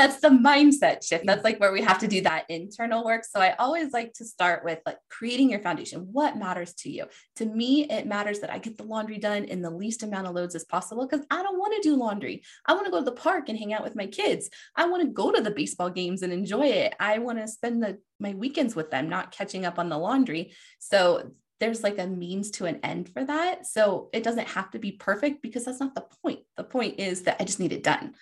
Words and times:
that's 0.00 0.20
the 0.20 0.30
mindset 0.30 1.06
shift. 1.06 1.26
That's 1.26 1.42
mm. 1.42 1.44
like 1.44 1.60
where 1.60 1.72
we 1.72 1.82
have 1.82 1.98
to 1.98 2.08
do 2.08 2.22
that 2.22 2.46
internal 2.48 3.04
work. 3.04 3.22
So 3.22 3.38
I 3.38 3.54
always 3.58 3.92
like 3.92 4.14
to 4.14 4.24
start 4.24 4.64
with 4.64 4.78
like 4.86 4.96
creating 5.10 5.50
your 5.50 5.60
foundation. 5.60 6.08
What 6.10 6.38
matters 6.38 6.72
to 6.76 6.90
you? 6.90 7.04
To 7.36 7.44
me, 7.44 7.84
it 7.84 8.06
matters 8.06 8.40
that 8.40 8.50
I 8.50 8.58
get 8.58 8.78
the 8.78 8.84
laundry 8.84 9.18
done 9.18 9.44
in 9.44 9.60
the 9.60 9.68
least 9.68 10.02
amount 10.02 10.26
of 10.26 10.34
loads 10.34 10.54
as 10.54 10.64
possible 10.64 11.06
because 11.06 11.26
I 11.30 11.42
don't 11.42 11.58
want 11.58 11.74
to 11.74 11.86
do 11.86 11.96
laundry. 11.96 12.42
I 12.64 12.72
want 12.72 12.86
to 12.86 12.90
go 12.90 13.00
to 13.00 13.04
the 13.04 13.12
park 13.12 13.50
and 13.50 13.58
hang 13.58 13.74
out 13.74 13.84
with 13.84 13.94
my 13.94 14.06
kids. 14.06 14.48
I 14.74 14.86
want 14.86 15.02
to 15.02 15.08
go 15.08 15.30
to 15.30 15.42
the 15.42 15.50
baseball 15.50 15.90
games 15.90 16.22
and 16.22 16.32
enjoy 16.32 16.68
it. 16.68 16.94
I 16.98 17.18
want 17.18 17.38
to 17.38 17.46
spend 17.46 17.82
the 17.82 17.98
my 18.18 18.32
weekends 18.32 18.74
with 18.74 18.90
them, 18.90 19.10
not 19.10 19.32
catching 19.32 19.66
up 19.66 19.78
on 19.78 19.90
the 19.90 19.98
laundry. 19.98 20.54
So 20.78 21.32
there's 21.58 21.82
like 21.82 21.98
a 21.98 22.06
means 22.06 22.50
to 22.52 22.64
an 22.64 22.80
end 22.82 23.10
for 23.10 23.22
that. 23.22 23.66
So 23.66 24.08
it 24.14 24.22
doesn't 24.22 24.48
have 24.48 24.70
to 24.70 24.78
be 24.78 24.92
perfect 24.92 25.42
because 25.42 25.66
that's 25.66 25.80
not 25.80 25.94
the 25.94 26.06
point. 26.22 26.40
The 26.56 26.64
point 26.64 26.98
is 26.98 27.22
that 27.24 27.36
I 27.38 27.44
just 27.44 27.60
need 27.60 27.72
it 27.72 27.82
done. 27.82 28.14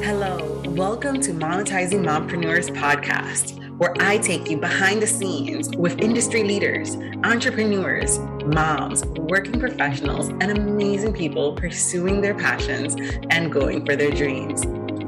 Hello, 0.00 0.62
welcome 0.68 1.20
to 1.20 1.32
Monetizing 1.32 2.04
Mompreneurs 2.04 2.70
podcast, 2.70 3.58
where 3.78 3.94
I 4.00 4.18
take 4.18 4.48
you 4.48 4.56
behind 4.56 5.02
the 5.02 5.06
scenes 5.06 5.68
with 5.76 6.00
industry 6.00 6.42
leaders, 6.42 6.96
entrepreneurs, 7.24 8.18
moms, 8.46 9.04
working 9.04 9.60
professionals, 9.60 10.28
and 10.28 10.50
amazing 10.50 11.12
people 11.12 11.54
pursuing 11.54 12.20
their 12.20 12.34
passions 12.34 12.96
and 13.30 13.52
going 13.52 13.84
for 13.84 13.94
their 13.94 14.10
dreams. 14.10 14.62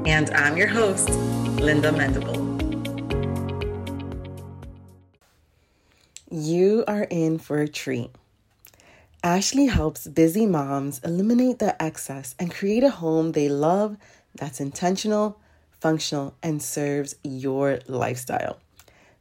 And 0.07 0.31
I'm 0.31 0.57
your 0.57 0.69
host, 0.69 1.09
Linda 1.61 1.91
Mendable. 1.91 2.45
You 6.31 6.85
are 6.87 7.05
in 7.05 7.39
for 7.39 7.61
a 7.61 7.69
treat. 7.69 8.11
Ashley 9.25 9.69
helps 9.69 10.07
busy 10.07 10.45
moms 10.45 11.01
eliminate 11.03 11.59
the 11.59 11.83
excess 11.83 12.35
and 12.39 12.53
create 12.53 12.85
a 12.85 12.91
home 12.91 13.33
they 13.33 13.49
love 13.49 13.97
that's 14.35 14.61
intentional, 14.61 15.41
functional, 15.81 16.35
and 16.43 16.63
serves 16.63 17.17
your 17.23 17.79
lifestyle. 17.87 18.59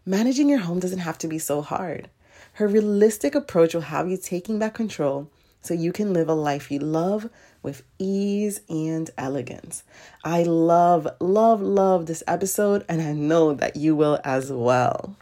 Managing 0.05 0.49
your 0.49 0.59
home 0.59 0.79
doesn't 0.79 0.99
have 0.99 1.17
to 1.19 1.27
be 1.27 1.39
so 1.39 1.61
hard. 1.61 2.09
Her 2.53 2.67
realistic 2.67 3.35
approach 3.35 3.73
will 3.73 3.81
have 3.81 4.09
you 4.09 4.17
taking 4.17 4.59
back 4.59 4.73
control 4.73 5.31
so 5.61 5.73
you 5.73 5.91
can 5.93 6.13
live 6.13 6.27
a 6.27 6.33
life 6.33 6.69
you 6.71 6.79
love 6.79 7.29
with 7.61 7.83
ease 7.97 8.61
and 8.69 9.09
elegance. 9.17 9.83
I 10.23 10.43
love, 10.43 11.07
love, 11.19 11.61
love 11.61 12.05
this 12.05 12.21
episode, 12.27 12.85
and 12.89 13.01
I 13.01 13.13
know 13.13 13.53
that 13.53 13.77
you 13.77 13.95
will 13.95 14.19
as 14.23 14.51
well. 14.51 15.15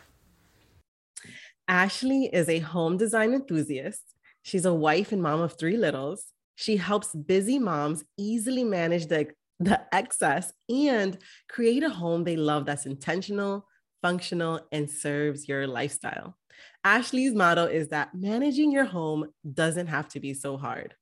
Ashley 1.67 2.29
is 2.33 2.49
a 2.49 2.59
home 2.59 2.97
design 2.97 3.33
enthusiast. 3.33 4.01
She's 4.41 4.65
a 4.65 4.73
wife 4.73 5.11
and 5.11 5.21
mom 5.21 5.41
of 5.41 5.53
three 5.53 5.77
littles. 5.77 6.25
She 6.55 6.77
helps 6.77 7.15
busy 7.15 7.59
moms 7.59 8.03
easily 8.17 8.63
manage 8.63 9.07
the, 9.07 9.27
the 9.61 9.81
excess 9.93 10.51
and 10.69 11.17
create 11.47 11.83
a 11.83 11.89
home 11.89 12.23
they 12.23 12.35
love 12.35 12.65
that's 12.65 12.85
intentional, 12.85 13.67
functional, 14.01 14.59
and 14.71 14.89
serves 14.89 15.47
your 15.47 15.67
lifestyle. 15.67 16.35
Ashley's 16.83 17.33
motto 17.33 17.65
is 17.65 17.89
that 17.89 18.15
managing 18.15 18.71
your 18.71 18.85
home 18.85 19.27
doesn't 19.53 19.87
have 19.87 20.07
to 20.09 20.19
be 20.19 20.33
so 20.33 20.57
hard. 20.57 20.95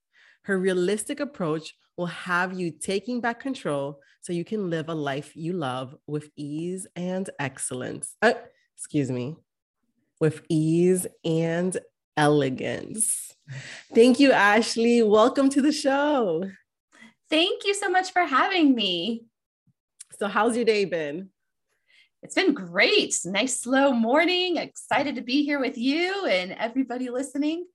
Her 0.43 0.59
realistic 0.59 1.19
approach 1.19 1.73
will 1.97 2.07
have 2.07 2.57
you 2.57 2.71
taking 2.71 3.21
back 3.21 3.39
control 3.39 3.99
so 4.21 4.33
you 4.33 4.43
can 4.43 4.69
live 4.69 4.89
a 4.89 4.93
life 4.93 5.35
you 5.35 5.53
love 5.53 5.95
with 6.05 6.29
ease 6.35 6.85
and 6.95 7.29
excellence. 7.39 8.15
Uh, 8.21 8.33
excuse 8.75 9.09
me, 9.09 9.37
with 10.19 10.41
ease 10.49 11.07
and 11.23 11.77
elegance. 12.17 13.33
Thank 13.95 14.19
you, 14.19 14.31
Ashley. 14.33 15.01
Welcome 15.01 15.49
to 15.49 15.61
the 15.61 15.71
show. 15.71 16.43
Thank 17.29 17.65
you 17.65 17.75
so 17.75 17.89
much 17.89 18.11
for 18.11 18.23
having 18.23 18.73
me. 18.73 19.25
So, 20.17 20.27
how's 20.27 20.55
your 20.55 20.65
day 20.65 20.85
been? 20.85 21.29
It's 22.23 22.35
been 22.35 22.53
great. 22.53 23.17
Nice, 23.23 23.61
slow 23.61 23.93
morning. 23.93 24.57
Excited 24.57 25.15
to 25.15 25.21
be 25.21 25.45
here 25.45 25.59
with 25.59 25.77
you 25.77 26.25
and 26.25 26.51
everybody 26.53 27.09
listening. 27.09 27.65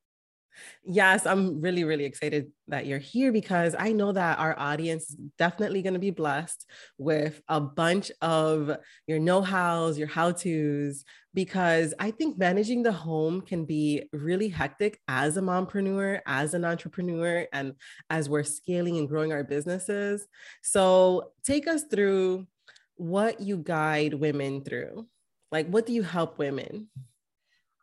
Yes, 0.85 1.27
I'm 1.27 1.61
really, 1.61 1.85
really 1.85 2.05
excited 2.05 2.51
that 2.69 2.87
you're 2.87 2.99
here 2.99 3.33
because 3.33 3.75
I 3.79 3.93
know 3.93 4.13
that 4.13 4.39
our 4.39 4.59
audience 4.59 5.11
is 5.11 5.17
definitely 5.39 5.83
going 5.83 5.95
to 5.95 6.01
be 6.01 6.11
blessed 6.11 6.67
with 6.99 7.41
a 7.49 7.61
bunch 7.61 8.13
of 8.21 8.77
your 9.07 9.19
know 9.19 9.41
hows, 9.41 9.99
your 9.99 10.09
how 10.09 10.33
to's, 10.33 11.05
because 11.35 11.93
I 11.99 12.13
think 12.13 12.39
managing 12.39 12.83
the 12.83 12.93
home 12.93 13.41
can 13.41 13.65
be 13.65 14.09
really 14.13 14.49
hectic 14.49 15.01
as 15.09 15.37
a 15.37 15.43
mompreneur, 15.43 16.21
as 16.27 16.55
an 16.55 16.65
entrepreneur, 16.65 17.47
and 17.53 17.75
as 18.09 18.29
we're 18.29 18.45
scaling 18.45 18.99
and 18.99 19.09
growing 19.09 19.33
our 19.33 19.45
businesses. 19.45 20.27
So 20.63 21.33
take 21.45 21.67
us 21.67 21.83
through 21.91 22.47
what 22.95 23.41
you 23.41 23.57
guide 23.57 24.15
women 24.15 24.63
through. 24.63 25.07
Like, 25.51 25.69
what 25.69 25.87
do 25.87 25.93
you 25.93 26.03
help 26.03 26.39
women? 26.39 26.89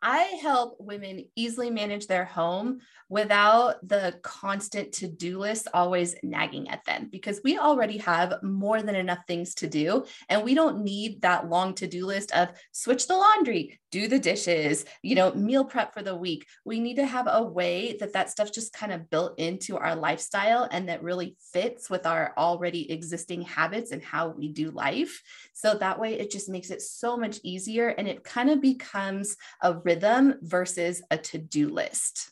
I 0.02 0.22
help 0.42 0.76
women 0.80 1.26
easily 1.36 1.70
manage 1.70 2.08
their 2.08 2.24
home 2.24 2.80
without 3.08 3.86
the 3.86 4.18
constant 4.22 4.92
to 4.94 5.06
do 5.06 5.38
list 5.38 5.68
always 5.72 6.16
nagging 6.24 6.68
at 6.70 6.84
them 6.84 7.08
because 7.10 7.40
we 7.44 7.56
already 7.56 7.98
have 7.98 8.42
more 8.42 8.82
than 8.82 8.96
enough 8.96 9.20
things 9.28 9.54
to 9.56 9.68
do. 9.68 10.04
And 10.28 10.42
we 10.42 10.54
don't 10.54 10.82
need 10.82 11.22
that 11.22 11.48
long 11.48 11.74
to 11.76 11.86
do 11.86 12.04
list 12.04 12.32
of 12.32 12.48
switch 12.72 13.06
the 13.06 13.16
laundry, 13.16 13.80
do 13.92 14.08
the 14.08 14.18
dishes, 14.18 14.84
you 15.02 15.14
know, 15.14 15.32
meal 15.34 15.64
prep 15.64 15.92
for 15.92 16.02
the 16.02 16.16
week. 16.16 16.46
We 16.64 16.80
need 16.80 16.96
to 16.96 17.06
have 17.06 17.28
a 17.30 17.42
way 17.42 17.96
that 18.00 18.14
that 18.14 18.30
stuff's 18.30 18.50
just 18.50 18.72
kind 18.72 18.90
of 18.90 19.10
built 19.10 19.38
into 19.38 19.76
our 19.76 19.94
lifestyle 19.94 20.66
and 20.72 20.88
that 20.88 21.02
really 21.02 21.36
fits 21.52 21.90
with 21.90 22.06
our 22.06 22.32
already 22.36 22.90
existing 22.90 23.42
habits 23.42 23.92
and 23.92 24.02
how 24.02 24.30
we 24.30 24.48
do 24.48 24.70
life. 24.70 25.22
So 25.52 25.74
that 25.74 26.00
way 26.00 26.18
it 26.18 26.30
just 26.30 26.48
makes 26.48 26.70
it 26.70 26.80
so 26.80 27.16
much 27.16 27.38
easier 27.44 27.88
and 27.88 28.08
it 28.08 28.24
kind 28.24 28.50
of 28.50 28.62
becomes 28.62 29.36
a 29.60 29.74
rhythm 29.74 30.36
versus 30.40 31.02
a 31.10 31.18
to 31.18 31.38
do 31.38 31.68
list. 31.68 32.30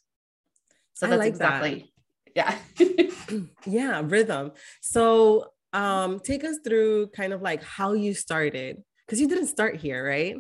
So 0.95 1.07
that's 1.07 1.19
like 1.19 1.29
exactly, 1.29 1.93
that. 2.35 2.59
yeah. 2.79 3.39
yeah, 3.67 4.03
rhythm. 4.03 4.53
So 4.81 5.53
um, 5.75 6.21
take 6.21 6.43
us 6.43 6.57
through 6.65 7.09
kind 7.09 7.35
of 7.35 7.43
like 7.43 7.63
how 7.63 7.93
you 7.93 8.15
started 8.15 8.83
because 9.07 9.21
you 9.21 9.29
didn't 9.29 9.49
start 9.49 9.77
here, 9.77 10.07
right? 10.07 10.37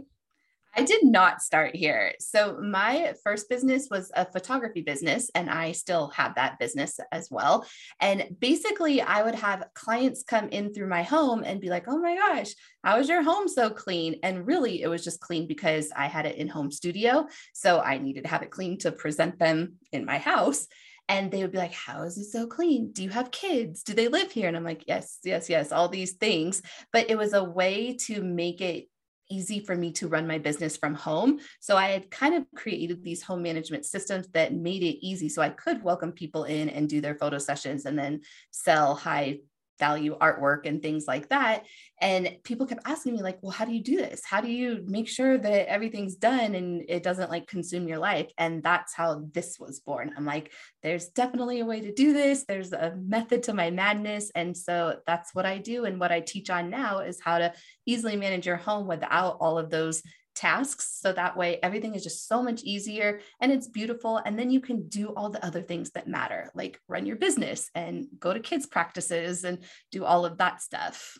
I 0.74 0.82
did 0.82 1.04
not 1.04 1.42
start 1.42 1.74
here. 1.74 2.12
So, 2.20 2.58
my 2.60 3.14
first 3.24 3.48
business 3.48 3.88
was 3.90 4.12
a 4.14 4.24
photography 4.24 4.82
business, 4.82 5.30
and 5.34 5.50
I 5.50 5.72
still 5.72 6.08
have 6.10 6.36
that 6.36 6.58
business 6.58 7.00
as 7.10 7.28
well. 7.30 7.66
And 8.00 8.36
basically, 8.38 9.02
I 9.02 9.22
would 9.22 9.34
have 9.34 9.64
clients 9.74 10.22
come 10.22 10.48
in 10.48 10.72
through 10.72 10.88
my 10.88 11.02
home 11.02 11.42
and 11.44 11.60
be 11.60 11.70
like, 11.70 11.84
Oh 11.88 11.98
my 11.98 12.16
gosh, 12.16 12.54
how 12.84 12.98
is 12.98 13.08
your 13.08 13.22
home 13.22 13.48
so 13.48 13.70
clean? 13.70 14.20
And 14.22 14.46
really, 14.46 14.82
it 14.82 14.88
was 14.88 15.02
just 15.02 15.20
clean 15.20 15.48
because 15.48 15.90
I 15.96 16.06
had 16.06 16.26
it 16.26 16.36
in 16.36 16.48
home 16.48 16.70
studio. 16.70 17.26
So, 17.52 17.80
I 17.80 17.98
needed 17.98 18.24
to 18.24 18.30
have 18.30 18.42
it 18.42 18.50
clean 18.50 18.78
to 18.78 18.92
present 18.92 19.38
them 19.38 19.74
in 19.92 20.04
my 20.04 20.18
house 20.18 20.68
and 21.08 21.32
they 21.32 21.42
would 21.42 21.50
be 21.50 21.58
like 21.58 21.72
how 21.72 22.02
is 22.02 22.16
it 22.16 22.26
so 22.26 22.46
clean 22.46 22.92
do 22.92 23.02
you 23.02 23.10
have 23.10 23.32
kids 23.32 23.82
do 23.82 23.92
they 23.92 24.06
live 24.06 24.30
here 24.30 24.46
and 24.46 24.56
i'm 24.56 24.62
like 24.62 24.84
yes 24.86 25.18
yes 25.24 25.48
yes 25.48 25.72
all 25.72 25.88
these 25.88 26.12
things 26.12 26.62
but 26.92 27.10
it 27.10 27.18
was 27.18 27.32
a 27.32 27.42
way 27.42 27.96
to 27.96 28.22
make 28.22 28.60
it 28.60 28.86
easy 29.30 29.60
for 29.60 29.76
me 29.76 29.92
to 29.92 30.08
run 30.08 30.26
my 30.26 30.38
business 30.38 30.76
from 30.76 30.94
home. 30.94 31.40
So 31.60 31.76
I 31.76 31.88
had 31.88 32.10
kind 32.10 32.34
of 32.34 32.44
created 32.54 33.02
these 33.02 33.22
home 33.22 33.42
management 33.42 33.86
systems 33.86 34.28
that 34.34 34.54
made 34.54 34.82
it 34.82 35.04
easy 35.04 35.28
so 35.28 35.40
I 35.40 35.50
could 35.50 35.82
welcome 35.82 36.12
people 36.12 36.44
in 36.44 36.68
and 36.68 36.88
do 36.88 37.00
their 37.00 37.14
photo 37.14 37.38
sessions 37.38 37.86
and 37.86 37.98
then 37.98 38.22
sell 38.50 38.94
high 38.94 39.38
value 39.80 40.16
artwork 40.18 40.66
and 40.66 40.80
things 40.80 41.06
like 41.08 41.28
that. 41.30 41.64
And 42.00 42.36
people 42.44 42.66
kept 42.66 42.82
asking 42.86 43.14
me, 43.14 43.22
like, 43.22 43.38
well, 43.42 43.50
how 43.50 43.64
do 43.64 43.72
you 43.72 43.82
do 43.82 43.96
this? 43.96 44.22
How 44.24 44.40
do 44.40 44.48
you 44.48 44.84
make 44.86 45.08
sure 45.08 45.36
that 45.36 45.68
everything's 45.68 46.14
done 46.14 46.54
and 46.54 46.84
it 46.88 47.02
doesn't 47.02 47.30
like 47.30 47.48
consume 47.48 47.88
your 47.88 47.98
life? 47.98 48.30
And 48.38 48.62
that's 48.62 48.94
how 48.94 49.24
this 49.32 49.58
was 49.58 49.80
born. 49.80 50.12
I'm 50.16 50.24
like, 50.24 50.52
there's 50.82 51.08
definitely 51.08 51.60
a 51.60 51.66
way 51.66 51.80
to 51.80 51.92
do 51.92 52.12
this. 52.12 52.44
There's 52.44 52.72
a 52.72 52.94
method 52.96 53.42
to 53.44 53.54
my 53.54 53.70
madness. 53.70 54.30
And 54.34 54.56
so 54.56 54.98
that's 55.06 55.34
what 55.34 55.46
I 55.46 55.58
do. 55.58 55.84
And 55.84 55.98
what 55.98 56.12
I 56.12 56.20
teach 56.20 56.50
on 56.50 56.70
now 56.70 57.00
is 57.00 57.20
how 57.20 57.38
to 57.38 57.52
easily 57.86 58.16
manage 58.16 58.46
your 58.46 58.56
home 58.56 58.86
without 58.86 59.38
all 59.40 59.58
of 59.58 59.70
those 59.70 60.02
tasks. 60.34 60.98
So 61.00 61.12
that 61.12 61.36
way 61.36 61.58
everything 61.62 61.94
is 61.94 62.02
just 62.02 62.28
so 62.28 62.42
much 62.42 62.62
easier 62.62 63.20
and 63.40 63.52
it's 63.52 63.68
beautiful. 63.68 64.18
And 64.18 64.38
then 64.38 64.50
you 64.50 64.60
can 64.60 64.88
do 64.88 65.08
all 65.08 65.30
the 65.30 65.44
other 65.44 65.62
things 65.62 65.90
that 65.90 66.08
matter, 66.08 66.50
like 66.54 66.80
run 66.88 67.06
your 67.06 67.16
business 67.16 67.70
and 67.74 68.06
go 68.18 68.32
to 68.32 68.40
kids' 68.40 68.66
practices 68.66 69.44
and 69.44 69.58
do 69.90 70.04
all 70.04 70.24
of 70.24 70.38
that 70.38 70.60
stuff. 70.60 71.18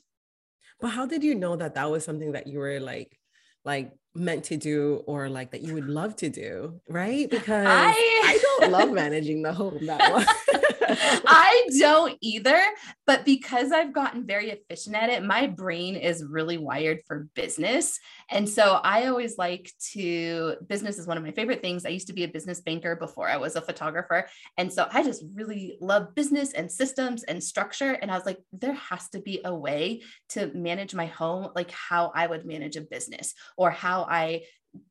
But 0.81 0.89
how 0.89 1.07
did 1.07 1.23
you 1.23 1.35
know 1.35 1.57
that 1.57 1.75
that 1.75 1.91
was 1.91 2.05
something 2.05 2.33
that 2.33 2.47
you 2.47 2.59
were 2.59 2.81
like, 2.81 3.19
like 3.65 3.93
meant 4.15 4.45
to 4.45 4.57
do 4.57 5.03
or 5.07 5.29
like 5.29 5.51
that 5.53 5.63
you 5.63 5.75
would 5.75 5.89
love 5.89 6.17
to 6.17 6.29
do, 6.29 6.81
right? 6.89 7.29
Because 7.41 7.67
I, 7.67 7.93
I 7.93 8.39
don't 8.43 8.73
love 8.73 8.93
managing 9.05 9.43
the 9.43 9.53
home 9.53 9.87
that 9.87 10.13
much. 10.13 10.27
I 10.99 11.69
don't 11.79 12.17
either. 12.21 12.61
But 13.07 13.25
because 13.25 13.73
I've 13.73 13.93
gotten 13.93 14.27
very 14.27 14.51
efficient 14.51 14.97
at 14.97 15.11
it, 15.11 15.25
my 15.25 15.47
brain 15.47 15.97
is 15.97 16.25
really 16.25 16.59
wired 16.59 17.01
for 17.07 17.29
business. 17.35 17.99
And 18.31 18.49
so 18.49 18.81
I 18.83 19.07
always 19.07 19.39
like 19.39 19.71
to, 19.93 20.57
business 20.67 20.99
is 20.99 21.07
one 21.07 21.17
of 21.17 21.25
my 21.25 21.33
favorite 21.33 21.63
things. 21.63 21.85
I 21.85 21.91
used 21.91 22.07
to 22.09 22.13
be 22.13 22.25
a 22.25 22.29
business 22.29 22.61
banker 22.61 22.97
before 22.97 23.29
I 23.29 23.37
was 23.37 23.57
a 23.57 23.61
photographer. 23.61 24.29
And 24.57 24.73
so 24.73 24.87
I 24.93 25.03
just 25.03 25.25
really 25.35 25.77
love 25.81 26.15
business 26.15 26.53
and 26.53 26.71
systems 26.71 27.23
and 27.25 27.43
structure. 27.43 27.93
And 27.93 28.11
I 28.11 28.15
was 28.15 28.27
like, 28.27 28.39
there 28.53 28.75
has 28.75 29.09
to 29.11 29.21
be 29.21 29.41
a 29.45 29.55
way 29.55 30.03
to 30.31 30.53
manage 30.55 30.95
my 30.95 31.07
home 31.07 31.51
like 31.55 31.71
how 31.71 32.13
I 32.15 32.27
would 32.27 32.47
manage 32.47 32.77
a 32.77 32.83
business 32.83 33.35
or 33.57 33.71
how 33.71 34.07
I 34.09 34.43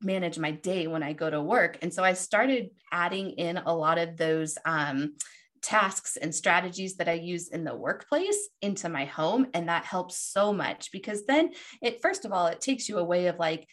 manage 0.02 0.38
my 0.38 0.50
day 0.50 0.86
when 0.86 1.02
I 1.02 1.12
go 1.12 1.30
to 1.30 1.40
work. 1.40 1.78
And 1.82 1.92
so 1.92 2.04
I 2.04 2.12
started 2.12 2.70
adding 2.92 3.30
in 3.30 3.56
a 3.56 3.74
lot 3.74 3.98
of 3.98 4.16
those 4.16 4.58
um, 4.64 5.14
tasks 5.62 6.16
and 6.16 6.34
strategies 6.34 6.96
that 6.96 7.08
I 7.08 7.14
use 7.14 7.48
in 7.48 7.64
the 7.64 7.74
workplace 7.74 8.48
into 8.62 8.88
my 8.88 9.04
home. 9.04 9.46
And 9.54 9.68
that 9.68 9.84
helps 9.84 10.16
so 10.16 10.52
much 10.52 10.90
because 10.92 11.26
then 11.26 11.50
it, 11.82 12.00
first 12.02 12.24
of 12.24 12.32
all, 12.32 12.46
it 12.46 12.60
takes 12.60 12.88
you 12.88 12.98
away 12.98 13.26
of 13.26 13.38
like, 13.38 13.66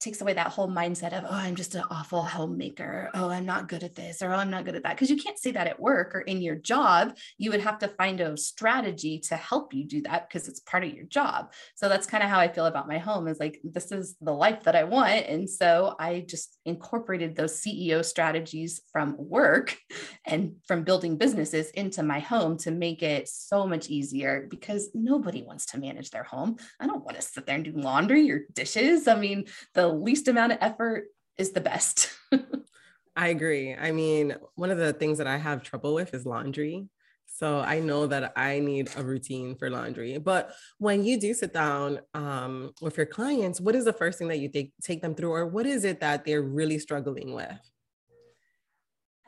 takes 0.00 0.20
away 0.20 0.32
that 0.34 0.48
whole 0.48 0.68
mindset 0.68 1.12
of, 1.12 1.24
oh, 1.24 1.34
I'm 1.34 1.56
just 1.56 1.74
an 1.74 1.82
awful 1.90 2.22
homemaker. 2.22 3.10
Oh, 3.14 3.30
I'm 3.30 3.46
not 3.46 3.68
good 3.68 3.82
at 3.82 3.94
this, 3.94 4.22
or 4.22 4.32
oh, 4.32 4.36
I'm 4.36 4.50
not 4.50 4.64
good 4.64 4.76
at 4.76 4.82
that. 4.84 4.94
Because 4.94 5.10
you 5.10 5.16
can't 5.16 5.38
say 5.38 5.50
that 5.52 5.66
at 5.66 5.80
work 5.80 6.14
or 6.14 6.20
in 6.20 6.40
your 6.40 6.54
job. 6.54 7.16
You 7.36 7.50
would 7.50 7.60
have 7.60 7.78
to 7.80 7.88
find 7.88 8.20
a 8.20 8.36
strategy 8.36 9.18
to 9.20 9.36
help 9.36 9.74
you 9.74 9.84
do 9.84 10.02
that 10.02 10.28
because 10.28 10.48
it's 10.48 10.60
part 10.60 10.84
of 10.84 10.94
your 10.94 11.04
job. 11.06 11.52
So 11.74 11.88
that's 11.88 12.06
kind 12.06 12.22
of 12.22 12.30
how 12.30 12.38
I 12.38 12.48
feel 12.48 12.66
about 12.66 12.88
my 12.88 12.98
home 12.98 13.26
is 13.26 13.40
like, 13.40 13.60
this 13.64 13.90
is 13.90 14.16
the 14.20 14.32
life 14.32 14.64
that 14.64 14.76
I 14.76 14.84
want. 14.84 15.26
And 15.26 15.50
so 15.50 15.96
I 15.98 16.24
just 16.28 16.56
incorporated 16.64 17.34
those 17.34 17.60
CEO 17.60 18.04
strategies 18.04 18.80
from 18.92 19.16
work 19.18 19.76
and 20.24 20.56
from 20.66 20.84
building 20.84 21.16
businesses 21.16 21.70
into 21.70 22.02
my 22.02 22.20
home 22.20 22.56
to 22.58 22.70
make 22.70 23.02
it 23.02 23.28
so 23.28 23.66
much 23.66 23.88
easier 23.88 24.46
because 24.48 24.90
nobody 24.94 25.42
wants 25.42 25.66
to 25.66 25.78
manage 25.78 26.10
their 26.10 26.22
home. 26.22 26.56
I 26.78 26.86
don't 26.86 27.04
want 27.04 27.16
to 27.16 27.22
sit 27.22 27.46
there 27.46 27.56
and 27.56 27.64
do 27.64 27.72
laundry 27.72 28.30
or 28.30 28.42
dishes. 28.52 29.08
I 29.08 29.16
mean, 29.16 29.46
the 29.74 29.87
least 29.88 30.28
amount 30.28 30.52
of 30.52 30.58
effort 30.60 31.06
is 31.36 31.52
the 31.52 31.60
best. 31.60 32.10
I 33.16 33.28
agree. 33.28 33.74
I 33.74 33.90
mean, 33.92 34.36
one 34.54 34.70
of 34.70 34.78
the 34.78 34.92
things 34.92 35.18
that 35.18 35.26
I 35.26 35.36
have 35.36 35.62
trouble 35.62 35.94
with 35.94 36.14
is 36.14 36.24
laundry. 36.24 36.88
So 37.26 37.60
I 37.60 37.80
know 37.80 38.06
that 38.06 38.32
I 38.36 38.58
need 38.58 38.90
a 38.96 39.02
routine 39.02 39.54
for 39.54 39.70
laundry. 39.70 40.18
But 40.18 40.52
when 40.78 41.04
you 41.04 41.20
do 41.20 41.34
sit 41.34 41.52
down 41.52 42.00
um, 42.14 42.72
with 42.80 42.96
your 42.96 43.06
clients, 43.06 43.60
what 43.60 43.74
is 43.74 43.84
the 43.84 43.92
first 43.92 44.18
thing 44.18 44.28
that 44.28 44.38
you 44.38 44.48
take 44.48 44.72
take 44.82 45.02
them 45.02 45.14
through, 45.14 45.32
or 45.32 45.46
what 45.46 45.66
is 45.66 45.84
it 45.84 46.00
that 46.00 46.24
they're 46.24 46.42
really 46.42 46.78
struggling 46.78 47.34
with? 47.34 47.58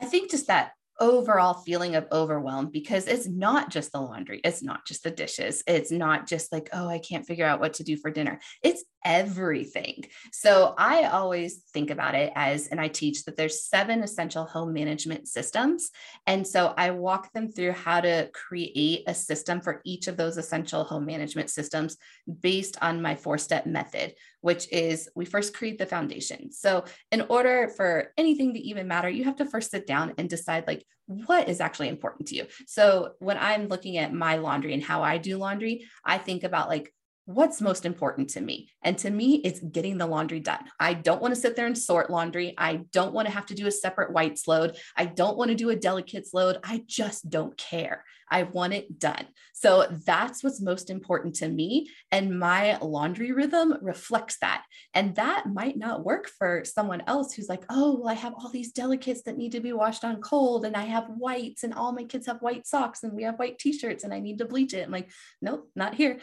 I 0.01 0.07
think 0.07 0.31
just 0.31 0.47
that 0.47 0.73
overall 0.99 1.55
feeling 1.55 1.95
of 1.95 2.07
overwhelm 2.12 2.71
because 2.71 3.07
it's 3.07 3.27
not 3.27 3.71
just 3.71 3.93
the 3.93 4.01
laundry, 4.01 4.41
it's 4.45 4.62
not 4.62 4.87
just 4.87 5.03
the 5.03 5.11
dishes, 5.11 5.62
it's 5.67 5.91
not 5.91 6.27
just 6.27 6.53
like, 6.53 6.69
oh, 6.73 6.89
I 6.89 6.99
can't 6.99 7.27
figure 7.27 7.47
out 7.47 7.61
what 7.61 7.75
to 7.75 7.85
do 7.85 7.97
for 7.97 8.11
dinner. 8.11 8.41
It's 8.62 8.85
everything. 9.05 10.05
So 10.32 10.75
I 10.76 11.05
always 11.05 11.62
think 11.73 11.91
about 11.91 12.14
it 12.14 12.32
as, 12.35 12.67
and 12.67 12.81
I 12.81 12.88
teach 12.88 13.25
that 13.25 13.37
there's 13.37 13.64
seven 13.64 14.02
essential 14.02 14.44
home 14.44 14.73
management 14.73 15.29
systems. 15.29 15.91
And 16.26 16.47
so 16.47 16.75
I 16.76 16.91
walk 16.91 17.32
them 17.32 17.50
through 17.50 17.73
how 17.73 18.00
to 18.00 18.31
create 18.32 19.05
a 19.06 19.14
system 19.14 19.61
for 19.61 19.81
each 19.85 20.06
of 20.08 20.17
those 20.17 20.37
essential 20.37 20.85
home 20.85 21.06
management 21.06 21.50
systems 21.50 21.97
based 22.41 22.76
on 22.82 23.02
my 23.02 23.14
four 23.14 23.38
step 23.38 23.67
method, 23.67 24.14
which 24.41 24.70
is 24.73 25.08
we 25.14 25.25
first 25.25 25.55
create 25.55 25.79
the 25.79 25.87
foundation. 25.87 26.52
So 26.52 26.85
in 27.11 27.23
order 27.23 27.73
for 27.76 28.12
anything 28.17 28.55
to 28.55 28.61
even 28.61 28.88
matter, 28.88 29.08
you 29.08 29.25
have 29.25 29.37
to 29.37 29.47
first 29.47 29.70
sit 29.70 29.87
down 29.87 30.14
and 30.19 30.29
decide 30.29 30.67
like, 30.67 30.85
what 31.06 31.49
is 31.49 31.61
actually 31.61 31.88
important 31.88 32.29
to 32.29 32.37
you. 32.37 32.47
So 32.69 33.14
when 33.19 33.37
I'm 33.37 33.67
looking 33.67 33.97
at 33.97 34.14
my 34.14 34.37
laundry 34.37 34.75
and 34.75 34.82
how 34.82 35.02
I 35.02 35.19
do 35.19 35.38
laundry, 35.38 35.88
I 36.05 36.19
think 36.19 36.44
about 36.44 36.69
like 36.69 36.94
what's 37.27 37.61
most 37.61 37.85
important 37.85 38.31
to 38.31 38.41
me? 38.41 38.71
And 38.83 38.99
to 38.99 39.11
me, 39.11 39.37
it's 39.45 39.61
getting 39.61 39.99
the 39.99 40.07
laundry 40.07 40.41
done. 40.41 40.65
I 40.79 40.95
don't 40.95 41.23
want 41.23 41.35
to 41.35 41.41
sit 41.41 41.57
there 41.57 41.67
and 41.67 41.77
sort 41.77 42.11
laundry. 42.11 42.55
I 42.59 42.81
don't 42.93 43.13
want 43.13 43.29
to 43.29 43.35
have 43.35 43.47
to 43.47 43.55
do 43.55 43.67
a 43.67 43.73
separate 43.73 44.13
whites 44.13 44.49
load. 44.49 44.77
I 44.97 45.07
don't 45.07 45.37
want 45.37 45.51
to 45.51 45.55
do 45.55 45.71
a 45.71 45.77
delicates 45.77 46.35
load. 46.35 46.59
I 46.65 46.83
just 46.87 47.31
don't 47.31 47.57
care. 47.57 48.05
I 48.31 48.44
want 48.44 48.75
it 48.75 48.99
done. 48.99 49.27
So 49.53 49.87
that's 50.06 50.43
what's 50.43 50.61
most 50.61 50.88
important 50.88 51.35
to 51.37 51.49
me. 51.49 51.91
And 52.11 52.38
my 52.38 52.79
laundry 52.79 53.32
rhythm 53.32 53.75
reflects 53.82 54.38
that. 54.41 54.65
And 54.94 55.15
that 55.17 55.47
might 55.47 55.77
not 55.77 56.05
work 56.05 56.29
for 56.38 56.65
someone 56.65 57.03
else 57.06 57.35
who's 57.35 57.49
like, 57.49 57.65
oh, 57.69 57.99
well, 57.99 58.09
I 58.09 58.15
have 58.15 58.35
all 58.35 58.49
these 58.49 58.73
delicates 58.73 59.23
that 59.23 59.37
need 59.37 59.53
to 59.53 59.61
be 59.61 59.73
washed 59.73 60.05
on 60.05 60.21
cold, 60.21 60.65
and 60.65 60.77
I 60.77 60.85
have 60.85 61.09
whites, 61.09 61.62
and 61.62 61.75
all 61.75 61.93
my 61.93 62.05
kids 62.05 62.27
have 62.27 62.41
white 62.41 62.67
socks, 62.67 63.03
and 63.03 63.12
we 63.12 63.25
have 63.25 63.38
white 63.38 63.59
t 63.59 63.73
shirts, 63.73 64.05
and 64.05 64.15
I 64.15 64.21
need 64.21 64.38
to 64.38 64.44
bleach 64.44 64.73
it. 64.75 64.87
I'm 64.87 64.93
like, 64.93 65.11
nope, 65.43 65.69
not 65.75 65.94
here. 65.94 66.19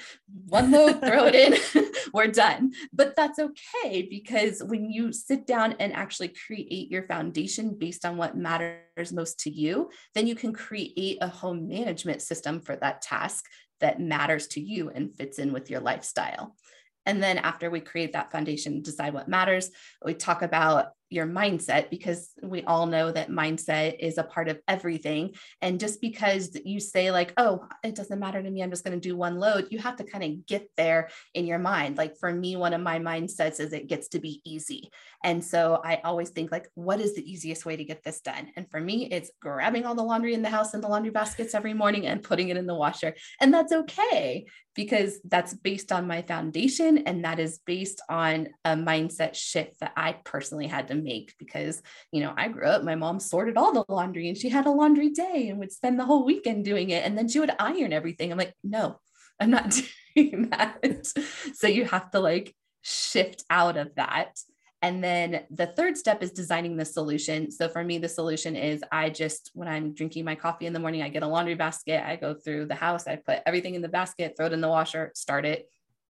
One 0.48 0.72
load, 0.72 1.00
throw 1.06 1.26
it 1.26 1.36
in, 1.36 1.86
we're 2.14 2.28
done. 2.28 2.74
But 2.92 3.16
that's 3.16 3.40
okay 3.40 4.08
because 4.10 4.64
when 4.64 4.90
you 4.90 5.12
sit 5.12 5.46
down 5.46 5.76
and 5.80 5.94
actually 5.94 6.30
create 6.30 6.90
your 6.90 7.04
foundation 7.04 7.76
based 7.78 8.06
on 8.06 8.18
what 8.18 8.38
matters 8.38 8.87
most 9.06 9.40
to 9.42 9.50
you, 9.50 9.90
then 10.14 10.28
you 10.28 10.36
can 10.36 10.54
create 10.54 11.18
a 11.22 11.28
home 11.28 11.68
management 11.68 12.22
system 12.22 12.60
for 12.60 12.76
that 12.78 13.02
task 13.02 13.46
that 13.80 14.00
matters 14.00 14.48
to 14.48 14.62
you 14.62 14.90
and 14.90 15.16
fits 15.16 15.40
in 15.40 15.54
with 15.54 15.70
your 15.70 15.80
lifestyle. 15.80 16.56
And 17.06 17.24
then 17.24 17.38
after 17.38 17.70
we 17.70 17.80
create 17.80 18.14
that 18.14 18.32
foundation, 18.32 18.82
decide 18.82 19.14
what 19.14 19.30
matters, 19.30 19.70
we 20.04 20.14
talk 20.14 20.42
about 20.42 20.90
your 21.10 21.26
mindset 21.26 21.90
because 21.90 22.32
we 22.42 22.64
all 22.64 22.86
know 22.86 23.12
that 23.12 23.30
mindset 23.30 23.96
is 24.00 24.18
a 24.18 24.24
part 24.24 24.50
of 24.50 24.60
everything. 24.68 25.34
And 25.62 25.80
just 25.80 26.02
because 26.02 26.58
you 26.66 26.80
say, 26.80 27.12
like, 27.12 27.34
oh, 27.38 27.66
it 27.84 27.96
doesn't 27.96 28.20
matter 28.20 28.42
to 28.42 28.50
me, 28.50 28.62
I'm 28.62 28.70
just 28.70 28.84
going 28.84 29.00
to 29.00 29.10
do 29.10 29.16
one 29.16 29.38
load, 29.38 29.68
you 29.72 29.80
have 29.80 29.96
to 29.98 30.04
kind 30.04 30.24
of 30.24 30.46
get 30.46 30.70
there 30.76 31.10
in 31.34 31.46
your 31.46 31.60
mind. 31.60 31.98
Like 31.98 32.18
for 32.18 32.32
me, 32.34 32.56
one 32.56 32.74
of 32.74 32.82
my 32.82 33.00
mindsets 33.00 33.60
is 33.60 33.74
it 33.74 33.88
gets 33.88 34.10
to 34.10 34.20
be 34.20 34.42
easy. 34.44 34.90
And 35.24 35.44
so 35.44 35.82
I 35.84 36.02
always 36.04 36.30
think, 36.30 36.52
like, 36.52 36.70
what 36.76 37.00
is 37.00 37.16
the 37.16 37.30
easiest 37.30 37.66
way 37.66 37.76
to 37.76 37.84
get 37.84 38.04
this 38.04 38.22
done? 38.22 38.52
And 38.56 38.70
for 38.70 38.80
me, 38.80 39.08
it's 39.12 39.32
grabbing 39.42 39.86
all 39.86 39.96
the 39.96 40.04
laundry 40.04 40.34
in 40.34 40.42
the 40.42 40.50
house 40.50 40.74
in 40.74 40.82
the 40.82 40.88
laundry 40.88 41.12
baskets 41.12 41.56
every 41.56 41.74
morning 41.74 42.06
and 42.06 42.24
putting 42.24 42.50
it 42.50 42.58
in 42.58 42.68
the 42.68 42.76
washer. 42.76 43.16
And 43.42 43.54
that's 43.54 43.72
okay 43.72 44.46
because 44.78 45.20
that's 45.24 45.56
based 45.56 45.92
on 45.92 46.06
my 46.06 46.22
foundation 46.22 47.00
and 47.00 47.26
that 47.26 47.40
is 47.40 47.60
based 47.66 48.00
on 48.10 48.48
a 48.64 48.76
mindset 48.76 49.34
shift 49.34 49.80
that 49.80 49.92
I 49.98 50.14
personally 50.24 50.68
had 50.68 50.90
to 50.90 50.96
make 50.96 51.34
because, 51.40 51.82
you 52.12 52.22
know, 52.22 52.32
I 52.38 52.48
grew 52.48 52.68
up, 52.68 52.84
my 52.84 52.94
mom 52.94 53.20
sorted 53.20 53.58
all 53.58 53.74
the 53.74 53.84
laundry 53.90 54.30
and 54.30 54.38
she 54.38 54.50
had 54.50 54.68
a 54.68 54.72
laundry 54.72 55.10
day 55.10 55.50
and 55.50 55.58
would 55.58 55.72
spend 55.72 56.00
the 56.00 56.06
whole 56.06 56.24
weekend 56.24 56.64
doing 56.64 56.92
it. 56.92 57.04
And 57.04 57.18
then 57.18 57.28
she 57.28 57.40
would 57.40 57.56
iron 57.58 57.92
everything. 57.92 58.32
I'm 58.32 58.38
like, 58.38 58.54
no, 58.64 59.00
I'm 59.40 59.50
not 59.50 59.76
doing 60.16 60.52
that. 60.52 61.08
so 61.56 61.66
you 61.66 61.86
have 61.86 62.12
to 62.12 62.20
like 62.20 62.56
shift 62.84 63.46
out 63.50 63.78
of 63.78 63.96
that 63.96 64.38
and 64.82 65.04
then 65.04 65.44
the 65.50 65.68
third 65.68 65.98
step 65.98 66.22
is 66.22 66.32
designing 66.32 66.78
the 66.78 66.86
solution. 66.86 67.50
So 67.50 67.68
for 67.68 67.84
me, 67.84 67.98
the 67.98 68.10
solution 68.10 68.56
is 68.56 68.84
I 68.92 69.10
just, 69.10 69.50
when 69.54 69.68
I'm 69.68 69.94
drinking 69.94 70.26
my 70.26 70.36
coffee 70.36 70.68
in 70.68 70.74
the 70.74 70.80
morning, 70.80 71.02
I 71.02 71.10
get 71.10 71.24
a 71.24 71.28
laundry 71.28 71.56
basket, 71.56 72.08
I 72.08 72.16
go 72.16 72.36
through 72.36 72.68
the 72.68 72.76
house, 72.76 73.08
I 73.08 73.16
put 73.16 73.40
everything 73.46 73.74
in 73.74 73.82
the 73.82 73.90
basket, 73.90 74.36
throw 74.38 74.46
it 74.46 74.54
in 74.54 74.62
the 74.62 74.70
washer, 74.70 75.12
start 75.16 75.46
it. 75.46 75.70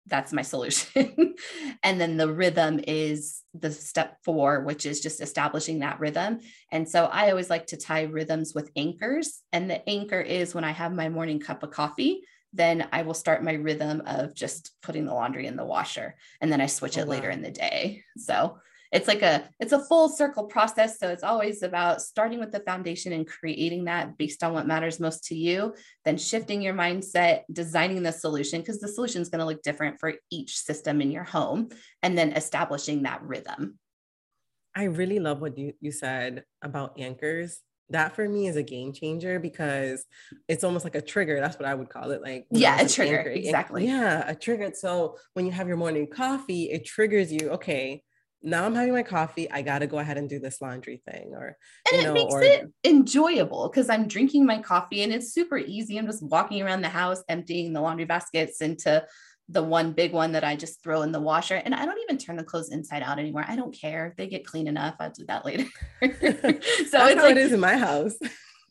That's 0.07 0.33
my 0.33 0.41
solution. 0.43 1.35
and 1.83 2.01
then 2.01 2.17
the 2.17 2.31
rhythm 2.31 2.79
is 2.87 3.43
the 3.53 3.71
step 3.71 4.17
four, 4.23 4.61
which 4.63 4.87
is 4.87 4.99
just 4.99 5.21
establishing 5.21 5.79
that 5.79 5.99
rhythm. 5.99 6.39
And 6.71 6.89
so 6.89 7.05
I 7.05 7.29
always 7.29 7.51
like 7.51 7.67
to 7.67 7.77
tie 7.77 8.03
rhythms 8.03 8.53
with 8.55 8.71
anchors. 8.75 9.41
And 9.51 9.69
the 9.69 9.87
anchor 9.87 10.21
is 10.21 10.55
when 10.55 10.63
I 10.63 10.71
have 10.71 10.91
my 10.91 11.09
morning 11.09 11.39
cup 11.39 11.61
of 11.61 11.69
coffee 11.69 12.23
then 12.55 12.87
I 12.91 13.03
will 13.03 13.13
start 13.13 13.43
my 13.43 13.53
rhythm 13.53 14.01
of 14.05 14.33
just 14.33 14.71
putting 14.81 15.05
the 15.05 15.13
laundry 15.13 15.45
in 15.45 15.55
the 15.55 15.65
washer 15.65 16.15
and 16.41 16.51
then 16.51 16.61
I 16.61 16.67
switch 16.67 16.97
oh, 16.97 17.01
it 17.01 17.07
wow. 17.07 17.11
later 17.11 17.29
in 17.29 17.41
the 17.41 17.51
day. 17.51 18.03
So 18.17 18.57
it's 18.91 19.07
like 19.07 19.21
a 19.21 19.49
it's 19.59 19.73
a 19.73 19.83
full 19.83 20.07
circle 20.07 20.45
process 20.45 20.99
so 20.99 21.09
it's 21.09 21.23
always 21.23 21.63
about 21.63 22.01
starting 22.01 22.39
with 22.39 22.51
the 22.51 22.61
foundation 22.61 23.11
and 23.13 23.27
creating 23.27 23.85
that 23.85 24.17
based 24.17 24.43
on 24.43 24.53
what 24.53 24.67
matters 24.67 24.99
most 24.99 25.25
to 25.25 25.35
you 25.35 25.73
then 26.05 26.17
shifting 26.17 26.61
your 26.61 26.73
mindset 26.73 27.41
designing 27.51 28.03
the 28.03 28.11
solution 28.11 28.61
because 28.61 28.79
the 28.79 28.87
solution 28.87 29.21
is 29.21 29.29
going 29.29 29.39
to 29.39 29.45
look 29.45 29.61
different 29.63 29.99
for 29.99 30.13
each 30.31 30.57
system 30.57 31.01
in 31.01 31.11
your 31.11 31.23
home 31.23 31.67
and 32.03 32.17
then 32.17 32.31
establishing 32.33 33.03
that 33.03 33.21
rhythm 33.23 33.77
i 34.75 34.83
really 34.83 35.19
love 35.19 35.41
what 35.41 35.57
you, 35.57 35.73
you 35.81 35.91
said 35.91 36.43
about 36.61 36.99
anchors 36.99 37.59
that 37.89 38.15
for 38.15 38.27
me 38.27 38.47
is 38.47 38.55
a 38.55 38.63
game 38.63 38.93
changer 38.93 39.39
because 39.39 40.05
it's 40.47 40.63
almost 40.63 40.83
like 40.83 40.95
a 40.95 41.01
trigger. 41.01 41.39
That's 41.39 41.57
what 41.57 41.67
I 41.67 41.75
would 41.75 41.89
call 41.89 42.11
it. 42.11 42.21
Like 42.21 42.47
yeah, 42.51 42.81
a 42.81 42.89
trigger. 42.89 43.19
Anchor, 43.19 43.29
exactly. 43.29 43.85
Yeah, 43.85 44.27
a 44.27 44.35
trigger. 44.35 44.71
So 44.73 45.17
when 45.33 45.45
you 45.45 45.51
have 45.51 45.67
your 45.67 45.77
morning 45.77 46.07
coffee, 46.07 46.71
it 46.71 46.85
triggers 46.85 47.31
you. 47.31 47.51
Okay, 47.51 48.03
now 48.41 48.65
I'm 48.65 48.75
having 48.75 48.93
my 48.93 49.03
coffee. 49.03 49.49
I 49.51 49.61
got 49.61 49.79
to 49.79 49.87
go 49.87 49.99
ahead 49.99 50.17
and 50.17 50.29
do 50.29 50.39
this 50.39 50.61
laundry 50.61 51.01
thing, 51.09 51.33
or 51.33 51.57
and 51.91 52.01
it 52.01 52.03
know, 52.05 52.13
makes 52.13 52.33
or, 52.33 52.41
it 52.43 52.71
enjoyable 52.83 53.69
because 53.69 53.89
I'm 53.89 54.07
drinking 54.07 54.45
my 54.45 54.61
coffee 54.61 55.03
and 55.03 55.13
it's 55.13 55.33
super 55.33 55.57
easy. 55.57 55.97
I'm 55.97 56.05
just 56.05 56.23
walking 56.23 56.61
around 56.61 56.81
the 56.81 56.89
house, 56.89 57.23
emptying 57.29 57.73
the 57.73 57.81
laundry 57.81 58.05
baskets 58.05 58.61
into 58.61 59.05
the 59.49 59.61
one 59.61 59.91
big 59.91 60.11
one 60.11 60.31
that 60.31 60.43
I 60.43 60.55
just 60.55 60.81
throw 60.83 61.03
in 61.03 61.11
the 61.11 61.19
washer. 61.19 61.55
And 61.55 61.75
I 61.75 61.85
don't 61.85 61.99
even 62.01 62.17
turn 62.17 62.35
the 62.35 62.43
clothes 62.43 62.71
inside 62.71 63.03
out 63.03 63.19
anymore. 63.19 63.45
I 63.47 63.55
don't 63.55 63.73
care. 63.73 64.13
They 64.17 64.27
get 64.27 64.45
clean 64.45 64.67
enough. 64.67 64.95
I'll 64.99 65.11
do 65.11 65.25
that 65.27 65.45
later. 65.45 65.65
so 66.01 66.07
it's 66.09 66.93
like 66.93 67.31
it 67.31 67.37
is 67.37 67.53
in 67.53 67.59
my 67.59 67.77
house. 67.77 68.15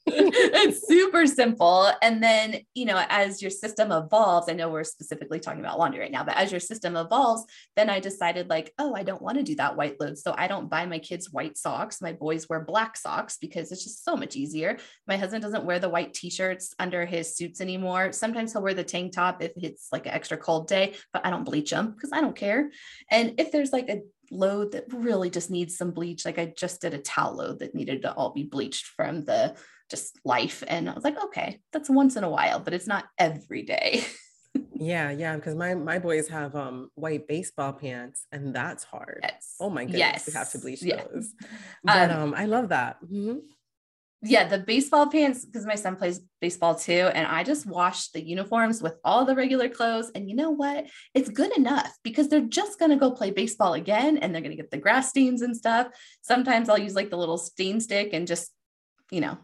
It's 0.07 0.87
super 0.87 1.27
simple. 1.27 1.91
And 2.03 2.23
then, 2.23 2.61
you 2.75 2.85
know, 2.85 3.03
as 3.09 3.41
your 3.41 3.51
system 3.51 3.91
evolves, 3.91 4.49
I 4.49 4.53
know 4.53 4.69
we're 4.69 4.85
specifically 4.85 5.41
talking 5.41 5.61
about 5.61 5.79
laundry 5.79 6.01
right 6.01 6.11
now, 6.11 6.25
but 6.25 6.37
as 6.37 6.51
your 6.51 6.61
system 6.61 6.97
evolves, 6.97 7.45
then 7.77 7.89
I 7.89 8.01
decided, 8.01 8.51
like, 8.51 8.73
oh, 8.79 8.95
I 8.95 9.03
don't 9.03 9.23
want 9.23 9.39
to 9.39 9.45
do 9.45 9.55
that 9.57 9.77
white 9.77 10.01
load. 10.01 10.19
So 10.19 10.35
I 10.37 10.47
don't 10.47 10.69
buy 10.69 10.87
my 10.87 10.99
kids 10.99 11.31
white 11.31 11.57
socks. 11.57 12.03
My 12.03 12.13
boys 12.13 12.49
wear 12.49 12.61
black 12.61 12.97
socks 12.97 13.39
because 13.39 13.73
it's 13.73 13.85
just 13.85 14.05
so 14.05 14.17
much 14.17 14.37
easier. 14.37 14.79
My 15.09 15.17
husband 15.17 15.43
doesn't 15.43 15.65
wear 15.65 15.79
the 15.79 15.89
white 15.89 16.15
t 16.15 16.31
shirts 16.31 16.75
under 16.79 17.07
his 17.07 17.37
suits 17.37 17.61
anymore. 17.61 18.13
Sometimes 18.13 18.53
he'll 18.53 18.63
wear 18.63 18.75
the 18.75 18.85
tank 18.85 19.13
top 19.13 19.43
if 19.43 19.53
it's 19.57 19.89
like 19.93 20.07
an 20.07 20.13
extra 20.13 20.37
cold 20.37 20.69
day, 20.69 20.95
but 21.13 21.25
I 21.25 21.31
don't 21.31 21.45
bleach 21.45 21.71
them 21.71 21.93
because 21.93 22.11
I 22.13 22.21
don't 22.21 22.37
care. 22.37 22.71
And 23.11 23.35
if 23.39 23.53
there's 23.53 23.73
like 23.73 23.89
a 23.89 24.03
load 24.31 24.73
that 24.73 24.85
really 24.93 25.31
just 25.31 25.51
needs 25.51 25.77
some 25.77 25.91
bleach. 25.91 26.25
Like 26.25 26.39
I 26.39 26.53
just 26.57 26.81
did 26.81 26.95
a 26.95 26.99
towel 26.99 27.37
load 27.37 27.61
that 27.61 27.75
needed 27.75 28.03
to 28.03 28.13
all 28.13 28.33
be 28.33 28.45
bleached 28.45 28.87
from 28.97 29.25
the 29.25 29.57
just 29.95 30.19
life. 30.25 30.63
And 30.67 30.91
I 30.91 30.95
was 30.95 31.05
like, 31.05 31.23
okay, 31.25 31.61
that's 31.73 31.89
once 31.89 32.17
in 32.17 32.25
a 32.25 32.31
while, 32.31 32.59
but 32.61 32.75
it's 32.75 32.87
not 32.87 33.05
every 33.19 33.63
day. 33.63 34.05
yeah, 34.75 35.11
yeah. 35.11 35.37
Because 35.37 35.55
my 35.55 35.75
my 35.75 35.99
boys 35.99 36.29
have 36.29 36.55
um 36.57 36.91
white 36.95 37.29
baseball 37.29 37.73
pants 37.73 38.27
and 38.33 38.55
that's 38.55 38.85
hard. 38.85 39.21
Yes. 39.23 39.55
Oh 39.61 39.71
my 39.71 39.85
goodness. 39.85 39.99
Yes. 39.99 40.27
We 40.27 40.33
have 40.33 40.51
to 40.51 40.59
bleach 40.59 40.83
yeah. 40.83 41.05
those. 41.05 41.33
But 41.85 42.11
um, 42.11 42.23
um 42.23 42.35
I 42.37 42.47
love 42.47 42.69
that. 42.71 43.03
Mm-hmm 43.03 43.39
yeah, 44.27 44.49
the 44.49 44.59
baseball 44.59 45.07
pants, 45.11 45.45
because 45.45 45.67
my 45.67 45.75
son 45.75 45.97
plays 45.97 46.21
baseball 46.41 46.75
too. 46.75 47.11
And 47.15 47.27
I 47.27 47.45
just 47.45 47.67
wash 47.67 48.09
the 48.09 48.25
uniforms 48.25 48.83
with 48.83 48.95
all 49.05 49.27
the 49.27 49.35
regular 49.35 49.69
clothes. 49.69 50.11
And 50.15 50.31
you 50.31 50.35
know 50.35 50.51
what? 50.51 50.87
It's 51.13 51.29
good 51.29 51.55
enough 51.57 51.95
because 52.03 52.29
they're 52.29 52.41
just 52.41 52.79
going 52.79 52.91
to 52.91 52.97
go 52.97 53.11
play 53.11 53.31
baseball 53.31 53.75
again 53.75 54.17
and 54.17 54.35
they're 54.35 54.41
going 54.41 54.57
to 54.57 54.61
get 54.61 54.71
the 54.71 54.79
grass 54.79 55.11
stains 55.11 55.43
and 55.43 55.55
stuff. 55.55 55.89
Sometimes 56.23 56.69
I'll 56.69 56.79
use 56.79 56.95
like 56.95 57.11
the 57.11 57.19
little 57.19 57.37
stain 57.37 57.81
stick 57.81 58.15
and 58.15 58.27
just, 58.27 58.51
you 59.11 59.21
know, 59.21 59.37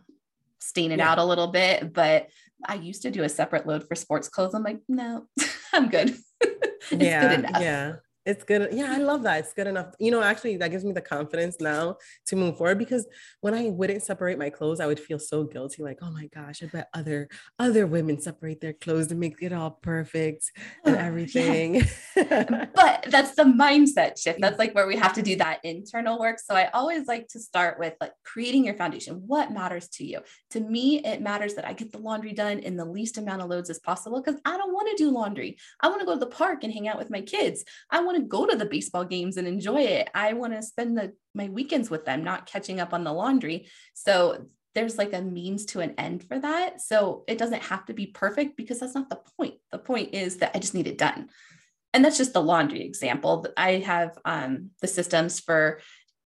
stain 0.61 0.93
it 0.93 0.99
yeah. 0.99 1.11
out 1.11 1.19
a 1.19 1.25
little 1.25 1.49
bit. 1.49 1.93
But 1.93 2.29
I 2.67 2.75
used 2.75 3.03
to 3.03 3.11
do 3.11 3.23
a 3.23 3.29
separate 3.29 3.67
load 3.67 3.87
for 3.89 3.95
sports 3.95 4.29
clothes. 4.29 4.55
I'm 4.55 4.63
like, 4.63 4.81
no, 4.89 5.27
I'm 5.73 5.89
good. 5.89 6.17
yeah, 6.91 7.37
good 7.37 7.51
Yeah 7.61 7.93
it's 8.27 8.45
good. 8.45 8.69
Yeah, 8.73 8.93
I 8.93 8.99
love 8.99 9.23
that. 9.23 9.41
It's 9.41 9.55
good 9.55 9.67
enough. 9.67 9.95
You 9.99 10.11
know, 10.11 10.23
actually, 10.23 10.57
that 10.59 10.71
gives 10.71 10.85
me 10.85 10.93
the 10.93 11.01
confidence 11.01 11.57
now 11.59 11.97
to 12.27 12.37
move 12.37 12.59
forward 12.59 12.79
because 12.79 13.07
when 13.41 13.55
I 13.55 13.71
wouldn't 13.71 14.03
separate 14.03 14.39
my 14.39 14.51
clothes, 14.51 14.79
I 14.79 14.87
would 14.87 15.01
feel 15.01 15.19
so 15.19 15.45
guilty. 15.45 15.83
Like, 15.83 15.99
oh 16.03 16.11
my 16.11 16.27
gosh, 16.27 16.63
I 16.63 16.67
bet 16.67 16.89
other 16.93 17.29
other 17.59 17.87
women 17.87 18.21
separate 18.21 18.61
their 18.61 18.75
clothes 18.75 19.07
to 19.09 19.15
make 19.15 19.37
it 19.41 19.53
all 19.53 19.71
perfect 19.71 20.53
and 20.85 20.97
everything. 21.09 21.83
but 22.15 23.07
that's 23.09 23.35
the 23.35 23.45
mindset 23.45 24.21
shift. 24.21 24.41
That's 24.41 24.57
mm. 24.57 24.61
like 24.61 24.75
where 24.75 24.87
we 24.87 24.97
have 24.97 25.15
to 25.15 25.23
do 25.23 25.37
that 25.37 25.65
internal 25.65 26.19
work. 26.19 26.39
So 26.41 26.55
I 26.55 26.69
always 26.75 27.07
like 27.09 27.29
to 27.29 27.41
start 27.41 27.79
with 27.79 27.95
like 28.01 28.13
creating 28.25 28.65
your 28.65 28.75
foundation. 28.75 29.23
What 29.27 29.51
matters 29.51 29.89
to 29.95 30.05
you? 30.05 30.21
To 30.51 30.61
me, 30.61 31.03
it 31.05 31.23
matters 31.23 31.55
that 31.55 31.67
I 31.67 31.73
get 31.73 31.91
the 31.91 31.99
laundry 31.99 32.33
done 32.33 32.59
in 32.59 32.77
the 32.77 32.85
least 32.85 33.19
amount 33.19 33.43
of 33.43 33.49
loads 33.49 33.71
as 33.71 33.79
possible 33.79 34.23
because 34.23 34.41
I 34.45 34.57
don't 34.59 34.75
want 34.75 34.89
to 34.91 35.03
do 35.03 35.11
laundry. 35.11 35.57
I 35.81 35.89
want 35.89 36.01
to 36.01 36.07
go 36.07 36.15
to 36.15 36.21
the 36.21 36.27
park 36.27 36.65
and 36.65 36.73
hang 36.73 36.87
out 36.87 36.99
with 36.99 37.11
my 37.11 37.23
kids. 37.23 37.65
I 37.91 38.03
want 38.03 38.19
to 38.19 38.20
go 38.23 38.47
to 38.47 38.57
the 38.57 38.65
baseball 38.65 39.05
games 39.05 39.37
and 39.37 39.47
enjoy 39.47 39.83
it. 39.83 40.09
I 40.15 40.33
want 40.33 40.53
to 40.55 40.63
spend 40.63 40.97
the 40.97 41.13
my 41.35 41.49
weekends 41.49 41.91
with 41.91 42.05
them, 42.05 42.25
not 42.25 42.47
catching 42.47 42.81
up 42.81 42.93
on 42.93 43.05
the 43.05 43.13
laundry. 43.13 43.69
So 43.95 44.47
there's 44.75 44.99
like 44.99 45.13
a 45.13 45.23
means 45.23 45.67
to 45.67 45.81
an 45.81 45.95
end 45.99 46.25
for 46.25 46.39
that. 46.39 46.81
So 46.81 47.25
it 47.27 47.39
doesn't 47.39 47.63
have 47.65 47.87
to 47.87 47.95
be 47.95 48.07
perfect 48.07 48.57
because 48.57 48.81
that's 48.81 48.95
not 48.95 49.11
the 49.11 49.21
point. 49.37 49.55
The 49.73 49.79
point 49.79 50.15
is 50.15 50.39
that 50.39 50.53
I 50.55 50.59
just 50.59 50.75
need 50.75 50.87
it 50.87 50.99
done. 50.99 51.29
And 51.93 52.05
that's 52.05 52.19
just 52.19 52.33
the 52.33 52.43
laundry 52.43 52.85
example. 52.85 53.47
I 53.57 53.79
have 53.79 54.17
um, 54.25 54.71
the 54.81 54.87
systems 54.87 55.41
for 55.41 55.81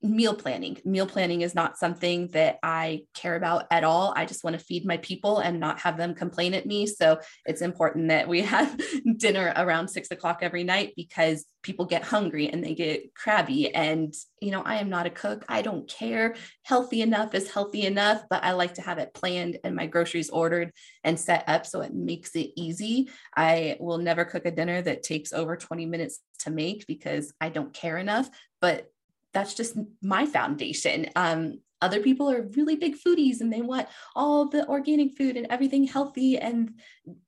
meal 0.04 0.36
planning. 0.36 0.78
Meal 0.84 1.08
planning 1.08 1.42
is 1.42 1.56
not 1.56 1.78
something 1.78 2.28
that 2.30 2.60
I 2.62 3.04
care 3.14 3.36
about 3.36 3.66
at 3.72 3.86
all. 3.86 4.14
I 4.16 4.26
just 4.26 4.44
want 4.44 4.60
to 4.60 4.64
feed 4.64 4.86
my 4.86 4.98
people 4.98 5.40
and 5.40 5.60
not 5.60 5.80
have 5.80 5.96
them 5.96 6.14
complain 6.14 6.54
at 6.54 6.66
me. 6.66 6.86
So 6.86 7.20
it's 7.46 7.62
important 7.62 8.10
that 8.10 8.28
we 8.28 8.42
have 8.56 8.78
dinner 9.18 9.54
around 9.56 9.88
six 9.88 10.12
o'clock 10.12 10.40
every 10.42 10.66
night 10.66 10.94
because 10.98 11.46
people 11.64 11.86
get 11.86 12.04
hungry 12.04 12.50
and 12.50 12.62
they 12.62 12.76
get 12.76 13.16
crabby. 13.16 13.74
And, 13.74 14.14
you 14.42 14.52
know, 14.52 14.62
I 14.62 14.76
am 14.76 14.90
not 14.90 15.06
a 15.06 15.10
cook. 15.10 15.46
I 15.48 15.62
don't 15.62 15.88
care. 15.88 16.36
Healthy 16.64 17.02
enough 17.02 17.34
is 17.34 17.50
healthy 17.50 17.84
enough, 17.84 18.24
but 18.30 18.44
I 18.44 18.52
like 18.52 18.74
to 18.76 18.82
have 18.82 18.98
it 18.98 19.14
planned 19.14 19.60
and 19.64 19.76
my 19.76 19.88
groceries 19.88 20.30
ordered 20.30 20.74
and 21.06 21.18
set 21.18 21.46
up 21.48 21.66
so 21.66 21.80
it 21.80 21.94
makes 21.94 22.36
it 22.36 22.52
easy. 22.58 23.10
I 23.36 23.78
will 23.80 24.00
never 24.00 24.26
cook 24.26 24.46
a 24.46 24.52
dinner 24.52 24.82
that 24.82 25.04
takes 25.04 25.32
over 25.32 25.56
20 25.56 25.86
minutes 25.86 26.20
to 26.40 26.52
make 26.52 26.86
because 26.88 27.34
I 27.40 27.48
don't 27.48 27.74
care 27.74 27.98
enough. 27.98 28.30
But 28.60 28.93
that's 29.34 29.54
just 29.54 29.78
my 30.02 30.26
foundation. 30.26 31.08
Um, 31.16 31.60
other 31.84 32.00
people 32.00 32.32
are 32.32 32.48
really 32.56 32.78
big 32.78 32.96
foodies 32.98 33.42
and 33.42 33.52
they 33.52 33.62
want 33.62 33.90
all 34.16 34.48
the 34.48 34.66
organic 34.70 35.18
food 35.18 35.36
and 35.36 35.48
everything 35.50 35.84
healthy. 35.84 36.40
And 36.40 36.80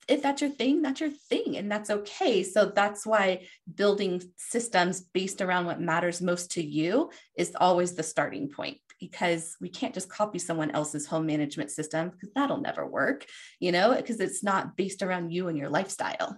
if 0.07 0.21
that's 0.21 0.41
your 0.41 0.49
thing, 0.49 0.81
that's 0.81 1.01
your 1.01 1.09
thing, 1.09 1.57
and 1.57 1.69
that's 1.69 1.89
okay. 1.89 2.41
So 2.41 2.71
that's 2.73 3.05
why 3.05 3.47
building 3.75 4.21
systems 4.37 5.01
based 5.01 5.41
around 5.41 5.65
what 5.65 5.81
matters 5.81 6.21
most 6.21 6.51
to 6.51 6.63
you 6.63 7.11
is 7.37 7.53
always 7.59 7.95
the 7.95 8.03
starting 8.03 8.47
point 8.49 8.77
because 8.97 9.57
we 9.59 9.67
can't 9.67 9.93
just 9.93 10.07
copy 10.07 10.39
someone 10.39 10.71
else's 10.71 11.05
home 11.05 11.25
management 11.25 11.69
system 11.69 12.09
because 12.11 12.29
that'll 12.33 12.61
never 12.61 12.87
work, 12.87 13.25
you 13.59 13.73
know, 13.73 13.93
because 13.93 14.21
it's 14.21 14.41
not 14.41 14.77
based 14.77 15.01
around 15.03 15.31
you 15.31 15.49
and 15.49 15.57
your 15.57 15.69
lifestyle. 15.69 16.37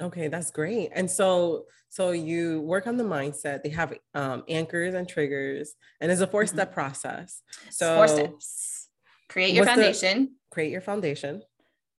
Okay, 0.00 0.28
that's 0.28 0.50
great. 0.50 0.90
And 0.94 1.10
so 1.10 1.64
so 1.90 2.12
you 2.12 2.60
work 2.60 2.86
on 2.86 2.96
the 2.96 3.04
mindset. 3.04 3.62
They 3.62 3.70
have 3.70 3.92
um, 4.14 4.44
anchors 4.48 4.94
and 4.94 5.08
triggers, 5.08 5.74
and 6.00 6.10
it's 6.10 6.20
a 6.20 6.26
four 6.26 6.46
step 6.46 6.68
mm-hmm. 6.68 6.74
process. 6.74 7.42
So 7.70 7.96
four 7.96 8.08
steps. 8.08 8.88
Create 9.28 9.54
your 9.54 9.64
foundation. 9.64 10.24
The, 10.24 10.30
create 10.50 10.70
your 10.70 10.80
foundation. 10.80 11.42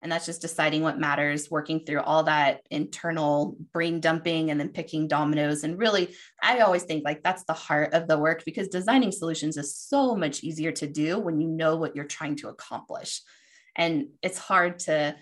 And 0.02 0.10
that's 0.10 0.24
just 0.24 0.40
deciding 0.40 0.82
what 0.82 0.98
matters, 0.98 1.50
working 1.50 1.84
through 1.84 2.00
all 2.00 2.22
that 2.22 2.62
internal 2.70 3.56
brain 3.72 4.00
dumping 4.00 4.50
and 4.50 4.58
then 4.58 4.70
picking 4.70 5.08
dominoes. 5.08 5.62
And 5.62 5.78
really, 5.78 6.14
I 6.42 6.60
always 6.60 6.84
think 6.84 7.04
like 7.04 7.22
that's 7.22 7.44
the 7.44 7.52
heart 7.52 7.92
of 7.92 8.08
the 8.08 8.18
work 8.18 8.42
because 8.46 8.68
designing 8.68 9.12
solutions 9.12 9.58
is 9.58 9.76
so 9.76 10.16
much 10.16 10.42
easier 10.42 10.72
to 10.72 10.86
do 10.86 11.18
when 11.18 11.38
you 11.38 11.48
know 11.48 11.76
what 11.76 11.94
you're 11.94 12.06
trying 12.06 12.36
to 12.36 12.48
accomplish. 12.48 13.20
And 13.76 14.06
it's 14.22 14.38
hard 14.38 14.78
to 14.80 15.16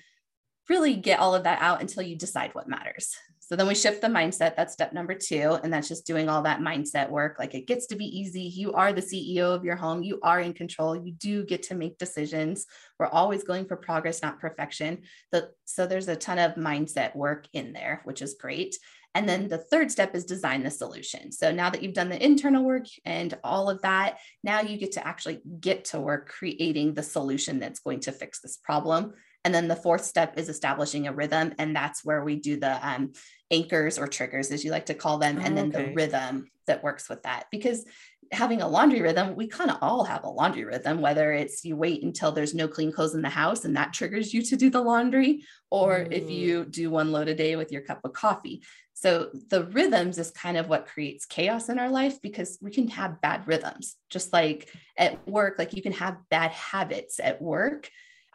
really 0.68 0.94
get 0.94 1.20
all 1.20 1.34
of 1.34 1.44
that 1.44 1.60
out 1.60 1.80
until 1.80 2.02
you 2.02 2.16
decide 2.16 2.54
what 2.54 2.68
matters. 2.68 3.16
So 3.48 3.56
then 3.56 3.66
we 3.66 3.74
shift 3.74 4.02
the 4.02 4.08
mindset. 4.08 4.56
That's 4.56 4.74
step 4.74 4.92
number 4.92 5.14
two. 5.14 5.58
And 5.62 5.72
that's 5.72 5.88
just 5.88 6.06
doing 6.06 6.28
all 6.28 6.42
that 6.42 6.60
mindset 6.60 7.08
work. 7.08 7.36
Like 7.38 7.54
it 7.54 7.66
gets 7.66 7.86
to 7.86 7.96
be 7.96 8.04
easy. 8.04 8.42
You 8.42 8.74
are 8.74 8.92
the 8.92 9.00
CEO 9.00 9.54
of 9.54 9.64
your 9.64 9.76
home. 9.76 10.02
You 10.02 10.20
are 10.22 10.38
in 10.38 10.52
control. 10.52 10.94
You 10.94 11.12
do 11.12 11.46
get 11.46 11.62
to 11.64 11.74
make 11.74 11.96
decisions. 11.96 12.66
We're 12.98 13.06
always 13.06 13.44
going 13.44 13.64
for 13.64 13.76
progress, 13.76 14.20
not 14.20 14.38
perfection. 14.38 15.04
So, 15.32 15.48
so 15.64 15.86
there's 15.86 16.08
a 16.08 16.16
ton 16.16 16.38
of 16.38 16.56
mindset 16.56 17.16
work 17.16 17.48
in 17.54 17.72
there, 17.72 18.02
which 18.04 18.20
is 18.20 18.36
great. 18.38 18.76
And 19.14 19.26
then 19.26 19.48
the 19.48 19.56
third 19.56 19.90
step 19.90 20.14
is 20.14 20.26
design 20.26 20.62
the 20.62 20.70
solution. 20.70 21.32
So 21.32 21.50
now 21.50 21.70
that 21.70 21.82
you've 21.82 21.94
done 21.94 22.10
the 22.10 22.22
internal 22.22 22.64
work 22.64 22.84
and 23.06 23.36
all 23.42 23.70
of 23.70 23.80
that, 23.80 24.18
now 24.44 24.60
you 24.60 24.76
get 24.76 24.92
to 24.92 25.06
actually 25.06 25.40
get 25.58 25.86
to 25.86 26.00
work 26.00 26.28
creating 26.28 26.92
the 26.92 27.02
solution 27.02 27.58
that's 27.58 27.80
going 27.80 28.00
to 28.00 28.12
fix 28.12 28.40
this 28.40 28.58
problem. 28.58 29.14
And 29.44 29.54
then 29.54 29.68
the 29.68 29.76
fourth 29.76 30.04
step 30.04 30.38
is 30.38 30.48
establishing 30.48 31.06
a 31.06 31.12
rhythm. 31.12 31.54
And 31.58 31.74
that's 31.74 32.04
where 32.04 32.22
we 32.22 32.36
do 32.36 32.58
the 32.58 32.86
um, 32.86 33.12
anchors 33.50 33.98
or 33.98 34.06
triggers, 34.06 34.50
as 34.50 34.64
you 34.64 34.70
like 34.70 34.86
to 34.86 34.94
call 34.94 35.18
them, 35.18 35.38
and 35.38 35.56
then 35.56 35.74
okay. 35.74 35.86
the 35.86 35.94
rhythm 35.94 36.48
that 36.66 36.82
works 36.82 37.08
with 37.08 37.22
that. 37.22 37.44
Because 37.50 37.84
having 38.30 38.60
a 38.60 38.68
laundry 38.68 39.00
rhythm, 39.00 39.36
we 39.36 39.46
kind 39.46 39.70
of 39.70 39.78
all 39.80 40.04
have 40.04 40.24
a 40.24 40.28
laundry 40.28 40.64
rhythm, 40.64 41.00
whether 41.00 41.32
it's 41.32 41.64
you 41.64 41.76
wait 41.76 42.02
until 42.02 42.30
there's 42.30 42.54
no 42.54 42.68
clean 42.68 42.92
clothes 42.92 43.14
in 43.14 43.22
the 43.22 43.28
house 43.28 43.64
and 43.64 43.76
that 43.76 43.92
triggers 43.92 44.34
you 44.34 44.42
to 44.42 44.56
do 44.56 44.68
the 44.68 44.80
laundry, 44.80 45.42
or 45.70 46.00
mm. 46.00 46.12
if 46.12 46.30
you 46.30 46.64
do 46.64 46.90
one 46.90 47.10
load 47.10 47.28
a 47.28 47.34
day 47.34 47.56
with 47.56 47.72
your 47.72 47.82
cup 47.82 48.00
of 48.04 48.12
coffee. 48.12 48.62
So 48.92 49.30
the 49.48 49.64
rhythms 49.64 50.18
is 50.18 50.32
kind 50.32 50.56
of 50.56 50.68
what 50.68 50.86
creates 50.86 51.24
chaos 51.24 51.68
in 51.68 51.78
our 51.78 51.88
life 51.88 52.20
because 52.20 52.58
we 52.60 52.72
can 52.72 52.88
have 52.88 53.20
bad 53.20 53.46
rhythms, 53.46 53.96
just 54.10 54.32
like 54.32 54.68
at 54.96 55.26
work, 55.26 55.54
like 55.56 55.72
you 55.72 55.82
can 55.82 55.92
have 55.92 56.18
bad 56.30 56.50
habits 56.50 57.20
at 57.22 57.40
work, 57.40 57.88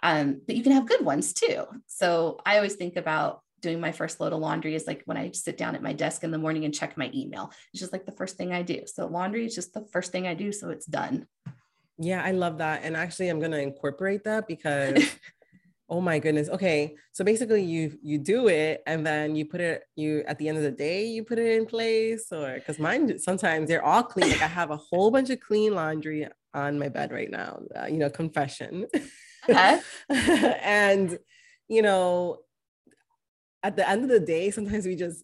um, 0.04 0.42
but 0.46 0.58
you 0.58 0.62
can 0.62 0.74
have 0.74 0.86
good 0.86 1.04
ones 1.04 1.34
too. 1.34 1.64
So 1.88 2.38
I 2.46 2.58
always 2.58 2.76
think 2.76 2.98
about 2.98 3.42
doing 3.62 3.80
my 3.80 3.94
first 3.94 4.20
load 4.20 4.34
of 4.34 4.40
laundry 4.40 4.76
is 4.76 4.86
like 4.86 5.02
when 5.06 5.16
I 5.16 5.32
sit 5.32 5.58
down 5.58 5.76
at 5.76 5.82
my 5.82 5.94
desk 5.94 6.26
in 6.26 6.32
the 6.32 6.38
morning 6.38 6.66
and 6.66 6.74
check 6.74 6.98
my 6.98 7.10
email. 7.16 7.50
It's 7.72 7.80
just 7.80 7.94
like 7.94 8.06
the 8.06 8.12
first 8.12 8.36
thing 8.36 8.52
I 8.52 8.62
do. 8.62 8.82
So 8.86 9.08
laundry 9.08 9.46
is 9.46 9.56
just 9.56 9.74
the 9.74 9.88
first 9.94 10.12
thing 10.12 10.28
I 10.28 10.34
do. 10.34 10.52
So 10.52 10.70
it's 10.70 10.86
done. 10.86 11.26
Yeah, 11.98 12.22
I 12.22 12.32
love 12.32 12.58
that. 12.58 12.82
And 12.84 12.98
actually, 12.98 13.30
I'm 13.30 13.40
going 13.40 13.52
to 13.52 13.62
incorporate 13.62 14.26
that 14.26 14.48
because. 14.48 15.02
oh 15.90 16.00
my 16.00 16.18
goodness 16.18 16.48
okay 16.48 16.96
so 17.12 17.26
basically 17.26 17.62
you 17.62 18.00
you 18.02 18.18
do 18.18 18.48
it 18.48 18.82
and 18.88 19.06
then 19.06 19.36
you 19.36 19.46
put 19.46 19.60
it 19.60 19.84
you 19.98 20.24
at 20.28 20.40
the 20.40 20.48
end 20.48 20.58
of 20.58 20.64
the 20.64 20.72
day 20.72 21.06
you 21.06 21.26
put 21.26 21.38
it 21.38 21.58
in 21.58 21.66
place 21.66 22.32
or 22.32 22.54
because 22.54 22.80
mine 22.80 23.20
sometimes 23.20 23.68
they're 23.68 23.84
all 23.84 24.02
clean 24.02 24.30
like 24.30 24.42
i 24.42 24.48
have 24.48 24.72
a 24.72 24.78
whole 24.78 25.12
bunch 25.12 25.30
of 25.30 25.42
clean 25.42 25.76
laundry 25.76 26.26
on 26.54 26.80
my 26.80 26.88
bed 26.88 27.12
right 27.12 27.30
now 27.30 27.60
uh, 27.76 27.86
you 27.86 27.98
know 27.98 28.10
confession 28.10 28.88
uh-huh. 29.50 29.80
and 30.10 31.20
you 31.68 31.82
know 31.82 32.40
at 33.64 33.78
the 33.78 33.90
end 33.90 34.04
of 34.04 34.10
the 34.10 34.20
day, 34.20 34.52
sometimes 34.52 34.86
we 34.86 34.96
just 34.96 35.24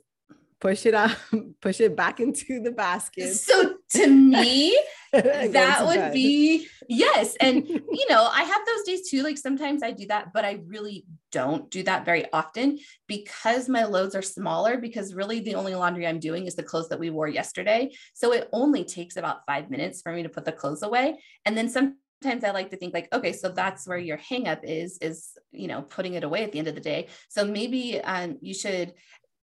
push 0.61 0.85
it 0.85 0.93
up, 0.93 1.11
push 1.61 1.79
it 1.79 1.95
back 1.95 2.19
into 2.19 2.61
the 2.61 2.71
basket. 2.71 3.33
So 3.33 3.75
to 3.91 4.07
me, 4.07 4.77
that 5.11 5.85
would 5.85 5.95
bed. 5.95 6.13
be 6.13 6.67
yes. 6.87 7.35
And, 7.39 7.67
you 7.67 8.05
know, 8.09 8.29
I 8.31 8.43
have 8.43 8.61
those 8.65 8.83
days 8.85 9.09
too. 9.09 9.23
Like 9.23 9.37
sometimes 9.37 9.83
I 9.83 9.91
do 9.91 10.07
that, 10.07 10.31
but 10.33 10.45
I 10.45 10.61
really 10.65 11.05
don't 11.31 11.69
do 11.69 11.83
that 11.83 12.05
very 12.05 12.31
often 12.31 12.79
because 13.07 13.67
my 13.67 13.85
loads 13.85 14.15
are 14.15 14.21
smaller. 14.21 14.77
Because 14.77 15.13
really 15.13 15.39
the 15.41 15.55
only 15.55 15.75
laundry 15.75 16.07
I'm 16.07 16.19
doing 16.19 16.45
is 16.45 16.55
the 16.55 16.63
clothes 16.63 16.89
that 16.89 16.99
we 16.99 17.09
wore 17.09 17.27
yesterday. 17.27 17.91
So 18.13 18.33
it 18.33 18.49
only 18.53 18.85
takes 18.85 19.17
about 19.17 19.45
five 19.45 19.69
minutes 19.69 20.01
for 20.01 20.13
me 20.13 20.23
to 20.23 20.29
put 20.29 20.45
the 20.45 20.51
clothes 20.51 20.83
away. 20.83 21.19
And 21.45 21.57
then 21.57 21.69
sometimes 21.69 21.97
I 22.25 22.51
like 22.51 22.71
to 22.71 22.77
think 22.77 22.93
like, 22.93 23.07
okay, 23.13 23.33
so 23.33 23.49
that's 23.49 23.87
where 23.87 23.97
your 23.97 24.17
hangup 24.17 24.61
is, 24.63 24.97
is, 25.01 25.37
you 25.51 25.67
know, 25.67 25.81
putting 25.81 26.15
it 26.15 26.23
away 26.23 26.43
at 26.43 26.51
the 26.51 26.59
end 26.59 26.67
of 26.67 26.75
the 26.75 26.81
day. 26.81 27.07
So 27.29 27.45
maybe 27.45 28.01
um, 28.01 28.37
you 28.41 28.53
should 28.53 28.93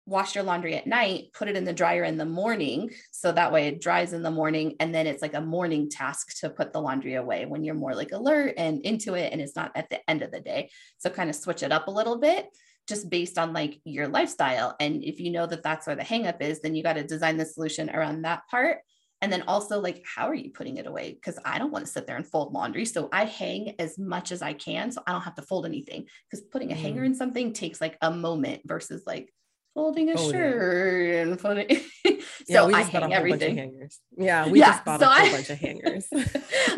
wash 0.06 0.34
your 0.34 0.44
laundry 0.44 0.74
at 0.74 0.86
night, 0.86 1.32
put 1.32 1.48
it 1.48 1.56
in 1.56 1.64
the 1.64 1.72
dryer 1.72 2.04
in 2.04 2.18
the 2.18 2.24
morning. 2.24 2.90
So 3.10 3.32
that 3.32 3.52
way 3.52 3.68
it 3.68 3.80
dries 3.80 4.12
in 4.12 4.22
the 4.22 4.30
morning. 4.30 4.74
And 4.80 4.94
then 4.94 5.06
it's 5.06 5.22
like 5.22 5.34
a 5.34 5.40
morning 5.40 5.88
task 5.88 6.38
to 6.40 6.50
put 6.50 6.72
the 6.72 6.80
laundry 6.80 7.14
away 7.14 7.46
when 7.46 7.64
you're 7.64 7.74
more 7.74 7.94
like 7.94 8.12
alert 8.12 8.54
and 8.58 8.80
into 8.82 9.14
it. 9.14 9.32
And 9.32 9.40
it's 9.40 9.56
not 9.56 9.72
at 9.74 9.88
the 9.88 10.08
end 10.08 10.22
of 10.22 10.30
the 10.30 10.40
day. 10.40 10.70
So 10.98 11.08
kind 11.08 11.30
of 11.30 11.36
switch 11.36 11.62
it 11.62 11.72
up 11.72 11.88
a 11.88 11.92
little 11.92 12.18
bit 12.18 12.48
just 12.86 13.08
based 13.08 13.38
on 13.38 13.54
like 13.54 13.80
your 13.84 14.08
lifestyle. 14.08 14.76
And 14.78 15.02
if 15.02 15.20
you 15.20 15.30
know 15.30 15.46
that 15.46 15.62
that's 15.62 15.86
where 15.86 15.96
the 15.96 16.02
hangup 16.02 16.42
is, 16.42 16.60
then 16.60 16.74
you 16.74 16.82
got 16.82 16.94
to 16.94 17.04
design 17.04 17.38
the 17.38 17.46
solution 17.46 17.88
around 17.88 18.22
that 18.22 18.42
part. 18.50 18.78
And 19.22 19.32
then 19.32 19.42
also, 19.48 19.80
like, 19.80 20.04
how 20.04 20.28
are 20.28 20.34
you 20.34 20.50
putting 20.50 20.76
it 20.76 20.86
away? 20.86 21.12
Because 21.14 21.38
I 21.44 21.58
don't 21.58 21.70
want 21.70 21.86
to 21.86 21.90
sit 21.90 22.06
there 22.06 22.16
and 22.16 22.26
fold 22.26 22.52
laundry. 22.52 22.84
So 22.84 23.08
I 23.12 23.24
hang 23.24 23.74
as 23.78 23.98
much 23.98 24.32
as 24.32 24.42
I 24.42 24.52
can. 24.52 24.90
So 24.90 25.02
I 25.06 25.12
don't 25.12 25.22
have 25.22 25.36
to 25.36 25.42
fold 25.42 25.64
anything. 25.64 26.06
Because 26.30 26.44
putting 26.52 26.72
a 26.72 26.74
hanger 26.74 27.02
mm. 27.02 27.06
in 27.06 27.14
something 27.14 27.52
takes 27.52 27.80
like 27.80 27.96
a 28.02 28.10
moment 28.10 28.62
versus 28.66 29.02
like 29.06 29.32
folding 29.74 30.10
a 30.10 30.16
folding. 30.16 30.32
shirt 30.32 31.26
and 31.26 31.40
folding. 31.40 31.68
so 32.06 32.18
yeah, 32.48 32.62
I 32.64 32.82
hang 32.82 33.12
everything. 33.12 33.88
Yeah, 34.16 34.48
we 34.48 34.60
yeah, 34.60 34.72
just 34.72 34.84
bought 34.84 35.00
so 35.00 35.06
a 35.06 35.10
whole 35.10 35.26
I, 35.26 35.32
bunch 35.32 35.50
of 35.50 35.58
hangers. 35.58 36.06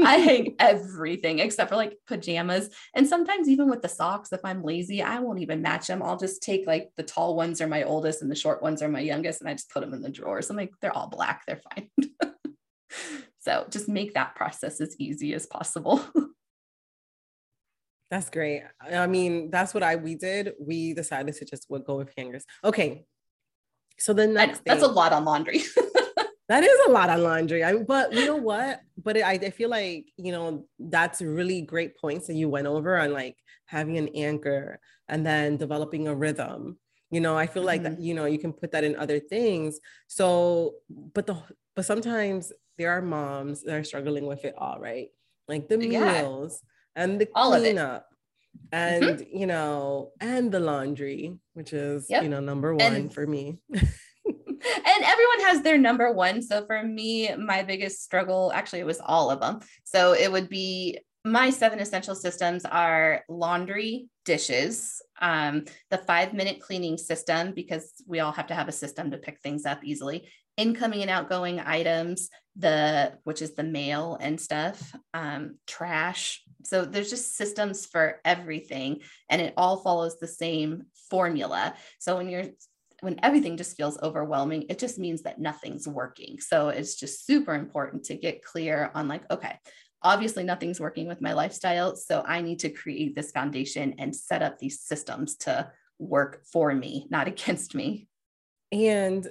I 0.05 0.17
hang 0.17 0.57
everything 0.59 1.39
except 1.39 1.71
for 1.71 1.77
like 1.77 1.99
pajamas. 2.07 2.71
And 2.95 3.07
sometimes 3.07 3.49
even 3.49 3.69
with 3.69 3.83
the 3.83 3.89
socks, 3.89 4.33
if 4.33 4.41
I'm 4.45 4.63
lazy, 4.63 5.03
I 5.03 5.21
won't 5.21 5.41
even 5.41 5.63
match 5.63 5.87
them. 5.87 6.03
I'll 6.03 6.17
just 6.17 6.43
take 6.43 6.67
like 6.67 6.91
the 6.97 7.03
tall 7.03 7.37
ones 7.37 7.61
are 7.61 7.69
my 7.69 7.85
oldest 7.85 8.23
and 8.23 8.31
the 8.31 8.37
short 8.37 8.63
ones 8.63 8.83
are 8.83 8.89
my 8.89 9.01
youngest, 9.01 9.41
and 9.41 9.51
I 9.51 9.55
just 9.55 9.71
put 9.71 9.81
them 9.81 9.95
in 9.95 10.03
the 10.03 10.11
drawers. 10.11 10.51
I'm 10.51 10.57
like, 10.57 10.73
they're 10.81 10.97
all 10.97 11.09
black, 11.09 11.43
they're 11.47 11.61
fine. 11.75 11.91
so 13.41 13.67
just 13.71 13.89
make 13.89 14.15
that 14.15 14.35
process 14.35 14.81
as 14.81 14.97
easy 14.99 15.35
as 15.35 15.47
possible. 15.47 16.03
That's 18.11 18.31
great. 18.31 18.63
I 18.81 19.07
mean, 19.07 19.51
that's 19.51 19.75
what 19.75 19.83
I 19.83 19.97
we 19.97 20.15
did. 20.15 20.53
We 20.61 20.95
decided 20.95 21.35
to 21.37 21.45
just 21.45 21.69
go 21.69 21.97
with 21.97 22.13
hangers. 22.17 22.45
Okay. 22.63 23.05
So 23.99 24.13
the 24.13 24.27
next 24.27 24.63
that's 24.65 24.83
a 24.83 24.89
lot 24.89 25.13
on 25.13 25.25
laundry. 25.25 25.59
that 26.49 26.63
is 26.63 26.79
a 26.87 26.91
lot 26.91 27.11
on 27.11 27.23
laundry. 27.23 27.65
I 27.65 27.75
but 27.77 28.13
you 28.13 28.27
know 28.27 28.37
what? 28.37 28.81
But 29.03 29.17
it, 29.17 29.25
I, 29.25 29.33
I 29.33 29.51
feel 29.51 29.71
like 29.71 30.07
you 30.17 30.33
know 30.33 30.67
that's 30.79 31.21
really 31.21 31.63
great 31.63 31.97
points 31.97 32.29
that 32.29 32.35
you 32.35 32.49
went 32.49 32.67
over 32.67 32.99
on 32.99 33.13
like 33.13 33.37
having 33.67 33.99
an 33.99 34.09
anchor 34.15 34.79
and 35.09 35.27
then 35.27 35.57
developing 35.57 36.09
a 36.09 36.15
rhythm. 36.15 36.79
You 37.11 37.21
know, 37.21 37.37
I 37.37 37.47
feel 37.47 37.63
mm-hmm. 37.63 37.67
like 37.67 37.83
that, 37.85 38.01
you 38.01 38.15
know, 38.15 38.25
you 38.25 38.39
can 38.39 38.53
put 38.53 38.73
that 38.73 38.85
in 38.85 38.97
other 38.97 39.21
things. 39.21 39.79
So, 40.07 40.75
but 40.89 41.27
the 41.27 41.37
but 41.75 41.85
sometimes 41.85 42.53
there 42.79 42.91
are 42.91 43.03
moms 43.03 43.63
that 43.63 43.75
are 43.75 43.85
struggling 43.85 44.27
with 44.27 44.45
it 44.45 44.55
all, 44.57 44.79
right? 44.79 45.09
Like 45.49 45.69
the 45.69 45.79
yeah. 45.79 46.23
And 46.97 47.21
the 47.21 47.29
all 47.35 47.57
cleanup 47.57 48.09
and 48.73 49.05
mm-hmm. 49.05 49.37
you 49.37 49.47
know 49.47 50.11
and 50.21 50.51
the 50.51 50.59
laundry 50.59 51.37
which 51.53 51.73
is 51.73 52.07
yep. 52.09 52.23
you 52.23 52.29
know 52.29 52.41
number 52.41 52.75
one 52.75 52.95
and, 52.95 53.15
for 53.15 53.27
me 53.27 53.59
and 53.73 55.05
everyone 55.05 55.41
has 55.43 55.63
their 55.63 55.79
number 55.79 56.13
one 56.13 56.43
so 56.43 56.67
for 56.67 56.83
me 56.83 57.33
my 57.37 57.63
biggest 57.63 58.03
struggle 58.03 58.51
actually 58.55 58.81
it 58.81 58.87
was 58.87 59.01
all 59.05 59.31
of 59.31 59.41
them 59.41 59.61
so 59.85 60.13
it 60.15 60.31
would 60.33 60.49
be 60.49 60.99
my 61.25 61.51
seven 61.51 61.81
essential 61.81 62.15
systems 62.15 62.65
are 62.65 63.23
laundry 63.29 64.09
dishes 64.25 65.03
um, 65.21 65.65
the 65.91 65.99
five 65.99 66.35
minute 66.35 66.61
cleaning 66.61 66.97
system 66.97 67.53
because 67.53 68.03
we 68.07 68.21
all 68.21 68.33
have 68.33 68.47
to 68.47 68.55
have 68.55 68.69
a 68.69 68.73
system 68.73 69.11
to 69.11 69.19
pick 69.19 69.41
things 69.41 69.65
up 69.67 69.85
easily 69.85 70.29
incoming 70.57 71.03
and 71.03 71.11
outgoing 71.11 71.61
items 71.61 72.31
the 72.59 73.13
which 73.25 73.43
is 73.43 73.55
the 73.55 73.63
mail 73.63 74.17
and 74.21 74.41
stuff 74.41 74.95
um, 75.15 75.59
trash. 75.67 76.43
So 76.65 76.85
there's 76.85 77.11
just 77.11 77.37
systems 77.37 77.87
for 77.87 78.21
everything 78.25 79.01
and 79.29 79.41
it 79.41 79.55
all 79.57 79.79
follows 79.79 80.19
the 80.19 80.27
same 80.27 80.85
formula. 81.11 81.75
So 81.99 82.17
when 82.17 82.29
you're 82.29 82.47
when 83.01 83.21
everything 83.23 83.59
just 83.59 83.77
feels 83.77 84.01
overwhelming 84.03 84.65
it 84.71 84.79
just 84.79 84.99
means 84.99 85.23
that 85.23 85.39
nothing's 85.39 85.87
working. 85.87 86.41
So 86.41 86.69
it's 86.69 86.97
just 86.97 87.27
super 87.27 87.55
important 87.55 88.05
to 88.05 88.17
get 88.17 88.45
clear 88.45 88.91
on 88.95 89.09
like 89.09 89.31
okay 89.31 89.59
obviously 90.03 90.45
nothing's 90.45 90.79
working 90.79 91.09
with 91.09 91.23
my 91.23 91.33
lifestyle 91.33 91.97
so 91.97 92.23
i 92.29 92.43
need 92.43 92.59
to 92.59 92.69
create 92.69 93.17
this 93.17 93.31
foundation 93.31 93.95
and 93.99 94.15
set 94.15 94.43
up 94.43 94.59
these 94.59 94.79
systems 94.83 95.37
to 95.37 95.69
work 95.99 96.43
for 96.53 96.75
me 96.75 97.07
not 97.11 97.27
against 97.35 97.75
me. 97.75 98.09
And 98.73 99.27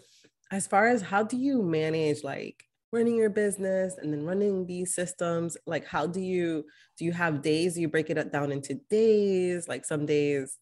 as 0.52 0.67
far 0.67 0.88
as 0.88 1.02
how 1.02 1.23
do 1.23 1.38
you 1.38 1.62
manage 1.62 2.23
like 2.23 2.63
running 2.95 3.15
your 3.15 3.29
business 3.29 3.97
and 3.97 4.12
then 4.12 4.23
running 4.23 4.65
these 4.65 4.95
systems 4.95 5.58
like 5.67 5.86
how 5.86 6.08
do 6.08 6.21
you 6.21 6.63
do 6.97 7.05
you 7.05 7.12
have 7.12 7.41
days? 7.41 7.77
You 7.77 7.89
break 7.89 8.10
it 8.10 8.17
up 8.17 8.31
down 8.31 8.51
into 8.51 8.75
days? 8.89 9.67
Like 9.67 9.86
some 9.86 10.05
days 10.05 10.58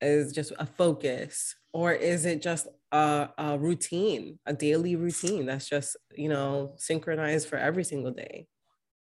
is 0.00 0.32
just 0.32 0.52
a 0.58 0.66
focus 0.66 1.54
or 1.72 1.92
is 1.92 2.24
it 2.24 2.40
just 2.42 2.68
a, 2.92 3.28
a 3.38 3.58
routine 3.58 4.38
a 4.46 4.52
daily 4.52 4.96
routine 4.96 5.46
that's 5.46 5.68
just 5.68 5.96
you 6.14 6.28
know 6.28 6.74
synchronized 6.76 7.48
for 7.48 7.56
every 7.56 7.84
single 7.84 8.12
day? 8.12 8.46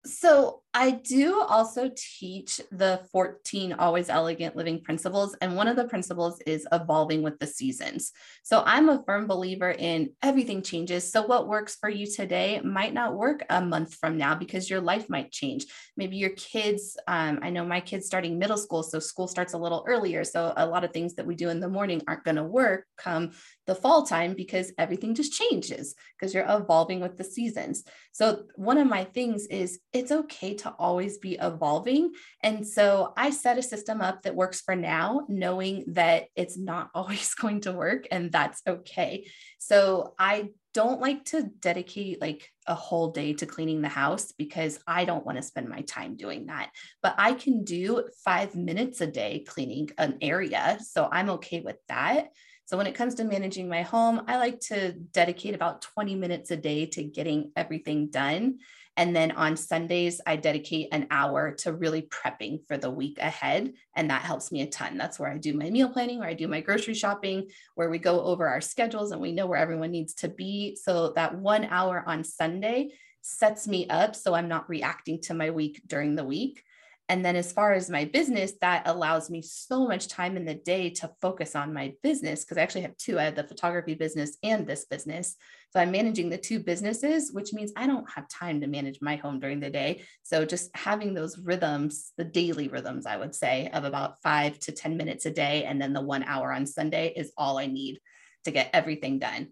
So 0.04 0.63
I 0.76 0.90
do 0.90 1.40
also 1.40 1.88
teach 1.94 2.60
the 2.72 3.06
14 3.12 3.74
always 3.74 4.08
elegant 4.08 4.56
living 4.56 4.80
principles. 4.80 5.36
And 5.40 5.54
one 5.54 5.68
of 5.68 5.76
the 5.76 5.86
principles 5.86 6.40
is 6.48 6.66
evolving 6.72 7.22
with 7.22 7.38
the 7.38 7.46
seasons. 7.46 8.10
So 8.42 8.64
I'm 8.66 8.88
a 8.88 9.00
firm 9.04 9.28
believer 9.28 9.70
in 9.70 10.10
everything 10.20 10.62
changes. 10.62 11.10
So 11.12 11.24
what 11.24 11.46
works 11.46 11.76
for 11.76 11.88
you 11.88 12.10
today 12.10 12.60
might 12.64 12.92
not 12.92 13.14
work 13.14 13.44
a 13.48 13.60
month 13.60 13.94
from 13.94 14.18
now 14.18 14.34
because 14.34 14.68
your 14.68 14.80
life 14.80 15.08
might 15.08 15.30
change. 15.30 15.66
Maybe 15.96 16.16
your 16.16 16.30
kids, 16.30 16.96
um, 17.06 17.38
I 17.40 17.50
know 17.50 17.64
my 17.64 17.80
kids 17.80 18.06
starting 18.06 18.36
middle 18.36 18.58
school, 18.58 18.82
so 18.82 18.98
school 18.98 19.28
starts 19.28 19.52
a 19.52 19.58
little 19.58 19.84
earlier. 19.86 20.24
So 20.24 20.52
a 20.56 20.66
lot 20.66 20.82
of 20.82 20.92
things 20.92 21.14
that 21.14 21.26
we 21.26 21.36
do 21.36 21.50
in 21.50 21.60
the 21.60 21.68
morning 21.68 22.02
aren't 22.08 22.24
going 22.24 22.34
to 22.34 22.42
work 22.42 22.86
come 22.98 23.30
the 23.68 23.76
fall 23.76 24.04
time 24.04 24.34
because 24.34 24.72
everything 24.76 25.14
just 25.14 25.32
changes 25.32 25.94
because 26.18 26.34
you're 26.34 26.46
evolving 26.48 26.98
with 26.98 27.16
the 27.16 27.24
seasons. 27.24 27.84
So 28.10 28.44
one 28.56 28.78
of 28.78 28.88
my 28.88 29.04
things 29.04 29.46
is 29.46 29.78
it's 29.92 30.10
okay 30.12 30.54
to 30.54 30.63
to 30.64 30.74
always 30.78 31.18
be 31.18 31.38
evolving. 31.40 32.12
And 32.42 32.66
so 32.66 33.12
I 33.16 33.30
set 33.30 33.58
a 33.58 33.62
system 33.62 34.00
up 34.00 34.22
that 34.22 34.34
works 34.34 34.60
for 34.60 34.74
now, 34.74 35.26
knowing 35.28 35.84
that 35.88 36.26
it's 36.34 36.58
not 36.58 36.90
always 36.94 37.34
going 37.34 37.60
to 37.62 37.72
work 37.72 38.06
and 38.10 38.32
that's 38.32 38.60
okay. 38.66 39.30
So 39.58 40.14
I 40.18 40.48
don't 40.72 41.00
like 41.00 41.24
to 41.26 41.44
dedicate 41.60 42.20
like 42.20 42.50
a 42.66 42.74
whole 42.74 43.12
day 43.12 43.32
to 43.34 43.46
cleaning 43.46 43.80
the 43.80 43.88
house 43.88 44.32
because 44.32 44.80
I 44.86 45.04
don't 45.04 45.24
want 45.24 45.36
to 45.36 45.42
spend 45.42 45.68
my 45.68 45.82
time 45.82 46.16
doing 46.16 46.46
that. 46.46 46.70
But 47.00 47.14
I 47.16 47.34
can 47.34 47.62
do 47.62 48.08
five 48.24 48.56
minutes 48.56 49.00
a 49.00 49.06
day 49.06 49.44
cleaning 49.46 49.90
an 49.98 50.18
area. 50.20 50.78
So 50.80 51.08
I'm 51.10 51.30
okay 51.30 51.60
with 51.60 51.76
that. 51.88 52.30
So 52.66 52.78
when 52.78 52.86
it 52.86 52.94
comes 52.94 53.14
to 53.16 53.24
managing 53.24 53.68
my 53.68 53.82
home, 53.82 54.22
I 54.26 54.38
like 54.38 54.58
to 54.68 54.92
dedicate 54.92 55.54
about 55.54 55.82
20 55.82 56.14
minutes 56.14 56.50
a 56.50 56.56
day 56.56 56.86
to 56.86 57.04
getting 57.04 57.52
everything 57.56 58.08
done. 58.08 58.58
And 58.96 59.14
then 59.14 59.32
on 59.32 59.56
Sundays, 59.56 60.20
I 60.26 60.36
dedicate 60.36 60.88
an 60.92 61.08
hour 61.10 61.52
to 61.58 61.72
really 61.72 62.02
prepping 62.02 62.66
for 62.68 62.76
the 62.76 62.90
week 62.90 63.18
ahead. 63.18 63.72
And 63.96 64.10
that 64.10 64.22
helps 64.22 64.52
me 64.52 64.62
a 64.62 64.66
ton. 64.66 64.96
That's 64.96 65.18
where 65.18 65.30
I 65.30 65.38
do 65.38 65.52
my 65.52 65.70
meal 65.70 65.88
planning, 65.88 66.20
where 66.20 66.28
I 66.28 66.34
do 66.34 66.46
my 66.46 66.60
grocery 66.60 66.94
shopping, 66.94 67.48
where 67.74 67.90
we 67.90 67.98
go 67.98 68.22
over 68.22 68.46
our 68.46 68.60
schedules 68.60 69.10
and 69.10 69.20
we 69.20 69.32
know 69.32 69.46
where 69.46 69.58
everyone 69.58 69.90
needs 69.90 70.14
to 70.14 70.28
be. 70.28 70.76
So 70.76 71.12
that 71.16 71.36
one 71.36 71.64
hour 71.64 72.04
on 72.06 72.22
Sunday 72.22 72.90
sets 73.20 73.66
me 73.66 73.88
up 73.88 74.14
so 74.14 74.34
I'm 74.34 74.48
not 74.48 74.68
reacting 74.68 75.20
to 75.22 75.34
my 75.34 75.50
week 75.50 75.82
during 75.86 76.14
the 76.14 76.24
week. 76.24 76.62
And 77.10 77.22
then, 77.22 77.36
as 77.36 77.52
far 77.52 77.74
as 77.74 77.90
my 77.90 78.06
business, 78.06 78.54
that 78.62 78.84
allows 78.86 79.28
me 79.28 79.42
so 79.42 79.86
much 79.86 80.08
time 80.08 80.38
in 80.38 80.46
the 80.46 80.54
day 80.54 80.88
to 80.90 81.10
focus 81.20 81.54
on 81.54 81.74
my 81.74 81.92
business 82.02 82.44
because 82.44 82.56
I 82.56 82.62
actually 82.62 82.82
have 82.82 82.96
two 82.96 83.18
I 83.18 83.24
have 83.24 83.34
the 83.34 83.44
photography 83.44 83.94
business 83.94 84.38
and 84.42 84.66
this 84.66 84.86
business. 84.86 85.36
So 85.70 85.80
I'm 85.80 85.90
managing 85.90 86.30
the 86.30 86.38
two 86.38 86.60
businesses, 86.60 87.30
which 87.32 87.52
means 87.52 87.72
I 87.76 87.86
don't 87.86 88.08
have 88.10 88.28
time 88.28 88.60
to 88.60 88.66
manage 88.66 89.00
my 89.02 89.16
home 89.16 89.38
during 89.38 89.60
the 89.60 89.68
day. 89.68 90.02
So 90.22 90.46
just 90.46 90.74
having 90.74 91.12
those 91.12 91.36
rhythms, 91.38 92.12
the 92.16 92.24
daily 92.24 92.68
rhythms, 92.68 93.04
I 93.04 93.18
would 93.18 93.34
say, 93.34 93.68
of 93.74 93.84
about 93.84 94.22
five 94.22 94.58
to 94.60 94.72
10 94.72 94.96
minutes 94.96 95.26
a 95.26 95.30
day, 95.30 95.64
and 95.64 95.82
then 95.82 95.92
the 95.92 96.00
one 96.00 96.22
hour 96.22 96.52
on 96.52 96.64
Sunday 96.64 97.12
is 97.14 97.32
all 97.36 97.58
I 97.58 97.66
need 97.66 98.00
to 98.44 98.50
get 98.50 98.70
everything 98.72 99.18
done. 99.18 99.48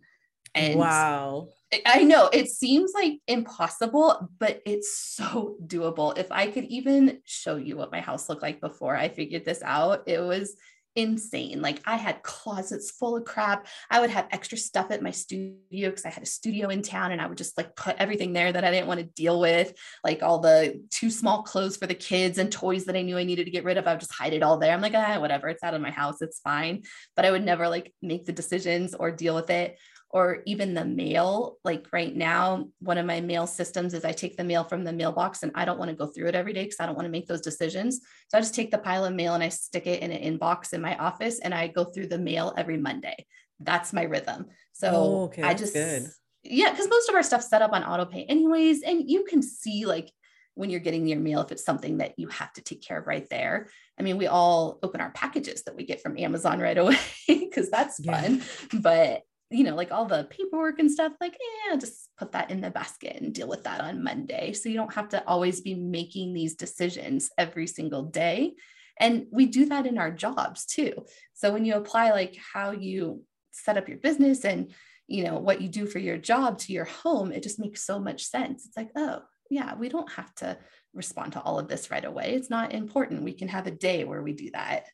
And 0.55 0.79
wow. 0.79 1.49
I 1.87 2.05
know 2.05 2.29
it 2.33 2.49
seems 2.49 2.93
like 2.95 3.21
impossible, 3.27 4.29
but 4.39 4.61
it's 4.67 4.97
so 4.97 5.57
doable. 5.65 6.17
If 6.19 6.31
I 6.31 6.49
could 6.49 6.65
even 6.65 7.21
show 7.25 7.57
you 7.57 7.77
what 7.77 7.93
my 7.93 8.01
house 8.01 8.29
looked 8.29 8.43
like 8.43 8.61
before 8.61 8.95
I 8.95 9.09
figured 9.09 9.45
this 9.45 9.63
out, 9.63 10.03
it 10.07 10.21
was 10.21 10.55
insane. 10.95 11.63
Like 11.63 11.81
I 11.87 11.97
had 11.97 12.23
closets 12.23 12.91
full 12.91 13.17
of 13.17 13.25
crap. 13.25 13.67
I 13.91 14.01
would 14.01 14.11
have 14.11 14.29
extra 14.31 14.59
stuff 14.59 14.91
at 14.91 15.03
my 15.03 15.11
studio 15.11 15.89
because 15.89 16.05
I 16.05 16.11
had 16.11 16.23
a 16.23 16.27
studio 16.27 16.69
in 16.69 16.83
town 16.83 17.13
and 17.13 17.21
I 17.21 17.27
would 17.27 17.39
just 17.39 17.57
like 17.57 17.75
put 17.75 17.97
everything 17.99 18.33
there 18.33 18.53
that 18.53 18.65
I 18.65 18.71
didn't 18.71 18.89
want 18.89 19.01
to 19.01 19.07
deal 19.07 19.41
with, 19.41 19.73
like 20.05 20.23
all 20.23 20.39
the 20.39 20.83
too 20.91 21.11
small 21.11 21.43
clothes 21.43 21.77
for 21.77 21.87
the 21.87 21.95
kids 21.95 22.39
and 22.39 22.53
toys 22.53 22.85
that 22.85 22.97
I 22.97 23.03
knew 23.03 23.17
I 23.17 23.25
needed 23.25 23.45
to 23.45 23.51
get 23.51 23.65
rid 23.65 23.79
of. 23.79 23.87
I 23.87 23.93
would 23.93 24.01
just 24.01 24.13
hide 24.13 24.35
it 24.35 24.43
all 24.43 24.59
there. 24.59 24.73
I'm 24.73 24.83
like, 24.83 24.95
ah, 24.95 25.19
whatever, 25.19 25.49
it's 25.49 25.63
out 25.63 25.75
of 25.75 25.81
my 25.81 25.91
house, 25.91 26.21
it's 26.21 26.41
fine. 26.41 26.83
But 27.17 27.25
I 27.25 27.31
would 27.31 27.45
never 27.45 27.69
like 27.69 27.93
make 28.03 28.27
the 28.27 28.33
decisions 28.33 28.95
or 28.95 29.11
deal 29.11 29.35
with 29.35 29.51
it 29.51 29.79
or 30.13 30.43
even 30.45 30.75
the 30.75 30.85
mail. 30.85 31.57
Like 31.65 31.87
right 31.91 32.15
now, 32.15 32.69
one 32.81 32.99
of 32.99 33.07
my 33.07 33.21
mail 33.21 33.47
systems 33.47 33.95
is 33.95 34.05
I 34.05 34.13
take 34.13 34.37
the 34.37 34.45
mail 34.45 34.63
from 34.63 34.85
the 34.85 34.93
mailbox 34.93 35.43
and 35.43 35.51
I 35.55 35.65
don't 35.65 35.79
want 35.79 35.91
to 35.91 35.97
go 35.97 36.07
through 36.07 36.29
it 36.29 36.35
every 36.35 36.53
day 36.53 36.65
because 36.65 36.81
I 36.81 36.87
don't 36.87 36.95
want 36.95 37.07
to 37.07 37.13
make 37.13 37.27
those 37.27 37.41
decisions. 37.41 38.01
So 38.29 38.37
I 38.37 38.41
just 38.41 38.55
take 38.55 38.71
the 38.71 38.79
pile 38.79 39.07
of 39.07 39.15
mail 39.15 39.35
and 39.35 39.43
I 39.43 39.49
stick 39.49 39.87
it 39.87 40.03
in 40.03 40.13
an 40.13 40.39
inbox 40.39 40.75
in 40.75 40.83
my 40.83 40.97
office 40.99 41.41
and 41.41 41.55
I 41.55 41.69
go 41.69 41.85
through 41.85 42.09
the 42.09 42.19
mail 42.19 42.53
every 42.59 42.77
Monday. 42.77 43.27
That's 43.59 43.93
my 43.95 44.03
rhythm. 44.03 44.47
So 44.75 44.91
oh, 44.93 45.23
okay, 45.25 45.43
I 45.43 45.55
just, 45.55 45.73
good. 45.73 46.07
yeah, 46.43 46.71
because 46.71 46.89
most 46.89 47.09
of 47.09 47.15
our 47.15 47.23
stuff's 47.23 47.49
set 47.49 47.63
up 47.63 47.73
on 47.73 47.83
auto 47.83 48.05
pay 48.05 48.25
anyways. 48.25 48.83
And 48.83 49.09
you 49.09 49.25
can 49.25 49.41
see 49.41 49.87
like 49.87 50.13
when 50.55 50.69
you're 50.69 50.81
getting 50.81 51.07
your 51.07 51.21
mail 51.21 51.41
if 51.41 51.53
it's 51.53 51.65
something 51.65 51.99
that 51.99 52.19
you 52.19 52.29
have 52.29 52.53
to 52.53 52.61
take 52.61 52.83
care 52.83 52.99
of 52.99 53.07
right 53.07 53.27
there. 53.31 53.69
I 53.99 54.03
mean, 54.03 54.19
we 54.19 54.27
all 54.27 54.79
open 54.83 55.01
our 55.01 55.11
packages 55.13 55.63
that 55.63 55.75
we 55.75 55.87
get 55.87 56.03
from 56.03 56.19
Amazon 56.19 56.61
right 56.61 56.77
away 56.77 56.99
because 57.29 57.71
that's 57.71 58.05
fun. 58.05 58.43
Yeah. 58.73 58.81
But 58.81 59.23
you 59.53 59.65
know, 59.65 59.75
like 59.75 59.93
all 59.93 60.07
the 60.07 60.27
paperwork 60.31 60.79
and 60.79 60.91
stuff, 60.91 61.13
like, 61.21 61.37
yeah, 61.69 61.77
just 61.77 62.09
put 62.19 62.33
that 62.33 62.51
in 62.51 62.61
the 62.61 62.71
basket 62.71 63.17
and 63.21 63.35
deal 63.35 63.49
with 63.49 63.65
that 63.65 63.81
on 63.81 64.03
Monday. 64.03 64.53
So 64.53 64.69
you 64.69 64.77
don't 64.77 64.95
have 64.95 65.11
to 65.11 65.27
always 65.27 65.61
be 65.61 65.75
making 65.75 66.33
these 66.33 66.55
decisions 66.55 67.31
every 67.39 67.67
single 67.67 68.05
day. 68.05 68.55
And 68.99 69.27
we 69.31 69.47
do 69.47 69.67
that 69.67 69.87
in 69.87 69.99
our 69.99 70.11
jobs 70.11 70.67
too. 70.67 70.93
So 71.35 71.53
when 71.53 71.65
you 71.65 71.75
apply 71.75 72.11
like 72.13 72.37
how 72.53 72.73
you 72.73 73.25
set 73.51 73.77
up 73.77 73.89
your 73.89 73.99
business 73.99 74.45
and, 74.45 74.73
you 75.07 75.25
know, 75.25 75.39
what 75.39 75.61
you 75.61 75.69
do 75.69 75.87
for 75.87 75.99
your 75.99 76.19
job 76.19 76.59
to 76.59 76.73
your 76.73 76.85
home, 76.85 77.33
it 77.33 77.43
just 77.43 77.59
makes 77.59 77.85
so 77.85 77.99
much 77.99 78.25
sense. 78.25 78.67
It's 78.67 78.77
like, 78.77 78.91
oh, 78.97 79.23
yeah, 79.51 79.75
we 79.75 79.89
don't 79.89 80.11
have 80.13 80.35
to 80.37 80.57
respond 80.95 81.33
to 81.33 81.41
all 81.41 81.59
of 81.59 81.69
this 81.69 81.91
right 81.91 82.05
away. 82.05 82.35
It's 82.35 82.51
not 82.51 82.73
important. 82.73 83.23
We 83.23 83.35
can 83.35 83.49
have 83.49 83.67
a 83.67 83.71
day 83.71 84.05
where 84.05 84.23
we 84.23 84.33
do 84.33 84.51
that. 84.53 84.87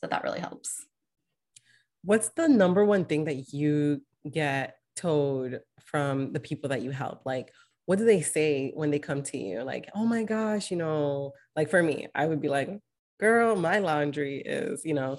So 0.00 0.06
that 0.06 0.24
really 0.24 0.40
helps. 0.40 0.84
What's 2.06 2.28
the 2.28 2.48
number 2.48 2.84
one 2.84 3.04
thing 3.04 3.24
that 3.24 3.52
you 3.52 4.00
get 4.30 4.76
told 4.94 5.58
from 5.80 6.32
the 6.32 6.38
people 6.38 6.68
that 6.68 6.82
you 6.82 6.92
help? 6.92 7.26
Like, 7.26 7.52
what 7.86 7.98
do 7.98 8.04
they 8.04 8.22
say 8.22 8.70
when 8.74 8.92
they 8.92 9.00
come 9.00 9.24
to 9.24 9.36
you? 9.36 9.64
Like, 9.64 9.90
oh 9.92 10.06
my 10.06 10.22
gosh, 10.22 10.70
you 10.70 10.76
know, 10.76 11.32
like 11.56 11.68
for 11.68 11.82
me, 11.82 12.06
I 12.14 12.26
would 12.26 12.40
be 12.40 12.48
like, 12.48 12.70
girl, 13.18 13.56
my 13.56 13.80
laundry 13.80 14.38
is, 14.38 14.82
you 14.84 14.94
know, 14.94 15.18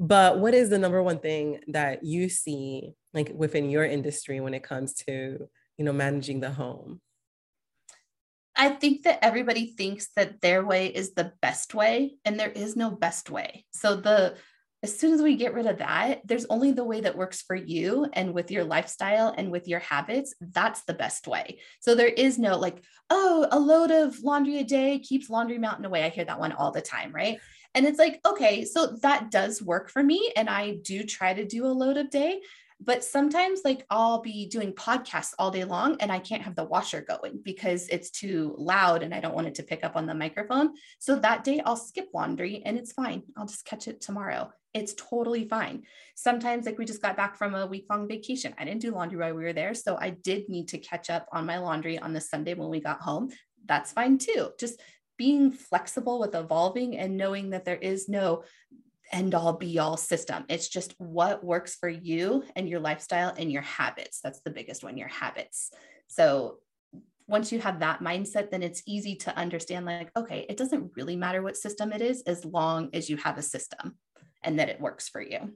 but 0.00 0.38
what 0.38 0.54
is 0.54 0.70
the 0.70 0.78
number 0.78 1.02
one 1.02 1.18
thing 1.18 1.60
that 1.68 2.04
you 2.04 2.30
see 2.30 2.94
like 3.12 3.30
within 3.34 3.68
your 3.68 3.84
industry 3.84 4.40
when 4.40 4.54
it 4.54 4.62
comes 4.62 4.94
to, 4.94 5.46
you 5.76 5.84
know, 5.84 5.92
managing 5.92 6.40
the 6.40 6.50
home? 6.50 7.02
I 8.56 8.70
think 8.70 9.02
that 9.02 9.18
everybody 9.22 9.74
thinks 9.76 10.08
that 10.16 10.40
their 10.40 10.64
way 10.64 10.86
is 10.86 11.12
the 11.12 11.32
best 11.42 11.74
way, 11.74 12.14
and 12.24 12.40
there 12.40 12.50
is 12.50 12.76
no 12.76 12.90
best 12.90 13.28
way. 13.28 13.66
So 13.72 13.96
the 13.96 14.36
as 14.84 14.98
soon 14.98 15.14
as 15.14 15.22
we 15.22 15.34
get 15.34 15.54
rid 15.54 15.64
of 15.64 15.78
that, 15.78 16.20
there's 16.26 16.44
only 16.50 16.70
the 16.70 16.84
way 16.84 17.00
that 17.00 17.16
works 17.16 17.40
for 17.40 17.56
you 17.56 18.06
and 18.12 18.34
with 18.34 18.50
your 18.50 18.64
lifestyle 18.64 19.34
and 19.34 19.50
with 19.50 19.66
your 19.66 19.80
habits. 19.80 20.34
That's 20.42 20.82
the 20.82 20.92
best 20.92 21.26
way. 21.26 21.60
So 21.80 21.94
there 21.94 22.06
is 22.06 22.38
no 22.38 22.58
like, 22.58 22.84
oh, 23.08 23.48
a 23.50 23.58
load 23.58 23.90
of 23.90 24.22
laundry 24.22 24.58
a 24.58 24.64
day 24.64 24.98
keeps 24.98 25.30
Laundry 25.30 25.56
Mountain 25.56 25.86
away. 25.86 26.04
I 26.04 26.10
hear 26.10 26.26
that 26.26 26.38
one 26.38 26.52
all 26.52 26.70
the 26.70 26.82
time, 26.82 27.14
right? 27.14 27.38
And 27.74 27.86
it's 27.86 27.98
like, 27.98 28.20
okay, 28.26 28.66
so 28.66 28.98
that 29.00 29.30
does 29.30 29.62
work 29.62 29.88
for 29.88 30.02
me. 30.02 30.34
And 30.36 30.50
I 30.50 30.76
do 30.82 31.02
try 31.02 31.32
to 31.32 31.46
do 31.46 31.64
a 31.64 31.68
load 31.68 31.96
of 31.96 32.10
day. 32.10 32.42
But 32.78 33.02
sometimes, 33.02 33.62
like, 33.64 33.86
I'll 33.88 34.20
be 34.20 34.48
doing 34.48 34.74
podcasts 34.74 35.32
all 35.38 35.50
day 35.50 35.64
long 35.64 35.96
and 36.00 36.12
I 36.12 36.18
can't 36.18 36.42
have 36.42 36.56
the 36.56 36.64
washer 36.64 37.00
going 37.00 37.40
because 37.42 37.88
it's 37.88 38.10
too 38.10 38.54
loud 38.58 39.02
and 39.02 39.14
I 39.14 39.20
don't 39.20 39.34
want 39.34 39.46
it 39.46 39.54
to 39.54 39.62
pick 39.62 39.82
up 39.82 39.96
on 39.96 40.04
the 40.04 40.14
microphone. 40.14 40.74
So 40.98 41.16
that 41.16 41.42
day, 41.42 41.62
I'll 41.64 41.74
skip 41.76 42.08
laundry 42.12 42.62
and 42.66 42.76
it's 42.76 42.92
fine. 42.92 43.22
I'll 43.34 43.46
just 43.46 43.64
catch 43.64 43.88
it 43.88 44.02
tomorrow. 44.02 44.52
It's 44.74 44.94
totally 44.94 45.48
fine. 45.48 45.84
Sometimes, 46.16 46.66
like, 46.66 46.78
we 46.78 46.84
just 46.84 47.00
got 47.00 47.16
back 47.16 47.36
from 47.36 47.54
a 47.54 47.66
week 47.66 47.86
long 47.88 48.08
vacation. 48.08 48.54
I 48.58 48.64
didn't 48.64 48.82
do 48.82 48.90
laundry 48.90 49.18
while 49.18 49.34
we 49.34 49.44
were 49.44 49.52
there. 49.52 49.72
So 49.72 49.96
I 50.00 50.10
did 50.10 50.48
need 50.48 50.68
to 50.68 50.78
catch 50.78 51.10
up 51.10 51.28
on 51.32 51.46
my 51.46 51.58
laundry 51.58 51.98
on 51.98 52.12
the 52.12 52.20
Sunday 52.20 52.54
when 52.54 52.68
we 52.68 52.80
got 52.80 53.00
home. 53.00 53.30
That's 53.66 53.92
fine 53.92 54.18
too. 54.18 54.50
Just 54.58 54.80
being 55.16 55.52
flexible 55.52 56.18
with 56.18 56.34
evolving 56.34 56.98
and 56.98 57.16
knowing 57.16 57.50
that 57.50 57.64
there 57.64 57.76
is 57.76 58.08
no 58.08 58.42
end 59.12 59.34
all 59.34 59.52
be 59.52 59.78
all 59.78 59.96
system. 59.96 60.44
It's 60.48 60.68
just 60.68 60.94
what 60.98 61.44
works 61.44 61.76
for 61.76 61.88
you 61.88 62.42
and 62.56 62.68
your 62.68 62.80
lifestyle 62.80 63.32
and 63.38 63.52
your 63.52 63.62
habits. 63.62 64.20
That's 64.20 64.40
the 64.40 64.50
biggest 64.50 64.82
one, 64.82 64.98
your 64.98 65.08
habits. 65.08 65.70
So 66.08 66.58
once 67.28 67.52
you 67.52 67.60
have 67.60 67.80
that 67.80 68.00
mindset, 68.00 68.50
then 68.50 68.62
it's 68.62 68.82
easy 68.86 69.14
to 69.16 69.36
understand 69.36 69.86
like, 69.86 70.10
okay, 70.16 70.46
it 70.48 70.56
doesn't 70.56 70.92
really 70.96 71.16
matter 71.16 71.42
what 71.42 71.56
system 71.56 71.92
it 71.92 72.02
is 72.02 72.22
as 72.22 72.44
long 72.44 72.90
as 72.92 73.08
you 73.08 73.16
have 73.18 73.38
a 73.38 73.42
system 73.42 73.96
and 74.44 74.58
that 74.58 74.68
it 74.68 74.80
works 74.80 75.08
for 75.08 75.20
you. 75.20 75.54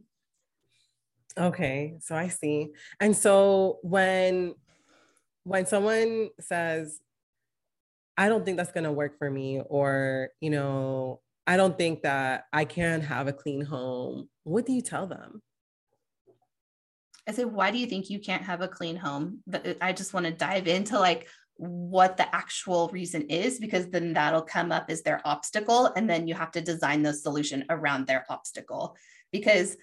Okay, 1.36 1.98
so 2.00 2.16
I 2.16 2.28
see. 2.28 2.72
And 3.00 3.16
so 3.16 3.78
when 3.82 4.54
when 5.44 5.66
someone 5.66 6.30
says 6.40 7.00
I 8.18 8.28
don't 8.28 8.44
think 8.44 8.56
that's 8.56 8.72
going 8.72 8.84
to 8.84 8.92
work 8.92 9.16
for 9.16 9.30
me 9.30 9.62
or, 9.64 10.30
you 10.40 10.50
know, 10.50 11.20
I 11.46 11.56
don't 11.56 11.78
think 11.78 12.02
that 12.02 12.46
I 12.52 12.64
can 12.64 13.00
have 13.00 13.28
a 13.28 13.32
clean 13.32 13.60
home. 13.60 14.28
What 14.42 14.66
do 14.66 14.72
you 14.72 14.82
tell 14.82 15.06
them? 15.06 15.40
I 17.28 17.32
say, 17.32 17.44
why 17.44 17.70
do 17.70 17.78
you 17.78 17.86
think 17.86 18.10
you 18.10 18.18
can't 18.18 18.42
have 18.42 18.60
a 18.60 18.66
clean 18.66 18.96
home? 18.96 19.44
But 19.46 19.78
I 19.80 19.92
just 19.92 20.12
want 20.12 20.26
to 20.26 20.32
dive 20.32 20.66
into 20.66 20.98
like 20.98 21.28
what 21.58 22.16
the 22.16 22.34
actual 22.34 22.88
reason 22.88 23.22
is, 23.22 23.58
because 23.58 23.88
then 23.88 24.14
that'll 24.14 24.42
come 24.42 24.72
up 24.72 24.86
as 24.88 25.02
their 25.02 25.20
obstacle. 25.24 25.92
And 25.94 26.08
then 26.08 26.26
you 26.26 26.34
have 26.34 26.52
to 26.52 26.60
design 26.60 27.02
the 27.02 27.12
solution 27.12 27.64
around 27.68 28.06
their 28.06 28.24
obstacle. 28.30 28.96
Because 29.32 29.76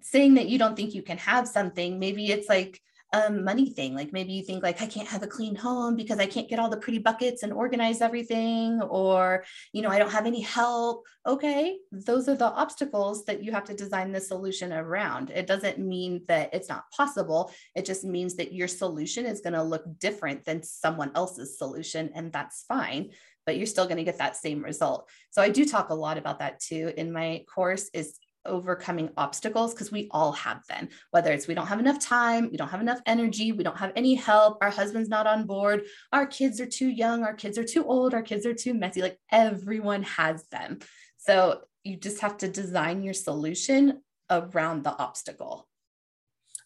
saying 0.00 0.34
that 0.34 0.48
you 0.48 0.58
don't 0.58 0.76
think 0.76 0.94
you 0.94 1.02
can 1.02 1.18
have 1.18 1.46
something, 1.46 1.98
maybe 1.98 2.30
it's 2.30 2.48
like, 2.48 2.80
a 3.12 3.30
money 3.30 3.70
thing. 3.70 3.94
Like 3.94 4.12
maybe 4.12 4.32
you 4.32 4.42
think 4.42 4.62
like 4.62 4.82
I 4.82 4.86
can't 4.86 5.08
have 5.08 5.22
a 5.22 5.26
clean 5.26 5.56
home 5.56 5.96
because 5.96 6.18
I 6.18 6.26
can't 6.26 6.48
get 6.48 6.58
all 6.58 6.68
the 6.68 6.76
pretty 6.76 6.98
buckets 6.98 7.42
and 7.42 7.52
organize 7.52 8.00
everything, 8.02 8.82
or 8.82 9.44
you 9.72 9.82
know 9.82 9.88
I 9.88 9.98
don't 9.98 10.12
have 10.12 10.26
any 10.26 10.42
help. 10.42 11.06
Okay, 11.26 11.78
those 11.90 12.28
are 12.28 12.36
the 12.36 12.52
obstacles 12.52 13.24
that 13.24 13.42
you 13.42 13.52
have 13.52 13.64
to 13.64 13.74
design 13.74 14.12
the 14.12 14.20
solution 14.20 14.72
around. 14.72 15.30
It 15.30 15.46
doesn't 15.46 15.78
mean 15.78 16.22
that 16.28 16.50
it's 16.52 16.68
not 16.68 16.90
possible. 16.90 17.52
It 17.74 17.86
just 17.86 18.04
means 18.04 18.36
that 18.36 18.52
your 18.52 18.68
solution 18.68 19.24
is 19.24 19.40
going 19.40 19.54
to 19.54 19.62
look 19.62 19.84
different 19.98 20.44
than 20.44 20.62
someone 20.62 21.12
else's 21.14 21.58
solution, 21.58 22.10
and 22.14 22.32
that's 22.32 22.64
fine 22.68 23.10
but 23.46 23.56
you're 23.56 23.64
still 23.64 23.86
going 23.86 23.96
to 23.96 24.04
get 24.04 24.18
that 24.18 24.36
same 24.36 24.62
result. 24.62 25.08
So 25.30 25.40
I 25.40 25.48
do 25.48 25.64
talk 25.64 25.88
a 25.88 25.94
lot 25.94 26.18
about 26.18 26.40
that 26.40 26.60
too 26.60 26.92
in 26.98 27.10
my 27.10 27.46
course 27.48 27.88
is 27.94 28.18
overcoming 28.44 29.10
obstacles 29.16 29.74
because 29.74 29.92
we 29.92 30.08
all 30.10 30.32
have 30.32 30.66
them 30.68 30.88
whether 31.10 31.32
it's 31.32 31.46
we 31.46 31.54
don't 31.54 31.66
have 31.66 31.80
enough 31.80 31.98
time 31.98 32.48
we 32.50 32.56
don't 32.56 32.68
have 32.68 32.80
enough 32.80 33.00
energy 33.06 33.52
we 33.52 33.64
don't 33.64 33.76
have 33.78 33.92
any 33.96 34.14
help 34.14 34.58
our 34.62 34.70
husband's 34.70 35.08
not 35.08 35.26
on 35.26 35.44
board 35.44 35.84
our 36.12 36.26
kids 36.26 36.60
are 36.60 36.66
too 36.66 36.88
young 36.88 37.24
our 37.24 37.34
kids 37.34 37.58
are 37.58 37.64
too 37.64 37.84
old 37.84 38.14
our 38.14 38.22
kids 38.22 38.46
are 38.46 38.54
too 38.54 38.74
messy 38.74 39.02
like 39.02 39.18
everyone 39.30 40.02
has 40.02 40.46
them 40.48 40.78
so 41.16 41.60
you 41.84 41.96
just 41.96 42.20
have 42.20 42.36
to 42.38 42.48
design 42.48 43.02
your 43.02 43.14
solution 43.14 44.00
around 44.30 44.84
the 44.84 44.96
obstacle 44.96 45.68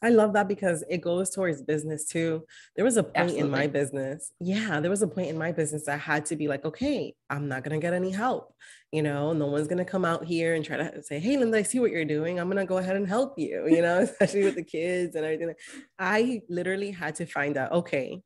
I 0.02 0.08
love 0.08 0.32
that 0.32 0.48
because 0.48 0.82
it 0.90 0.98
goes 0.98 1.30
towards 1.30 1.62
business 1.62 2.06
too. 2.06 2.44
There 2.74 2.84
was 2.84 2.96
a 2.96 3.04
point 3.04 3.16
Absolutely. 3.16 3.46
in 3.46 3.50
my 3.50 3.66
business. 3.68 4.32
Yeah, 4.40 4.80
there 4.80 4.90
was 4.90 5.02
a 5.02 5.06
point 5.06 5.28
in 5.28 5.38
my 5.38 5.52
business 5.52 5.84
that 5.86 6.00
had 6.00 6.26
to 6.26 6.36
be 6.36 6.48
like, 6.48 6.64
okay, 6.64 7.14
I'm 7.30 7.48
not 7.48 7.62
going 7.62 7.78
to 7.78 7.84
get 7.84 7.94
any 7.94 8.10
help. 8.10 8.52
You 8.90 9.02
know, 9.02 9.32
no 9.32 9.46
one's 9.46 9.68
going 9.68 9.78
to 9.78 9.84
come 9.84 10.04
out 10.04 10.24
here 10.24 10.54
and 10.54 10.64
try 10.64 10.76
to 10.76 11.02
say, 11.02 11.20
hey, 11.20 11.36
Linda, 11.36 11.58
I 11.58 11.62
see 11.62 11.78
what 11.78 11.92
you're 11.92 12.04
doing. 12.04 12.40
I'm 12.40 12.48
going 12.48 12.58
to 12.58 12.68
go 12.68 12.78
ahead 12.78 12.96
and 12.96 13.06
help 13.06 13.38
you, 13.38 13.68
you 13.68 13.80
know, 13.80 13.98
especially 14.02 14.44
with 14.44 14.56
the 14.56 14.64
kids 14.64 15.14
and 15.14 15.24
everything. 15.24 15.54
I 15.98 16.42
literally 16.48 16.90
had 16.90 17.14
to 17.16 17.26
find 17.26 17.56
out, 17.56 17.72
okay, 17.72 18.22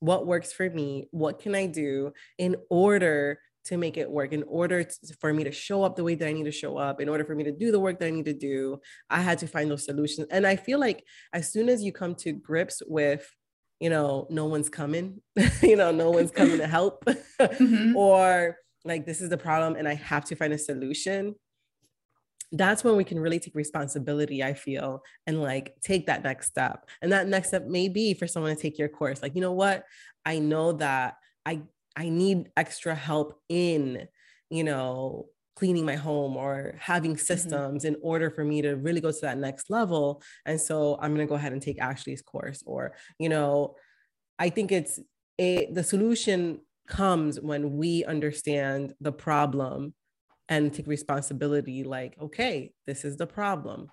what 0.00 0.26
works 0.26 0.52
for 0.52 0.68
me? 0.68 1.08
What 1.12 1.38
can 1.38 1.54
I 1.54 1.66
do 1.66 2.12
in 2.38 2.56
order 2.70 3.38
to 3.70 3.76
make 3.76 3.96
it 3.96 4.10
work 4.10 4.32
in 4.32 4.42
order 4.48 4.82
to, 4.82 5.14
for 5.20 5.32
me 5.32 5.44
to 5.44 5.52
show 5.52 5.84
up 5.84 5.96
the 5.96 6.04
way 6.04 6.16
that 6.16 6.28
I 6.28 6.32
need 6.32 6.44
to 6.44 6.52
show 6.52 6.76
up, 6.76 7.00
in 7.00 7.08
order 7.08 7.24
for 7.24 7.34
me 7.34 7.44
to 7.44 7.52
do 7.52 7.70
the 7.70 7.80
work 7.80 7.98
that 8.00 8.06
I 8.06 8.10
need 8.10 8.26
to 8.26 8.34
do, 8.34 8.80
I 9.08 9.20
had 9.20 9.38
to 9.38 9.46
find 9.46 9.70
those 9.70 9.84
solutions. 9.84 10.26
And 10.30 10.46
I 10.46 10.56
feel 10.56 10.80
like 10.80 11.04
as 11.32 11.50
soon 11.52 11.68
as 11.68 11.82
you 11.82 11.92
come 11.92 12.16
to 12.16 12.32
grips 12.32 12.82
with, 12.84 13.28
you 13.78 13.88
know, 13.88 14.26
no 14.28 14.46
one's 14.46 14.68
coming, 14.68 15.22
you 15.62 15.76
know, 15.76 15.92
no 15.92 16.10
one's 16.10 16.32
coming 16.32 16.58
to 16.58 16.66
help, 16.66 17.04
mm-hmm. 17.04 17.96
or 17.96 18.56
like 18.84 19.06
this 19.06 19.20
is 19.20 19.28
the 19.28 19.38
problem 19.38 19.76
and 19.76 19.86
I 19.86 19.94
have 19.94 20.24
to 20.26 20.36
find 20.36 20.52
a 20.52 20.58
solution. 20.58 21.36
That's 22.52 22.82
when 22.82 22.96
we 22.96 23.04
can 23.04 23.20
really 23.20 23.38
take 23.38 23.54
responsibility, 23.54 24.42
I 24.42 24.54
feel, 24.54 25.02
and 25.28 25.40
like 25.40 25.76
take 25.80 26.06
that 26.06 26.24
next 26.24 26.48
step. 26.48 26.88
And 27.00 27.12
that 27.12 27.28
next 27.28 27.48
step 27.48 27.66
may 27.66 27.88
be 27.88 28.14
for 28.14 28.26
someone 28.26 28.54
to 28.54 28.60
take 28.60 28.78
your 28.78 28.88
course. 28.88 29.22
Like, 29.22 29.36
you 29.36 29.40
know 29.40 29.52
what? 29.52 29.84
I 30.26 30.40
know 30.40 30.72
that 30.72 31.14
I 31.46 31.62
I 31.96 32.08
need 32.08 32.50
extra 32.56 32.94
help 32.94 33.40
in, 33.48 34.08
you 34.50 34.64
know, 34.64 35.26
cleaning 35.56 35.84
my 35.84 35.96
home 35.96 36.36
or 36.36 36.74
having 36.78 37.12
mm-hmm. 37.12 37.20
systems 37.20 37.84
mm-hmm. 37.84 37.94
in 37.94 38.00
order 38.02 38.30
for 38.30 38.44
me 38.44 38.62
to 38.62 38.76
really 38.76 39.00
go 39.00 39.10
to 39.10 39.20
that 39.22 39.38
next 39.38 39.70
level. 39.70 40.22
And 40.46 40.60
so 40.60 40.98
I'm 41.00 41.14
going 41.14 41.26
to 41.26 41.30
go 41.30 41.34
ahead 41.34 41.52
and 41.52 41.60
take 41.60 41.80
Ashley's 41.80 42.22
course. 42.22 42.62
Or, 42.64 42.94
you 43.18 43.28
know, 43.28 43.76
I 44.38 44.48
think 44.48 44.72
it's 44.72 44.98
a, 45.38 45.70
the 45.72 45.84
solution 45.84 46.60
comes 46.88 47.40
when 47.40 47.76
we 47.76 48.04
understand 48.04 48.94
the 49.00 49.12
problem 49.12 49.94
and 50.48 50.72
take 50.72 50.86
responsibility 50.86 51.84
like, 51.84 52.16
okay, 52.20 52.72
this 52.86 53.04
is 53.04 53.16
the 53.16 53.26
problem 53.26 53.88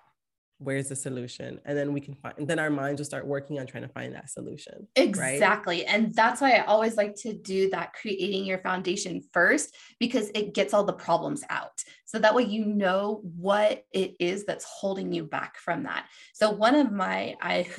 where's 0.58 0.88
the 0.88 0.96
solution 0.96 1.60
and 1.64 1.78
then 1.78 1.92
we 1.92 2.00
can 2.00 2.14
find 2.14 2.34
then 2.38 2.58
our 2.58 2.70
minds 2.70 3.00
will 3.00 3.04
start 3.04 3.26
working 3.26 3.60
on 3.60 3.66
trying 3.66 3.82
to 3.82 3.88
find 3.88 4.14
that 4.14 4.28
solution 4.28 4.86
exactly 4.96 5.78
right? 5.78 5.86
and 5.88 6.14
that's 6.14 6.40
why 6.40 6.52
i 6.52 6.64
always 6.64 6.96
like 6.96 7.14
to 7.14 7.32
do 7.32 7.70
that 7.70 7.92
creating 7.92 8.44
your 8.44 8.58
foundation 8.58 9.22
first 9.32 9.76
because 10.00 10.30
it 10.34 10.54
gets 10.54 10.74
all 10.74 10.84
the 10.84 10.92
problems 10.92 11.44
out 11.48 11.82
so 12.04 12.18
that 12.18 12.34
way 12.34 12.42
you 12.42 12.64
know 12.64 13.20
what 13.36 13.84
it 13.92 14.14
is 14.18 14.44
that's 14.44 14.64
holding 14.64 15.12
you 15.12 15.24
back 15.24 15.56
from 15.58 15.84
that 15.84 16.06
so 16.34 16.50
one 16.50 16.74
of 16.74 16.90
my 16.90 17.36
i 17.40 17.66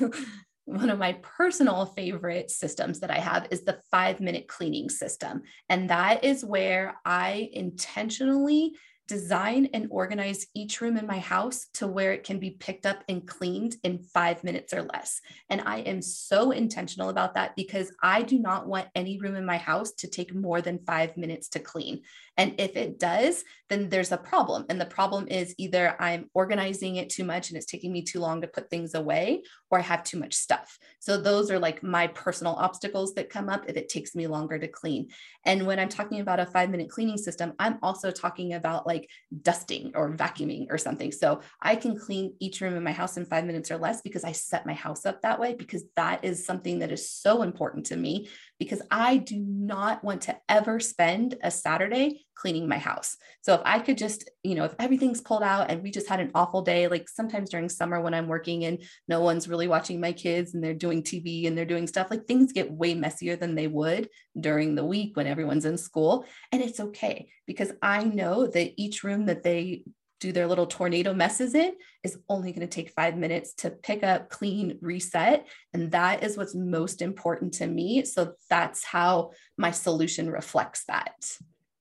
one 0.70 0.90
of 0.90 0.98
my 0.98 1.14
personal 1.22 1.84
favorite 1.84 2.48
systems 2.48 3.00
that 3.00 3.10
I 3.10 3.18
have 3.18 3.48
is 3.50 3.62
the 3.62 3.80
five 3.90 4.20
minute 4.20 4.46
cleaning 4.46 4.88
system. 4.88 5.42
And 5.68 5.90
that 5.90 6.22
is 6.22 6.44
where 6.44 6.96
I 7.04 7.50
intentionally 7.52 8.74
design 9.10 9.68
and 9.74 9.88
organize 9.90 10.46
each 10.54 10.80
room 10.80 10.96
in 10.96 11.04
my 11.04 11.18
house 11.18 11.66
to 11.74 11.88
where 11.88 12.12
it 12.12 12.22
can 12.22 12.38
be 12.38 12.50
picked 12.50 12.86
up 12.86 13.02
and 13.08 13.26
cleaned 13.26 13.74
in 13.82 13.98
five 13.98 14.44
minutes 14.44 14.72
or 14.72 14.82
less. 14.82 15.20
And 15.48 15.60
I 15.66 15.78
am 15.80 16.00
so 16.00 16.52
intentional 16.52 17.08
about 17.08 17.34
that 17.34 17.56
because 17.56 17.90
I 18.00 18.22
do 18.22 18.38
not 18.38 18.68
want 18.68 18.86
any 18.94 19.18
room 19.18 19.34
in 19.34 19.44
my 19.44 19.56
house 19.56 19.90
to 19.94 20.06
take 20.06 20.32
more 20.32 20.62
than 20.62 20.86
five 20.86 21.16
minutes 21.16 21.48
to 21.48 21.58
clean. 21.58 22.02
And 22.40 22.54
if 22.56 22.74
it 22.74 22.98
does, 22.98 23.44
then 23.68 23.90
there's 23.90 24.12
a 24.12 24.16
problem. 24.16 24.64
And 24.70 24.80
the 24.80 24.86
problem 24.86 25.28
is 25.28 25.54
either 25.58 25.94
I'm 26.00 26.30
organizing 26.32 26.96
it 26.96 27.10
too 27.10 27.22
much 27.22 27.50
and 27.50 27.56
it's 27.58 27.66
taking 27.66 27.92
me 27.92 28.00
too 28.00 28.18
long 28.18 28.40
to 28.40 28.48
put 28.48 28.70
things 28.70 28.94
away, 28.94 29.42
or 29.70 29.78
I 29.78 29.82
have 29.82 30.04
too 30.04 30.18
much 30.18 30.32
stuff. 30.32 30.78
So 31.00 31.20
those 31.20 31.50
are 31.50 31.58
like 31.58 31.82
my 31.82 32.06
personal 32.06 32.54
obstacles 32.54 33.12
that 33.14 33.28
come 33.28 33.50
up 33.50 33.66
if 33.68 33.76
it 33.76 33.90
takes 33.90 34.14
me 34.14 34.26
longer 34.26 34.58
to 34.58 34.68
clean. 34.68 35.08
And 35.44 35.66
when 35.66 35.78
I'm 35.78 35.90
talking 35.90 36.20
about 36.20 36.40
a 36.40 36.46
five 36.46 36.70
minute 36.70 36.88
cleaning 36.88 37.18
system, 37.18 37.52
I'm 37.58 37.78
also 37.82 38.10
talking 38.10 38.54
about 38.54 38.86
like 38.86 39.10
dusting 39.42 39.92
or 39.94 40.10
vacuuming 40.10 40.68
or 40.70 40.78
something. 40.78 41.12
So 41.12 41.42
I 41.60 41.76
can 41.76 41.94
clean 41.98 42.32
each 42.40 42.62
room 42.62 42.74
in 42.74 42.82
my 42.82 42.92
house 42.92 43.18
in 43.18 43.26
five 43.26 43.44
minutes 43.44 43.70
or 43.70 43.76
less 43.76 44.00
because 44.00 44.24
I 44.24 44.32
set 44.32 44.64
my 44.64 44.72
house 44.72 45.04
up 45.04 45.20
that 45.20 45.38
way, 45.38 45.52
because 45.52 45.84
that 45.94 46.24
is 46.24 46.46
something 46.46 46.78
that 46.78 46.90
is 46.90 47.10
so 47.10 47.42
important 47.42 47.84
to 47.86 47.96
me 47.98 48.30
because 48.60 48.82
I 48.90 49.16
do 49.16 49.38
not 49.38 50.04
want 50.04 50.20
to 50.22 50.36
ever 50.48 50.78
spend 50.78 51.36
a 51.42 51.50
Saturday 51.50 52.26
cleaning 52.34 52.68
my 52.68 52.76
house. 52.76 53.16
So 53.40 53.54
if 53.54 53.62
I 53.64 53.78
could 53.78 53.96
just, 53.96 54.30
you 54.42 54.54
know, 54.54 54.64
if 54.64 54.74
everything's 54.78 55.22
pulled 55.22 55.42
out 55.42 55.70
and 55.70 55.82
we 55.82 55.90
just 55.90 56.08
had 56.08 56.20
an 56.20 56.30
awful 56.34 56.60
day, 56.60 56.86
like 56.86 57.08
sometimes 57.08 57.48
during 57.48 57.70
summer 57.70 58.00
when 58.02 58.12
I'm 58.12 58.28
working 58.28 58.66
and 58.66 58.82
no 59.08 59.20
one's 59.20 59.48
really 59.48 59.66
watching 59.66 59.98
my 59.98 60.12
kids 60.12 60.52
and 60.52 60.62
they're 60.62 60.74
doing 60.74 61.02
TV 61.02 61.46
and 61.46 61.56
they're 61.56 61.64
doing 61.64 61.86
stuff, 61.86 62.08
like 62.10 62.26
things 62.26 62.52
get 62.52 62.70
way 62.70 62.94
messier 62.94 63.34
than 63.34 63.54
they 63.54 63.66
would 63.66 64.10
during 64.38 64.74
the 64.74 64.84
week 64.84 65.16
when 65.16 65.26
everyone's 65.26 65.64
in 65.64 65.78
school. 65.78 66.26
And 66.52 66.62
it's 66.62 66.80
okay 66.80 67.30
because 67.46 67.72
I 67.80 68.04
know 68.04 68.46
that 68.46 68.72
each 68.76 69.02
room 69.02 69.24
that 69.26 69.42
they 69.42 69.84
do 70.20 70.32
their 70.32 70.46
little 70.46 70.66
tornado 70.66 71.14
messes 71.14 71.54
in 71.54 71.72
is 72.04 72.18
only 72.28 72.52
going 72.52 72.66
to 72.66 72.72
take 72.72 72.90
five 72.90 73.16
minutes 73.16 73.54
to 73.54 73.70
pick 73.70 74.04
up, 74.04 74.28
clean, 74.28 74.78
reset. 74.80 75.46
And 75.72 75.90
that 75.92 76.22
is 76.22 76.36
what's 76.36 76.54
most 76.54 77.02
important 77.02 77.54
to 77.54 77.66
me. 77.66 78.04
So 78.04 78.34
that's 78.48 78.84
how 78.84 79.32
my 79.56 79.70
solution 79.70 80.30
reflects 80.30 80.84
that. 80.84 81.14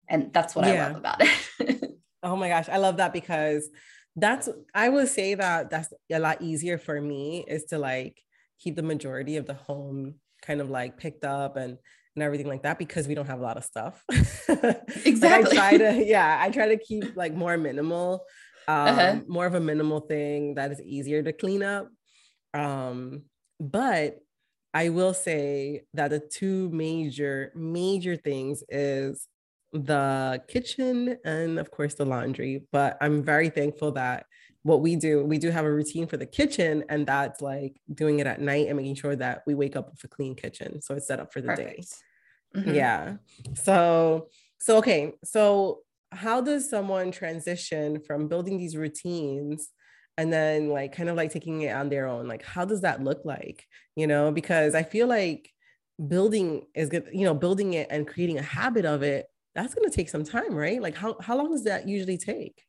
And 0.08 0.34
that's 0.34 0.56
what 0.56 0.66
yeah. 0.66 0.86
I 0.86 0.88
love 0.88 0.98
about 0.98 1.18
it. 1.20 1.92
oh 2.24 2.36
my 2.36 2.48
gosh, 2.48 2.70
I 2.70 2.78
love 2.78 2.98
that 2.98 3.14
because 3.14 3.70
that's 4.16 4.50
I 4.74 4.90
would 4.90 5.10
say 5.10 5.36
that 5.36 5.70
that's 5.70 5.94
a 6.12 6.20
lot 6.20 6.42
easier 6.42 6.78
for 6.78 7.00
me 7.00 7.46
is 7.48 7.66
to 7.66 7.78
like 7.78 8.22
keep 8.60 8.76
the 8.76 8.84
majority 8.84 9.38
of 9.38 9.46
the 9.46 9.54
home 9.54 10.16
kind 10.42 10.62
of 10.62 10.70
like 10.70 10.98
picked 10.98 11.24
up 11.24 11.58
and 11.58 11.78
and 12.16 12.24
everything 12.24 12.48
like 12.48 12.64
that 12.64 12.80
because 12.80 13.08
we 13.08 13.16
don't 13.16 13.28
have 13.28 13.40
a 13.40 13.44
lot 13.44 13.58
of 13.58 13.64
stuff. 13.64 14.04
exactly. 15.06 15.58
like 15.58 15.74
I 15.74 15.78
try 15.78 15.78
to 15.78 16.04
yeah, 16.06 16.40
I 16.42 16.50
try 16.50 16.70
to 16.70 16.78
keep 16.78 17.16
like 17.16 17.34
more 17.34 17.58
minimal, 17.58 18.26
uh-huh. 18.68 18.92
um, 18.92 18.98
uh-huh. 19.00 19.20
more 19.28 19.46
of 19.46 19.56
a 19.56 19.60
minimal 19.60 20.02
thing 20.02 20.56
that 20.56 20.72
is 20.72 20.82
easier 20.82 21.24
to 21.24 21.34
clean 21.34 21.64
up. 21.64 21.90
Um, 22.54 23.24
but 23.60 24.18
I 24.74 24.90
will 24.90 25.14
say 25.14 25.84
that 25.94 26.10
the 26.10 26.20
two 26.20 26.70
major 26.70 27.52
major 27.56 28.16
things 28.16 28.64
is 28.70 29.28
the 29.72 30.42
kitchen 30.48 31.18
and 31.24 31.60
of 31.60 31.70
course 31.70 31.94
the 31.94 32.06
laundry 32.06 32.64
but 32.72 32.98
i'm 33.02 33.22
very 33.22 33.50
thankful 33.50 33.92
that 33.92 34.26
what 34.64 34.82
we 34.82 34.96
do 34.96 35.24
we 35.26 35.38
do 35.38 35.50
have 35.50 35.66
a 35.66 35.72
routine 35.72 36.08
for 36.08 36.18
the 36.18 36.26
kitchen 36.26 36.84
and 36.90 37.08
that's 37.08 37.42
like 37.42 37.80
doing 37.94 38.20
it 38.20 38.28
at 38.28 38.42
night 38.42 38.68
and 38.68 38.78
making 38.78 38.96
sure 38.96 39.16
that 39.16 39.42
we 39.48 39.56
wake 39.56 39.76
up 39.76 39.90
with 39.92 40.04
a 40.04 40.08
clean 40.08 40.36
kitchen 40.36 40.82
so 40.82 40.96
it's 40.96 41.08
set 41.08 41.20
up 41.20 41.32
for 41.32 41.42
the 41.42 41.48
Perfect. 41.48 41.82
day 42.54 42.60
mm-hmm. 42.60 42.76
yeah 42.76 43.16
so 43.56 44.28
so 44.60 44.78
okay 44.78 45.14
so 45.24 45.80
how 46.12 46.42
does 46.42 46.70
someone 46.70 47.12
transition 47.12 48.02
from 48.02 48.28
building 48.28 48.58
these 48.58 48.76
routines 48.76 49.70
and 50.18 50.34
then 50.34 50.70
like 50.70 50.96
kind 50.96 51.08
of 51.08 51.16
like 51.16 51.32
taking 51.32 51.62
it 51.62 51.74
on 51.74 51.88
their 51.90 52.08
own 52.08 52.28
like 52.28 52.44
how 52.44 52.66
does 52.66 52.82
that 52.82 53.04
look 53.04 53.24
like 53.24 53.66
you 53.96 54.08
know 54.08 54.32
because 54.32 54.76
i 54.76 54.84
feel 54.84 55.08
like 55.08 55.50
building 56.08 56.66
is 56.74 56.90
good 56.90 57.08
you 57.14 57.26
know 57.26 57.34
building 57.34 57.74
it 57.74 57.88
and 57.90 58.08
creating 58.08 58.38
a 58.38 58.42
habit 58.42 58.86
of 58.86 59.04
it 59.04 59.28
that's 59.56 59.74
going 59.74 59.90
to 59.90 59.96
take 59.96 60.10
some 60.10 60.24
time, 60.24 60.54
right? 60.54 60.82
Like 60.82 60.96
how, 60.96 61.18
how 61.20 61.36
long 61.36 61.52
does 61.52 61.64
that 61.64 61.88
usually 61.88 62.18
take? 62.18 62.64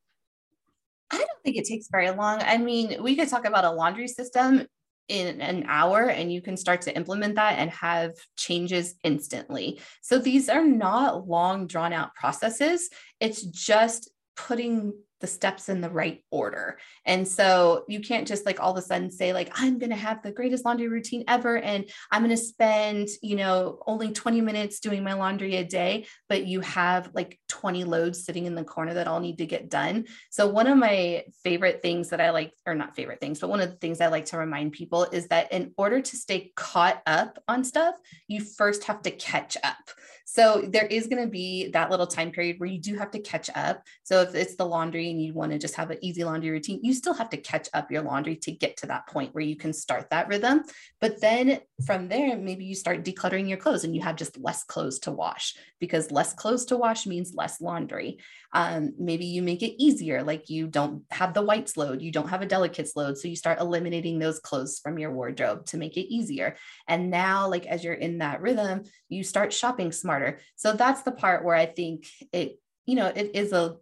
I 1.11 1.19
don't 1.19 1.43
think 1.45 1.57
it 1.57 1.65
takes 1.65 1.89
very 1.91 2.11
long. 2.11 2.41
I 2.43 2.59
mean, 2.59 3.03
we 3.03 3.17
could 3.17 3.29
talk 3.29 3.47
about 3.47 3.65
a 3.65 3.71
laundry 3.71 4.09
system 4.09 4.67
in 5.09 5.41
an 5.41 5.65
hour 5.67 6.09
and 6.09 6.33
you 6.33 6.41
can 6.41 6.57
start 6.57 6.83
to 6.83 6.95
implement 6.95 7.35
that 7.35 7.59
and 7.59 7.69
have 7.71 8.13
changes 8.37 8.95
instantly. 9.03 9.81
So 10.03 10.19
these 10.19 10.49
are 10.49 10.65
not 10.65 11.27
long 11.29 11.67
drawn 11.67 11.93
out 11.93 12.15
processes. 12.15 12.89
It's 13.19 13.43
just 13.43 14.11
putting 14.37 14.93
the 15.21 15.27
steps 15.27 15.69
in 15.69 15.81
the 15.81 15.91
right 15.91 16.25
order. 16.31 16.79
And 17.05 17.27
so 17.27 17.85
you 17.89 18.01
can't 18.01 18.27
just 18.27 18.47
like 18.47 18.61
all 18.61 18.73
of 18.73 18.79
a 18.79 18.83
sudden 18.83 19.11
say 19.11 19.33
like 19.33 19.51
I'm 19.55 19.79
going 19.79 19.91
to 19.91 19.97
have 19.97 20.23
the 20.23 20.33
greatest 20.33 20.65
laundry 20.65 20.89
routine 20.89 21.25
ever 21.29 21.59
and 21.59 21.89
I'm 22.11 22.23
going 22.23 22.31
to 22.31 22.43
spend, 22.43 23.09
you 23.23 23.37
know, 23.37 23.83
only 23.87 24.13
20 24.13 24.41
minutes 24.41 24.81
doing 24.81 25.05
my 25.05 25.13
laundry 25.13 25.57
a 25.57 25.65
day, 25.65 26.07
but 26.29 26.47
you 26.47 26.61
have 26.61 27.11
like 27.15 27.39
20 27.49 27.85
loads 27.85 28.25
sitting 28.25 28.47
in 28.47 28.55
the 28.55 28.65
corner 28.65 28.95
that 28.95 29.09
all 29.09 29.21
need 29.21 29.39
to 29.39 29.47
get 29.47 29.69
done. 29.69 30.07
So 30.31 30.47
one 30.47 30.67
of 30.67 30.79
my 30.79 31.25
favorite 31.45 31.83
things 31.83 32.11
that 32.11 32.21
I 32.21 32.31
like 32.31 32.53
or 32.67 32.75
not 32.75 32.97
favorite 32.97 33.21
things, 33.21 33.41
but 33.41 33.51
one 33.51 33.61
of 33.61 33.71
the 33.71 33.77
things 33.77 34.01
I 34.01 34.09
like 34.09 34.27
to 34.27 34.39
remind 34.39 34.73
people 34.73 35.05
is 35.05 35.29
that 35.29 35.53
in 35.53 35.73
order 35.77 36.01
to 36.01 36.17
stay 36.17 36.53
caught 36.57 37.03
up 37.07 37.43
on 37.47 37.65
stuff, 37.65 37.97
you 38.27 38.41
first 38.41 38.85
have 38.85 39.03
to 39.03 39.11
catch 39.11 39.57
up. 39.63 39.91
So 40.33 40.63
there 40.69 40.87
is 40.87 41.09
going 41.09 41.21
to 41.21 41.29
be 41.29 41.71
that 41.73 41.91
little 41.91 42.07
time 42.07 42.31
period 42.31 42.61
where 42.61 42.69
you 42.69 42.79
do 42.79 42.97
have 42.97 43.11
to 43.11 43.19
catch 43.19 43.51
up. 43.57 43.83
So 44.05 44.23
if 44.23 44.33
it's 44.37 44.55
the 44.55 44.65
laundry 44.65 45.11
and 45.11 45.21
you 45.21 45.35
want 45.35 45.51
to 45.51 45.59
just 45.59 45.75
have 45.75 45.91
an 45.91 45.99
easy 46.03 46.23
laundry 46.23 46.51
routine, 46.51 46.79
you 46.85 46.95
still 46.95 47.15
have 47.15 47.31
to 47.31 47.37
catch 47.37 47.69
up 47.75 47.91
your 47.91 48.03
laundry 48.03 48.37
to 48.37 48.53
get 48.53 48.77
to 48.77 48.87
that 48.87 49.09
point 49.09 49.35
where 49.35 49.43
you 49.43 49.57
can 49.57 49.73
start 49.73 50.09
that 50.11 50.29
rhythm. 50.29 50.63
But 51.01 51.21
then 51.21 51.59
from 51.85 52.07
there, 52.07 52.39
maybe 52.39 52.65
you 52.65 52.77
start 52.77 53.05
decluttering 53.05 53.49
your 53.49 53.59
clothes 53.59 53.83
and 53.83 53.93
you 53.93 54.03
have 54.03 54.15
just 54.15 54.39
less 54.39 54.63
clothes 54.63 55.01
to 55.01 55.11
wash 55.11 55.57
because 55.81 56.13
less 56.13 56.33
clothes 56.33 56.65
to 56.67 56.77
wash 56.77 57.07
means 57.07 57.35
less 57.35 57.61
laundry. 57.61 58.19
Um, 58.53 58.93
maybe 59.01 59.25
you 59.25 59.43
make 59.43 59.65
it 59.65 59.83
easier, 59.83 60.23
like 60.23 60.49
you 60.49 60.69
don't 60.69 61.03
have 61.11 61.35
the 61.35 61.43
whites 61.43 61.77
load, 61.77 62.03
you 62.03 62.13
don't 62.13 62.29
have 62.29 62.43
a 62.43 62.47
delicates 62.47 62.95
load. 62.95 63.19
So 63.19 63.27
you 63.27 63.37
start 63.37 63.61
eliminating 63.61 64.21
those 64.21 64.39
clothes 64.39 64.79
from 64.81 64.97
your 64.99 65.13
wardrobe 65.13 65.67
to 65.67 65.77
make 65.77 65.97
it 65.97 66.13
easier. 66.13 66.57
And 66.87 67.11
now, 67.11 67.49
like 67.49 67.67
as 67.67 67.83
you're 67.83 67.95
in 67.95 68.19
that 68.19 68.41
rhythm, 68.41 68.85
you 69.09 69.25
start 69.25 69.53
shopping 69.53 69.91
smarter. 69.91 70.20
So 70.57 70.73
that's 70.73 71.03
the 71.03 71.13
part 71.13 71.45
where 71.45 71.55
I 71.55 71.67
think 71.67 72.07
it, 72.33 72.59
you 72.87 72.97
know, 72.97 73.07
it 73.07 73.33
is 73.35 73.53
a 73.53 73.77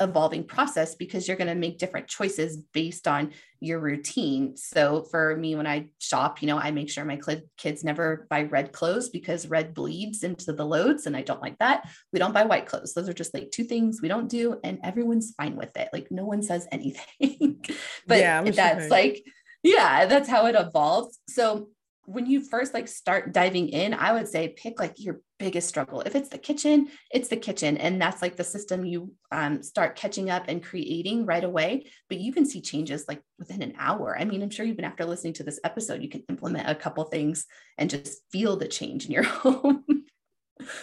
evolving 0.00 0.44
process 0.44 0.94
because 0.94 1.28
you're 1.28 1.36
going 1.36 1.48
to 1.48 1.54
make 1.54 1.78
different 1.78 2.08
choices 2.08 2.56
based 2.72 3.06
on 3.06 3.32
your 3.60 3.78
routine. 3.78 4.56
So 4.56 5.02
for 5.10 5.36
me, 5.36 5.54
when 5.54 5.66
I 5.66 5.90
shop, 5.98 6.40
you 6.40 6.48
know, 6.48 6.58
I 6.58 6.70
make 6.70 6.90
sure 6.90 7.04
my 7.04 7.20
kids 7.58 7.84
never 7.84 8.26
buy 8.30 8.44
red 8.44 8.72
clothes 8.72 9.10
because 9.10 9.46
red 9.46 9.74
bleeds 9.74 10.24
into 10.24 10.52
the 10.52 10.64
loads 10.64 11.06
and 11.06 11.16
I 11.16 11.22
don't 11.22 11.42
like 11.42 11.58
that. 11.58 11.88
We 12.12 12.18
don't 12.18 12.32
buy 12.32 12.44
white 12.44 12.66
clothes. 12.66 12.94
Those 12.94 13.08
are 13.08 13.14
just 13.14 13.34
like 13.34 13.50
two 13.50 13.64
things 13.64 14.00
we 14.00 14.08
don't 14.08 14.28
do 14.28 14.58
and 14.64 14.78
everyone's 14.82 15.34
fine 15.36 15.56
with 15.56 15.76
it. 15.76 15.90
Like 15.92 16.08
no 16.10 16.24
one 16.24 16.42
says 16.42 16.66
anything. 16.72 17.64
but 18.06 18.18
yeah, 18.18 18.42
that's 18.42 18.84
sure. 18.84 18.90
like, 18.90 19.22
yeah, 19.62 20.06
that's 20.06 20.28
how 20.28 20.46
it 20.46 20.56
evolves. 20.58 21.18
So 21.28 21.68
when 22.06 22.26
you 22.26 22.40
first 22.40 22.74
like 22.74 22.88
start 22.88 23.32
diving 23.32 23.68
in, 23.68 23.94
I 23.94 24.12
would 24.12 24.26
say 24.26 24.48
pick 24.48 24.80
like 24.80 24.94
your 24.96 25.20
biggest 25.38 25.68
struggle. 25.68 26.00
If 26.00 26.14
it's 26.14 26.28
the 26.28 26.38
kitchen, 26.38 26.88
it's 27.10 27.28
the 27.28 27.36
kitchen. 27.36 27.76
And 27.76 28.00
that's 28.00 28.22
like 28.22 28.36
the 28.36 28.44
system 28.44 28.84
you 28.84 29.12
um, 29.30 29.62
start 29.62 29.96
catching 29.96 30.30
up 30.30 30.44
and 30.48 30.62
creating 30.62 31.26
right 31.26 31.44
away. 31.44 31.86
But 32.08 32.20
you 32.20 32.32
can 32.32 32.46
see 32.46 32.60
changes 32.60 33.04
like 33.06 33.22
within 33.38 33.62
an 33.62 33.74
hour. 33.78 34.16
I 34.18 34.24
mean, 34.24 34.42
I'm 34.42 34.50
sure 34.50 34.66
even 34.66 34.84
after 34.84 35.04
listening 35.04 35.34
to 35.34 35.44
this 35.44 35.60
episode, 35.62 36.02
you 36.02 36.08
can 36.08 36.24
implement 36.28 36.68
a 36.68 36.74
couple 36.74 37.04
things 37.04 37.46
and 37.78 37.90
just 37.90 38.22
feel 38.32 38.56
the 38.56 38.68
change 38.68 39.06
in 39.06 39.12
your 39.12 39.22
home. 39.24 39.84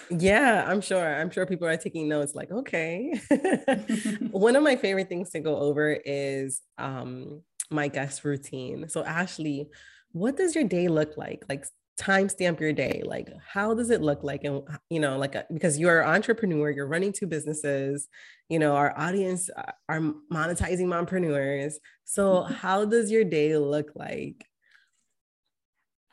Yeah, 0.09 0.65
I'm 0.67 0.81
sure. 0.81 1.15
I'm 1.15 1.29
sure 1.29 1.45
people 1.45 1.67
are 1.67 1.77
taking 1.77 2.07
notes 2.07 2.33
like, 2.33 2.51
okay. 2.51 3.13
One 4.31 4.55
of 4.55 4.63
my 4.63 4.75
favorite 4.75 5.09
things 5.09 5.29
to 5.31 5.39
go 5.39 5.57
over 5.57 5.91
is 5.91 6.61
um, 6.77 7.41
my 7.69 7.87
guest 7.87 8.23
routine. 8.23 8.89
So, 8.89 9.03
Ashley, 9.03 9.69
what 10.11 10.37
does 10.37 10.55
your 10.55 10.63
day 10.63 10.87
look 10.87 11.17
like? 11.17 11.43
Like, 11.49 11.65
timestamp 11.99 12.59
your 12.59 12.73
day. 12.73 13.01
Like, 13.05 13.29
how 13.45 13.73
does 13.73 13.89
it 13.89 14.01
look 14.01 14.23
like? 14.23 14.43
And, 14.43 14.61
you 14.89 14.99
know, 14.99 15.17
like, 15.17 15.35
a, 15.35 15.41
uh, 15.41 15.43
because 15.51 15.79
you're 15.79 16.01
an 16.01 16.09
entrepreneur, 16.09 16.69
you're 16.69 16.87
running 16.87 17.11
two 17.11 17.27
businesses, 17.27 18.07
you 18.49 18.59
know, 18.59 18.75
our 18.75 18.97
audience 18.97 19.49
uh, 19.55 19.71
are 19.89 19.99
monetizing 20.31 20.85
mompreneurs. 20.85 21.75
So, 22.05 22.43
how 22.43 22.85
does 22.85 23.11
your 23.11 23.23
day 23.23 23.57
look 23.57 23.91
like? 23.95 24.45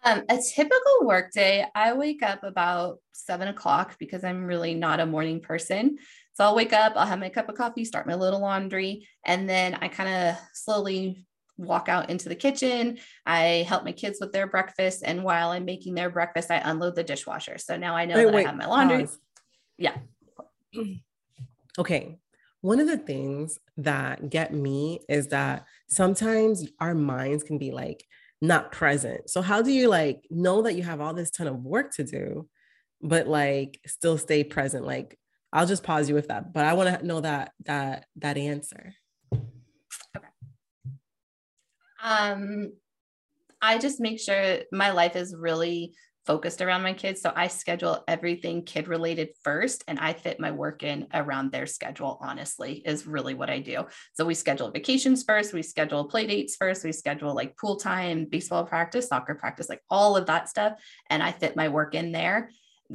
Um, 0.07 0.23
a 0.29 0.39
typical 0.55 0.99
workday, 1.03 1.67
I 1.75 1.95
wake 1.95 2.23
up 2.23 2.45
about 2.45 2.99
seven 3.13 3.49
o'clock 3.49 3.97
because 3.99 4.23
I'm 4.23 4.45
really 4.45 4.75
not 4.75 5.01
a 5.01 5.07
morning 5.07 5.41
person. 5.41 5.97
So 6.35 6.45
I'll 6.45 6.55
wake 6.55 6.75
up, 6.75 6.93
I'll 6.97 7.07
have 7.07 7.21
my 7.21 7.31
cup 7.31 7.49
of 7.49 7.55
coffee, 7.55 7.87
start 7.87 8.07
my 8.07 8.15
little 8.15 8.41
laundry, 8.41 9.09
and 9.25 9.49
then 9.49 9.75
I 9.75 9.89
kind 9.89 10.11
of 10.11 10.37
slowly 10.53 11.27
walk 11.57 11.89
out 11.89 12.11
into 12.11 12.29
the 12.29 12.35
kitchen. 12.35 12.99
I 13.27 13.65
help 13.69 13.85
my 13.85 13.93
kids 13.93 14.19
with 14.21 14.33
their 14.33 14.47
breakfast. 14.47 15.03
And 15.05 15.23
while 15.23 15.51
I'm 15.51 15.65
making 15.65 15.95
their 15.95 16.11
breakfast, 16.11 16.51
I 16.51 16.57
unload 16.57 16.97
the 16.97 17.05
dishwasher. 17.05 17.59
So 17.59 17.77
now 17.77 17.95
I 17.95 18.05
know 18.05 18.17
wait, 18.17 18.25
that 18.25 18.35
wait, 18.35 18.47
I 18.47 18.49
have 18.49 18.59
my 18.59 18.67
laundry. 18.67 19.05
Pause. 19.05 19.19
Yeah. 19.79 19.97
Okay. 21.77 22.19
One 22.61 22.79
of 22.79 22.87
the 22.87 22.97
things 22.97 23.59
that 23.79 24.31
get 24.31 24.55
me 24.55 25.01
is 25.09 25.27
that 25.29 25.67
sometimes 25.89 26.69
our 26.79 26.95
minds 26.95 27.43
can 27.43 27.59
be 27.59 27.73
like, 27.73 28.05
not 28.45 28.73
present. 28.73 29.29
So 29.31 29.43
how 29.43 29.63
do 29.63 29.73
you 29.73 29.89
like 29.89 30.25
know 30.31 30.63
that 30.63 30.75
you 30.75 30.83
have 30.83 31.01
all 31.01 31.15
this 31.15 31.31
ton 31.31 31.47
of 31.47 31.63
work 31.63 31.93
to 31.95 32.05
do, 32.05 32.49
but 33.03 33.27
like 33.27 33.81
still 33.87 34.19
stay 34.19 34.45
present? 34.45 34.87
Like 34.87 35.19
I'll 35.53 35.67
just 35.67 35.83
pause 35.83 36.09
you 36.09 36.15
with 36.15 36.29
that, 36.29 36.53
but 36.53 36.65
I 36.65 36.75
want 36.75 37.01
to 37.01 37.07
know 37.07 37.21
that 37.21 37.53
that 37.65 38.07
that 38.17 38.37
answer. 38.37 38.95
Okay. 39.33 40.29
Um 42.05 42.73
I 43.61 43.79
just 43.79 43.99
make 43.99 44.21
sure 44.21 44.59
my 44.73 44.91
life 44.91 45.17
is 45.17 45.35
really 45.35 45.95
focused 46.27 46.63
around 46.63 46.83
my 46.83 46.93
kids. 46.93 47.21
So 47.21 47.33
I 47.35 47.49
schedule 47.49 48.03
everything 48.09 48.65
kid 48.65 48.89
related 48.89 49.31
first 49.43 49.85
and 49.89 49.99
I 49.99 50.13
fit 50.15 50.41
my 50.41 50.51
work 50.51 50.83
in 50.83 51.07
around 51.13 51.53
their 51.53 51.67
schedule, 51.67 52.19
honestly, 52.21 52.83
is 52.85 53.07
really 53.07 53.35
what 53.35 53.51
I 53.51 53.59
do. 53.59 53.85
So 54.15 54.25
we 54.25 54.35
schedule 54.35 54.71
vacations 54.71 55.23
first, 55.23 55.53
we 55.53 55.63
schedule 55.63 56.05
play 56.07 56.27
dates 56.27 56.57
first, 56.57 56.85
we 56.85 56.93
schedule 56.93 57.35
like 57.35 57.57
pool 57.57 57.77
time, 57.77 58.27
baseball 58.27 58.65
practice, 58.65 59.09
soccer 59.09 59.35
practice, 59.35 59.69
like 59.69 59.83
all 59.91 60.17
of 60.17 60.27
that 60.27 60.49
stuff. 60.49 60.75
And 61.11 61.23
I 61.23 61.33
fit 61.33 61.57
my 61.57 61.69
work 61.69 61.95
in 61.95 62.13
there 62.13 62.51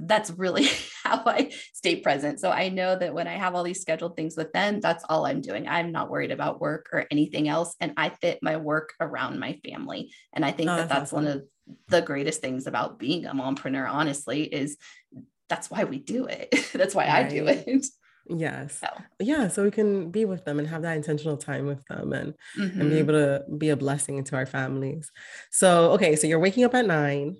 that's 0.07 0.31
really 0.31 0.67
how 1.03 1.23
I 1.25 1.51
stay 1.73 1.97
present. 1.97 2.39
So 2.39 2.51
I 2.51 2.69
know 2.69 2.97
that 2.97 3.13
when 3.13 3.27
I 3.27 3.33
have 3.33 3.55
all 3.55 3.63
these 3.63 3.81
scheduled 3.81 4.15
things 4.15 4.35
with 4.35 4.51
them, 4.53 4.79
that's 4.79 5.03
all 5.09 5.25
I'm 5.25 5.41
doing. 5.41 5.67
I'm 5.67 5.91
not 5.91 6.09
worried 6.09 6.31
about 6.31 6.61
work 6.61 6.89
or 6.91 7.05
anything 7.11 7.47
else. 7.47 7.75
And 7.79 7.93
I 7.97 8.09
fit 8.09 8.39
my 8.41 8.57
work 8.57 8.93
around 8.99 9.39
my 9.39 9.59
family. 9.65 10.13
And 10.33 10.45
I 10.45 10.51
think 10.51 10.69
oh, 10.69 10.75
that 10.75 10.89
that's, 10.89 11.13
awesome. 11.13 11.25
one 11.25 11.27
of 11.33 11.43
the 11.87 12.01
greatest 12.01 12.41
things 12.41 12.67
about 12.67 12.99
being 12.99 13.25
a 13.25 13.33
mompreneur, 13.33 13.89
honestly, 13.89 14.43
is 14.43 14.77
that's 15.47 15.69
why 15.69 15.83
we 15.83 15.97
do 15.99 16.25
it. 16.25 16.53
that's 16.73 16.95
why 16.95 17.07
right. 17.07 17.25
I 17.25 17.29
do 17.29 17.47
it. 17.47 17.85
Yes. 18.31 18.79
So. 18.79 18.87
Yeah. 19.19 19.47
So 19.47 19.63
we 19.63 19.71
can 19.71 20.11
be 20.11 20.23
with 20.23 20.45
them 20.45 20.59
and 20.59 20.67
have 20.67 20.83
that 20.83 20.95
intentional 20.95 21.35
time 21.35 21.65
with 21.65 21.83
them 21.87 22.13
and, 22.13 22.33
mm-hmm. 22.55 22.61
and 22.61 22.73
be 22.77 22.83
mm-hmm. 22.83 22.95
able 22.97 23.13
to 23.13 23.43
be 23.57 23.69
a 23.69 23.75
blessing 23.75 24.17
into 24.17 24.35
our 24.35 24.45
families. 24.45 25.11
So, 25.49 25.93
okay. 25.93 26.15
So 26.15 26.27
you're 26.27 26.37
waking 26.37 26.63
up 26.63 26.75
at 26.75 26.85
nine 26.85 27.37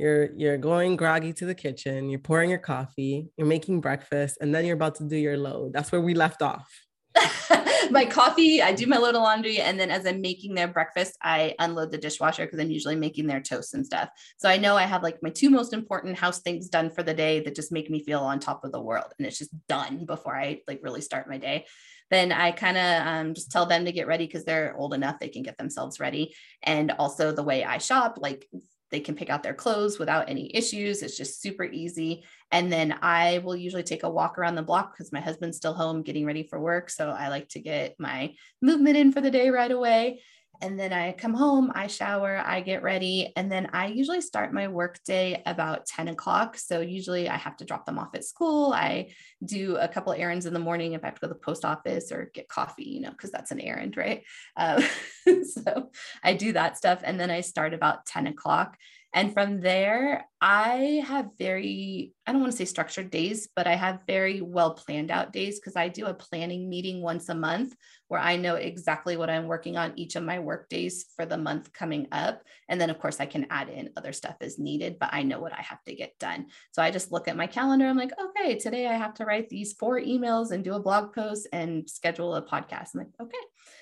you're 0.00 0.32
you're 0.34 0.56
going 0.56 0.96
groggy 0.96 1.32
to 1.32 1.44
the 1.44 1.54
kitchen 1.54 2.08
you're 2.08 2.18
pouring 2.18 2.48
your 2.48 2.58
coffee 2.58 3.28
you're 3.36 3.46
making 3.46 3.80
breakfast 3.80 4.38
and 4.40 4.54
then 4.54 4.64
you're 4.64 4.74
about 4.74 4.94
to 4.96 5.04
do 5.04 5.16
your 5.16 5.36
load. 5.36 5.72
That's 5.72 5.92
where 5.92 6.00
we 6.00 6.14
left 6.14 6.42
off. 6.42 6.68
My 7.90 8.04
coffee 8.04 8.62
i 8.62 8.72
do 8.72 8.86
my 8.86 8.98
load 8.98 9.16
of 9.16 9.22
laundry 9.22 9.58
and 9.58 9.78
then 9.80 9.90
as 9.90 10.06
i'm 10.06 10.20
making 10.20 10.54
their 10.54 10.68
breakfast 10.68 11.16
i 11.22 11.56
unload 11.58 11.90
the 11.90 11.98
dishwasher 11.98 12.44
because 12.44 12.60
i'm 12.60 12.70
usually 12.70 12.94
making 12.94 13.26
their 13.26 13.40
toast 13.40 13.74
and 13.74 13.84
stuff. 13.84 14.08
So 14.38 14.48
i 14.48 14.56
know 14.56 14.76
i 14.76 14.84
have 14.84 15.02
like 15.02 15.18
my 15.22 15.30
two 15.30 15.50
most 15.50 15.72
important 15.72 16.16
house 16.16 16.40
things 16.40 16.68
done 16.68 16.88
for 16.90 17.02
the 17.02 17.14
day 17.14 17.40
that 17.40 17.56
just 17.56 17.72
make 17.72 17.90
me 17.90 18.04
feel 18.04 18.20
on 18.20 18.38
top 18.38 18.64
of 18.64 18.70
the 18.70 18.80
world 18.80 19.12
and 19.18 19.26
it's 19.26 19.38
just 19.38 19.50
done 19.66 20.04
before 20.06 20.36
i 20.36 20.60
like 20.68 20.80
really 20.82 21.00
start 21.00 21.28
my 21.28 21.38
day. 21.38 21.66
Then 22.10 22.32
I 22.32 22.50
kind 22.50 22.76
of 22.76 23.06
um, 23.06 23.34
just 23.34 23.52
tell 23.52 23.66
them 23.66 23.84
to 23.84 23.92
get 23.92 24.08
ready 24.08 24.26
because 24.26 24.44
they're 24.44 24.76
old 24.76 24.94
enough 24.94 25.20
they 25.20 25.28
can 25.28 25.42
get 25.42 25.56
themselves 25.58 26.00
ready. 26.00 26.34
And 26.62 26.90
also 26.92 27.30
the 27.30 27.44
way 27.44 27.64
I 27.64 27.78
shop, 27.78 28.18
like 28.18 28.48
they 28.90 29.00
can 29.00 29.14
pick 29.14 29.30
out 29.30 29.42
their 29.42 29.54
clothes 29.54 29.98
without 29.98 30.28
any 30.28 30.54
issues. 30.54 31.02
It's 31.02 31.16
just 31.16 31.40
super 31.40 31.64
easy. 31.64 32.24
And 32.50 32.72
then 32.72 32.98
I 33.02 33.38
will 33.38 33.56
usually 33.56 33.82
take 33.82 34.02
a 34.02 34.10
walk 34.10 34.38
around 34.38 34.56
the 34.56 34.62
block 34.62 34.92
because 34.92 35.12
my 35.12 35.20
husband's 35.20 35.56
still 35.56 35.74
home 35.74 36.02
getting 36.02 36.26
ready 36.26 36.42
for 36.42 36.60
work. 36.60 36.90
So 36.90 37.10
I 37.10 37.28
like 37.28 37.48
to 37.50 37.60
get 37.60 37.94
my 37.98 38.34
movement 38.60 38.96
in 38.96 39.12
for 39.12 39.20
the 39.20 39.30
day 39.30 39.50
right 39.50 39.70
away. 39.70 40.20
And 40.60 40.78
then 40.78 40.92
I 40.92 41.12
come 41.12 41.34
home, 41.34 41.72
I 41.74 41.86
shower, 41.86 42.42
I 42.44 42.60
get 42.60 42.82
ready, 42.82 43.32
and 43.36 43.50
then 43.50 43.70
I 43.72 43.86
usually 43.86 44.20
start 44.20 44.52
my 44.52 44.68
work 44.68 44.98
day 45.04 45.42
about 45.46 45.86
10 45.86 46.08
o'clock. 46.08 46.56
So 46.58 46.80
usually 46.80 47.28
I 47.28 47.36
have 47.36 47.56
to 47.58 47.64
drop 47.64 47.86
them 47.86 47.98
off 47.98 48.14
at 48.14 48.24
school. 48.24 48.72
I 48.72 49.12
do 49.44 49.76
a 49.76 49.88
couple 49.88 50.12
errands 50.12 50.46
in 50.46 50.52
the 50.52 50.58
morning 50.58 50.92
if 50.92 51.02
I 51.02 51.06
have 51.06 51.14
to 51.14 51.20
go 51.20 51.28
to 51.28 51.34
the 51.34 51.40
post 51.40 51.64
office 51.64 52.12
or 52.12 52.30
get 52.34 52.48
coffee, 52.48 52.84
you 52.84 53.00
know, 53.00 53.10
because 53.10 53.30
that's 53.30 53.50
an 53.50 53.60
errand, 53.60 53.96
right? 53.96 54.22
Uh, 54.56 54.82
so 55.44 55.90
I 56.22 56.34
do 56.34 56.52
that 56.52 56.76
stuff. 56.76 57.00
And 57.04 57.18
then 57.18 57.30
I 57.30 57.40
start 57.40 57.74
about 57.74 58.06
10 58.06 58.26
o'clock. 58.26 58.76
And 59.12 59.32
from 59.32 59.60
there, 59.60 60.24
I 60.40 61.02
have 61.04 61.30
very, 61.36 62.12
I 62.26 62.32
don't 62.32 62.42
want 62.42 62.52
to 62.52 62.56
say 62.56 62.64
structured 62.64 63.10
days, 63.10 63.48
but 63.56 63.66
I 63.66 63.74
have 63.74 64.00
very 64.06 64.40
well 64.40 64.74
planned 64.74 65.10
out 65.10 65.32
days 65.32 65.58
because 65.58 65.74
I 65.74 65.88
do 65.88 66.06
a 66.06 66.14
planning 66.14 66.68
meeting 66.68 67.02
once 67.02 67.28
a 67.28 67.34
month 67.34 67.74
where 68.06 68.20
I 68.20 68.36
know 68.36 68.54
exactly 68.54 69.16
what 69.16 69.28
I'm 69.28 69.48
working 69.48 69.76
on 69.76 69.94
each 69.96 70.14
of 70.14 70.22
my 70.22 70.38
work 70.38 70.68
days 70.68 71.06
for 71.16 71.26
the 71.26 71.36
month 71.36 71.72
coming 71.72 72.06
up. 72.12 72.42
And 72.68 72.80
then, 72.80 72.88
of 72.88 73.00
course, 73.00 73.18
I 73.18 73.26
can 73.26 73.48
add 73.50 73.68
in 73.68 73.90
other 73.96 74.12
stuff 74.12 74.36
as 74.40 74.60
needed, 74.60 74.98
but 75.00 75.10
I 75.12 75.24
know 75.24 75.40
what 75.40 75.52
I 75.52 75.62
have 75.62 75.82
to 75.84 75.94
get 75.94 76.16
done. 76.20 76.46
So 76.70 76.80
I 76.80 76.92
just 76.92 77.10
look 77.10 77.26
at 77.26 77.36
my 77.36 77.48
calendar. 77.48 77.88
I'm 77.88 77.96
like, 77.96 78.12
okay, 78.18 78.58
today 78.58 78.86
I 78.86 78.94
have 78.94 79.14
to 79.14 79.24
write 79.24 79.48
these 79.48 79.72
four 79.72 80.00
emails 80.00 80.52
and 80.52 80.62
do 80.62 80.74
a 80.74 80.80
blog 80.80 81.12
post 81.14 81.48
and 81.52 81.90
schedule 81.90 82.36
a 82.36 82.42
podcast. 82.42 82.90
I'm 82.94 83.00
like, 83.00 83.08
okay. 83.20 83.38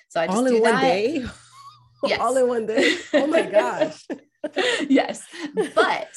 So 0.09 0.23
I 0.23 0.27
just 0.27 0.38
all 0.38 0.47
in 0.47 0.61
one 0.62 0.81
day. 0.81 1.25
Yes. 2.05 2.21
all 2.21 2.37
in 2.37 2.47
one 2.47 2.64
day. 2.64 2.97
Oh 3.12 3.27
my 3.27 3.43
gosh. 3.51 4.07
yes. 4.88 5.27
But 5.74 6.09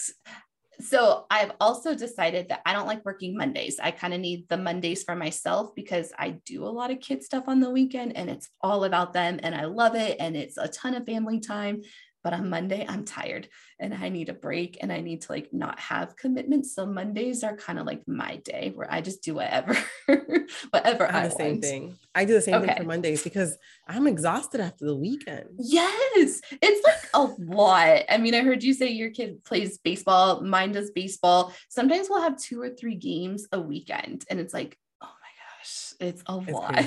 so 0.82 1.26
I've 1.30 1.52
also 1.60 1.96
decided 1.96 2.50
that 2.50 2.62
I 2.66 2.74
don't 2.74 2.88
like 2.88 3.06
working 3.06 3.38
Mondays. 3.38 3.80
I 3.82 3.92
kind 3.92 4.14
of 4.14 4.20
need 4.20 4.48
the 4.50 4.58
Mondays 4.58 5.04
for 5.04 5.16
myself 5.16 5.76
because 5.76 6.12
I 6.18 6.38
do 6.46 6.64
a 6.64 6.66
lot 6.66 6.92
of 6.92 7.00
kid 7.00 7.24
stuff 7.24 7.44
on 7.48 7.60
the 7.60 7.70
weekend 7.70 8.18
and 8.18 8.30
it's 8.30 8.50
all 8.62 8.84
about 8.84 9.14
them 9.14 9.40
and 9.44 9.54
I 9.54 9.66
love 9.66 9.96
it 9.96 10.18
and 10.20 10.36
it's 10.36 10.58
a 10.58 10.68
ton 10.68 10.96
of 10.96 11.06
family 11.06 11.40
time. 11.40 11.82
But 12.24 12.34
on 12.34 12.50
Monday, 12.50 12.86
I'm 12.88 13.04
tired 13.04 13.48
and 13.80 13.94
I 13.94 14.10
need 14.10 14.30
a 14.30 14.34
break 14.34 14.78
and 14.82 14.92
I 14.92 15.02
need 15.02 15.22
to 15.24 15.32
like 15.32 15.52
not 15.52 15.80
have 15.80 16.16
commitments. 16.16 16.76
So 16.76 16.86
Mondays 16.86 17.44
are 17.44 17.56
kind 17.56 17.80
of 17.80 17.86
like 17.86 18.08
my 18.08 18.38
day 18.38 18.72
where 18.76 18.92
I 18.92 19.02
just 19.02 19.24
do 19.24 19.36
whatever, 19.36 19.76
whatever 20.70 21.12
I, 21.12 21.24
I 21.24 21.28
the 21.28 21.36
same 21.36 21.62
thing. 21.62 21.98
I 22.14 22.26
do 22.26 22.34
the 22.34 22.42
same 22.42 22.56
okay. 22.56 22.68
thing 22.68 22.78
for 22.78 22.84
Mondays 22.84 23.24
because 23.24 23.58
I'm 23.88 24.08
exhausted 24.08 24.62
after 24.62 24.86
the 24.86 24.96
weekend. 24.96 25.50
Yes, 25.58 26.42
it's 26.62 26.84
like 26.86 27.10
a 27.14 27.24
lot. 27.40 28.02
I 28.10 28.18
mean, 28.18 28.36
I 28.36 28.42
heard 28.42 28.64
you 28.64 28.74
say 28.74 28.90
your 28.90 29.10
kid 29.10 29.44
plays 29.44 29.78
baseball. 29.80 30.42
Mine 30.42 30.74
does 30.74 30.92
baseball. 30.92 31.54
Sometimes 31.70 32.08
we'll 32.10 32.22
have 32.22 32.38
two 32.38 32.62
or 32.62 32.70
three 32.70 32.96
games 32.96 33.48
a 33.52 33.60
weekend, 33.60 34.26
and 34.30 34.40
it's 34.40 34.54
like, 34.54 34.78
oh 35.02 35.08
my 35.08 35.10
gosh, 35.58 35.94
it's 36.00 36.24
a 36.28 36.40
it's 36.40 36.52
lot. 36.52 36.86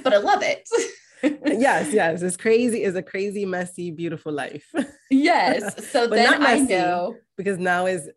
but 0.02 0.12
I 0.12 0.18
love 0.18 0.42
it 0.42 0.68
yes, 1.22 1.92
yes. 1.92 2.22
It's 2.22 2.36
crazy. 2.36 2.84
It's 2.84 2.96
a 2.96 3.02
crazy, 3.02 3.44
messy, 3.44 3.90
beautiful 3.90 4.32
life. 4.32 4.72
Yes. 5.10 5.90
So 5.90 6.06
then 6.06 6.40
messy, 6.40 6.74
I 6.74 6.78
know 6.78 7.16
because 7.36 7.58
now 7.58 7.84
is 7.84 8.10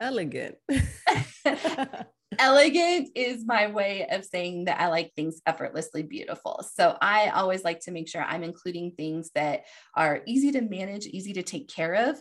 elegant. 0.00 0.56
elegant 2.38 3.10
is 3.14 3.44
my 3.44 3.66
way 3.68 4.06
of 4.10 4.24
saying 4.24 4.64
that 4.64 4.80
I 4.80 4.88
like 4.88 5.12
things 5.14 5.42
effortlessly 5.44 6.02
beautiful. 6.02 6.64
So 6.74 6.96
I 7.00 7.28
always 7.28 7.64
like 7.64 7.80
to 7.80 7.90
make 7.90 8.08
sure 8.08 8.22
I'm 8.22 8.44
including 8.44 8.92
things 8.92 9.30
that 9.34 9.64
are 9.94 10.22
easy 10.26 10.52
to 10.52 10.62
manage, 10.62 11.06
easy 11.06 11.34
to 11.34 11.42
take 11.42 11.68
care 11.68 12.08
of, 12.08 12.20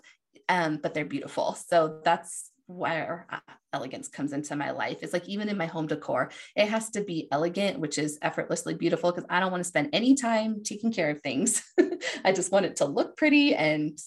um, 0.50 0.80
but 0.82 0.94
they're 0.94 1.06
beautiful. 1.06 1.58
So 1.68 2.02
that's 2.04 2.52
where 2.68 3.28
uh, 3.30 3.40
elegance 3.74 4.08
comes 4.08 4.34
into 4.34 4.56
my 4.56 4.72
life. 4.72 5.00
It's 5.02 5.14
like 5.14 5.28
even 5.28 5.50
in 5.50 5.58
my 5.58 5.66
home 5.66 5.88
decor, 5.88 6.32
it 6.56 6.68
has 6.68 6.90
to 6.92 7.02
be 7.02 7.28
elegant, 7.32 7.80
which 7.80 7.98
is 7.98 8.20
effortlessly 8.22 8.74
beautiful 8.74 9.12
because 9.12 9.26
I 9.30 9.40
don't 9.40 9.52
want 9.52 9.62
to 9.62 9.68
spend 9.68 9.90
any 9.94 10.16
time 10.16 10.64
taking 10.64 10.92
care 10.92 11.10
of 11.10 11.22
things. 11.22 11.64
I 12.26 12.32
just 12.32 12.52
want 12.52 12.66
it 12.66 12.78
to 12.78 12.86
look 12.86 13.18
pretty 13.18 13.56
and 13.56 13.98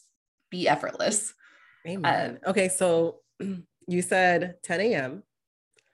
be 0.50 0.68
effortless. 0.68 1.34
Amen. 1.88 2.38
Uh, 2.44 2.50
okay, 2.50 2.68
so 2.68 3.20
you 3.88 4.02
said 4.02 4.56
10 4.62 4.80
a.m 4.80 5.22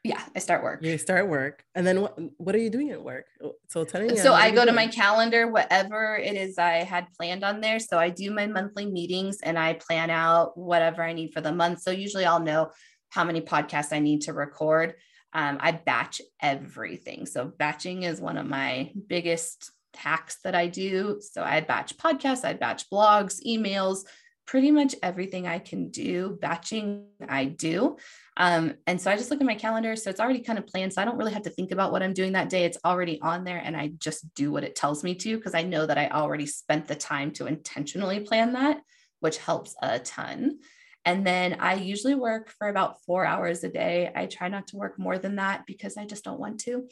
yeah, 0.07 0.23
I 0.35 0.39
start 0.39 0.63
work. 0.63 0.83
You 0.83 0.97
start 0.99 1.29
work. 1.29 1.65
And 1.75 1.87
then 1.87 2.01
what 2.01 2.19
what 2.39 2.55
are 2.55 2.59
you 2.59 2.71
doing 2.71 2.91
at 2.91 3.03
work? 3.03 3.27
So 3.69 3.85
tell 3.85 4.03
me. 4.03 4.17
So 4.17 4.33
I 4.33 4.51
go 4.51 4.65
to 4.65 4.73
my 4.73 4.87
calendar, 4.87 5.49
whatever 5.49 6.17
it 6.17 6.35
is 6.35 6.59
I 6.59 6.85
had 6.85 7.09
planned 7.17 7.45
on 7.45 7.61
there. 7.61 7.79
So 7.79 7.99
I 7.99 8.11
do 8.11 8.31
my 8.31 8.47
monthly 8.47 8.87
meetings 8.87 9.41
and 9.43 9.59
I 9.59 9.75
plan 9.75 10.11
out 10.11 10.57
whatever 10.57 11.03
I 11.03 11.13
need 11.13 11.33
for 11.33 11.41
the 11.41 11.53
month. 11.53 11.83
So 11.83 11.91
usually 11.91 12.25
I'll 12.25 12.41
know 12.41 12.71
how 13.11 13.25
many 13.25 13.41
podcasts 13.41 13.93
I 13.93 13.99
need 13.99 14.23
to 14.23 14.33
record. 14.33 14.95
Um, 15.33 15.59
I 15.61 15.73
batch 15.73 16.21
everything. 16.41 17.27
So 17.27 17.47
batching 17.47 18.05
is 18.05 18.21
one 18.21 18.39
of 18.39 18.47
my 18.47 18.93
biggest 19.07 19.71
hacks 19.95 20.39
that 20.45 20.55
I 20.55 20.69
do. 20.69 21.21
So 21.21 21.43
I 21.43 21.61
batch 21.61 21.97
podcasts, 21.97 22.45
I 22.45 22.55
batch 22.55 22.89
blogs, 22.91 23.41
emails, 23.47 24.05
pretty 24.47 24.71
much 24.71 24.95
everything 25.03 25.47
I 25.47 25.59
can 25.59 25.91
do. 25.91 26.39
Batching, 26.41 27.07
I 27.29 27.47
do. 27.47 27.97
Um, 28.37 28.75
and 28.87 29.01
so 29.01 29.11
I 29.11 29.17
just 29.17 29.31
look 29.31 29.41
at 29.41 29.47
my 29.47 29.55
calendar. 29.55 29.97
So 29.97 30.09
it's 30.09 30.21
already 30.21 30.41
kind 30.41 30.59
of 30.59 30.67
planned. 30.67 30.93
So 30.93 31.03
I 31.03 31.05
don't 31.05 31.17
really 31.17 31.33
have 31.33 31.43
to 31.43 31.51
think 31.51 31.73
about 31.73 31.93
what 31.93 32.03
I'm 32.03 32.13
doing 32.13 32.33
that 32.33 32.49
day. 32.49 32.65
It's 32.65 32.79
already 32.85 33.21
on 33.21 33.45
there 33.45 33.61
and 33.63 33.77
I 33.77 33.93
just 33.99 34.33
do 34.35 34.53
what 34.53 34.65
it 34.65 34.77
tells 34.77 35.03
me 35.03 35.15
to 35.17 35.37
because 35.37 35.55
I 35.55 35.63
know 35.63 35.85
that 35.87 35.99
I 35.99 36.09
already 36.09 36.47
spent 36.47 36.87
the 36.87 36.95
time 36.95 37.33
to 37.33 37.47
intentionally 37.47 38.21
plan 38.21 38.53
that, 38.53 38.81
which 39.21 39.39
helps 39.39 39.75
a 39.83 39.99
ton. 39.99 40.59
And 41.07 41.25
then 41.25 41.59
I 41.61 41.75
usually 41.75 42.17
work 42.17 42.51
for 42.51 42.69
about 42.69 43.01
four 43.05 43.25
hours 43.25 43.63
a 43.63 43.69
day. 43.69 44.11
I 44.15 44.27
try 44.27 44.49
not 44.49 44.67
to 44.69 44.77
work 44.77 44.99
more 44.99 45.19
than 45.19 45.37
that 45.37 45.65
because 45.65 45.97
I 45.97 46.05
just 46.05 46.25
don't 46.25 46.41
want 46.41 46.59
to, 46.63 46.89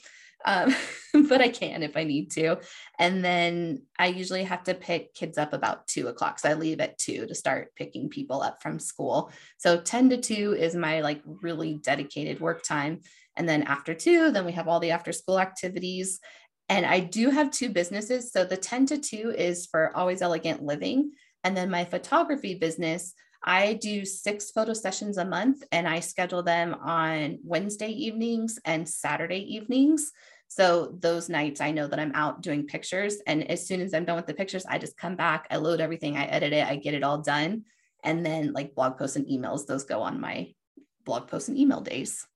um, 0.46 0.72
but 1.28 1.40
I 1.40 1.48
can 1.48 1.82
if 1.82 1.96
I 1.96 2.04
need 2.04 2.30
to. 2.32 2.58
And 2.96 3.24
then 3.24 3.82
I 3.98 4.06
usually 4.06 4.44
have 4.44 4.62
to 4.64 4.74
pick 4.74 5.14
kids 5.14 5.36
up 5.36 5.52
about 5.52 5.88
two 5.88 6.06
o'clock. 6.06 6.38
So 6.38 6.48
I 6.48 6.54
leave 6.54 6.80
at 6.80 6.96
two 6.96 7.26
to 7.26 7.34
start 7.34 7.74
picking 7.74 8.08
people 8.08 8.40
up 8.40 8.62
from 8.62 8.78
school. 8.78 9.32
So 9.58 9.80
10 9.80 10.10
to 10.10 10.16
2 10.18 10.56
is 10.60 10.76
my 10.76 11.00
like 11.00 11.20
really 11.26 11.74
dedicated 11.74 12.40
work 12.40 12.62
time. 12.62 13.00
And 13.36 13.48
then 13.48 13.64
after 13.64 13.94
two, 13.94 14.30
then 14.30 14.44
we 14.44 14.52
have 14.52 14.68
all 14.68 14.78
the 14.78 14.92
after 14.92 15.10
school 15.10 15.40
activities. 15.40 16.20
And 16.68 16.86
I 16.86 17.00
do 17.00 17.30
have 17.30 17.50
two 17.50 17.68
businesses. 17.68 18.30
So 18.30 18.44
the 18.44 18.56
10 18.56 18.86
to 18.86 18.98
2 18.98 19.34
is 19.36 19.66
for 19.66 19.94
Always 19.96 20.22
Elegant 20.22 20.62
Living. 20.62 21.10
And 21.42 21.56
then 21.56 21.68
my 21.68 21.84
photography 21.84 22.54
business 22.54 23.12
I 23.44 23.74
do 23.74 24.04
six 24.04 24.50
photo 24.50 24.72
sessions 24.72 25.18
a 25.18 25.24
month 25.24 25.62
and 25.70 25.86
I 25.86 26.00
schedule 26.00 26.42
them 26.42 26.74
on 26.74 27.38
Wednesday 27.44 27.90
evenings 27.90 28.58
and 28.64 28.88
Saturday 28.88 29.40
evenings. 29.54 30.10
So 30.48 30.96
those 31.00 31.28
nights 31.28 31.60
I 31.60 31.70
know 31.70 31.86
that 31.86 31.98
I'm 31.98 32.12
out 32.14 32.40
doing 32.40 32.66
pictures. 32.66 33.16
And 33.26 33.50
as 33.50 33.66
soon 33.66 33.80
as 33.80 33.92
I'm 33.92 34.04
done 34.04 34.16
with 34.16 34.26
the 34.26 34.34
pictures, 34.34 34.64
I 34.66 34.78
just 34.78 34.96
come 34.96 35.14
back, 35.14 35.46
I 35.50 35.56
load 35.56 35.80
everything, 35.80 36.16
I 36.16 36.24
edit 36.24 36.52
it, 36.52 36.66
I 36.66 36.76
get 36.76 36.94
it 36.94 37.02
all 37.02 37.18
done. 37.18 37.64
And 38.02 38.24
then 38.24 38.52
like 38.52 38.74
blog 38.74 38.96
posts 38.96 39.16
and 39.16 39.26
emails, 39.26 39.66
those 39.66 39.84
go 39.84 40.00
on 40.00 40.20
my 40.20 40.54
blog 41.04 41.28
posts 41.28 41.48
and 41.48 41.58
email 41.58 41.80
days. 41.80 42.26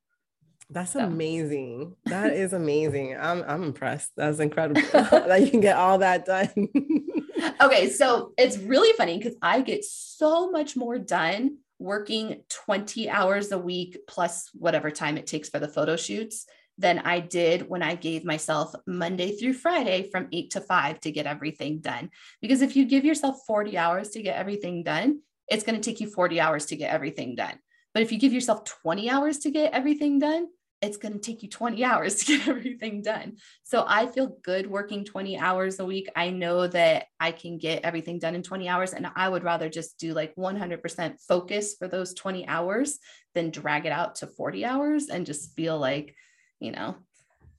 That's 0.71 0.93
so. 0.93 1.01
amazing. 1.01 1.95
That 2.07 2.33
is 2.33 2.53
amazing. 2.53 3.17
I'm 3.19 3.43
I'm 3.45 3.63
impressed. 3.63 4.13
That's 4.17 4.39
incredible 4.39 4.83
that 4.93 5.41
you 5.41 5.51
can 5.51 5.61
get 5.61 5.77
all 5.77 5.99
that 5.99 6.27
done. 6.27 6.69
okay, 7.61 7.91
so 7.91 8.33
it's 8.37 8.59
really 8.59 8.93
funny 8.97 9.19
because 9.19 9.37
I 9.43 9.61
get 9.61 9.85
so 9.85 10.51
much 10.51 10.77
more 10.77 10.99
done 10.99 11.59
working 11.79 12.43
20 12.49 13.09
hours 13.09 13.53
a 13.53 13.59
week 13.59 13.99
plus 14.09 14.51
whatever 14.53 14.91
time 14.91 15.17
it 15.17 15.27
takes 15.27 15.49
for 15.49 15.59
the 15.59 15.69
photo 15.69 15.97
shoots 15.97 16.47
than 16.77 17.01
I 17.01 17.21
did 17.21 17.69
when 17.69 17.83
I 17.83 17.97
gave 17.97 18.25
myself 18.25 18.73
Monday 18.87 19.37
through 19.37 19.55
Friday 19.55 20.09
from 20.11 20.29
eight 20.33 20.51
to 20.51 20.61
five 20.61 21.01
to 21.01 21.11
get 21.11 21.27
everything 21.27 21.81
done. 21.81 22.11
Because 22.41 22.63
if 22.63 22.77
you 22.77 22.85
give 22.85 23.05
yourself 23.05 23.41
40 23.47 23.77
hours 23.77 24.11
to 24.11 24.23
get 24.23 24.37
everything 24.37 24.85
done, 24.85 25.21
it's 25.49 25.65
going 25.65 25.81
to 25.81 25.91
take 25.91 26.01
you 26.01 26.09
40 26.09 26.41
hours 26.41 26.67
to 26.67 26.77
get 26.77 26.93
everything 26.93 27.35
done. 27.35 27.59
But 27.95 28.03
if 28.03 28.13
you 28.13 28.19
give 28.19 28.33
yourself 28.33 28.65
20 28.65 29.11
hours 29.11 29.39
to 29.39 29.51
get 29.51 29.73
everything 29.73 30.19
done, 30.19 30.47
it's 30.81 30.97
going 30.97 31.15
to 31.15 31.19
take 31.19 31.43
you 31.43 31.49
20 31.49 31.85
hours 31.85 32.17
to 32.17 32.39
get 32.39 32.49
everything 32.49 33.03
done. 33.03 33.37
So 33.65 33.85
I 33.87 34.07
feel 34.07 34.39
good 34.43 34.67
working 34.67 35.05
20 35.05 35.39
hours 35.39 35.81
a 35.81 35.85
week. 35.85 36.09
I 36.15 36.31
know 36.31 36.67
that 36.69 37.07
I 37.19 37.33
can 37.33 37.59
get 37.59 37.85
everything 37.85 38.19
done 38.19 38.35
in 38.35 38.43
20 38.43 38.69
hours. 38.69 38.93
And 38.93 39.07
I 39.15 39.29
would 39.29 39.45
rather 39.45 39.69
just 39.69 39.99
do 39.99 40.15
like 40.15 40.35
100% 40.37 41.21
focus 41.27 41.75
for 41.79 41.89
those 41.89 42.15
20 42.15 42.47
hours 42.47 42.99
than 43.35 43.51
drag 43.51 43.87
it 43.87 43.93
out 43.93 44.17
to 44.17 44.27
40 44.27 44.65
hours 44.65 45.09
and 45.09 45.27
just 45.27 45.55
feel 45.55 45.79
like, 45.79 46.15
you 46.61 46.73
know, 46.73 46.97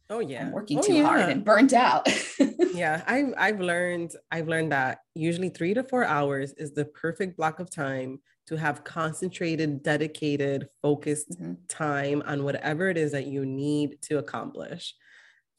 oh 0.10 0.20
yeah 0.20 0.46
I'm 0.46 0.52
working 0.52 0.80
oh, 0.80 0.82
too 0.82 0.96
yeah. 0.96 1.04
hard 1.04 1.30
and 1.30 1.46
burnt 1.46 1.74
out 1.74 2.08
yeah 2.74 3.04
I, 3.06 3.26
i've 3.38 3.60
learned 3.60 4.12
i've 4.32 4.48
learned 4.48 4.72
that 4.72 5.00
usually 5.14 5.50
three 5.50 5.74
to 5.74 5.84
four 5.84 6.04
hours 6.04 6.54
is 6.54 6.74
the 6.74 6.86
perfect 6.86 7.38
block 7.38 7.60
of 7.60 7.70
time 7.70 8.20
to 8.50 8.56
have 8.56 8.84
concentrated, 8.84 9.84
dedicated, 9.84 10.68
focused 10.82 11.30
mm-hmm. 11.30 11.54
time 11.68 12.24
on 12.26 12.44
whatever 12.44 12.90
it 12.90 12.98
is 12.98 13.12
that 13.12 13.28
you 13.28 13.46
need 13.46 14.02
to 14.02 14.18
accomplish. 14.18 14.96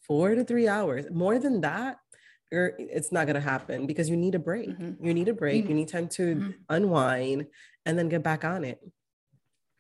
Four 0.01 0.34
to 0.34 0.43
three 0.43 0.66
hours. 0.66 1.07
More 1.12 1.38
than 1.38 1.61
that, 1.61 1.99
it's 2.51 3.12
not 3.12 3.26
going 3.26 3.36
to 3.36 3.41
happen 3.41 3.86
because 3.86 4.11
you 4.11 4.16
need 4.16 4.34
a 4.34 4.41
break. 4.41 4.70
Mm-hmm. 4.70 5.07
You 5.07 5.14
need 5.14 5.28
a 5.28 5.34
break. 5.34 5.68
You 5.68 5.74
need 5.74 5.86
time 5.86 6.09
to 6.09 6.34
mm-hmm. 6.34 6.51
unwind 6.68 7.47
and 7.86 7.97
then 7.97 8.09
get 8.09 8.24
back 8.24 8.45
on 8.45 8.64
it. 8.64 8.80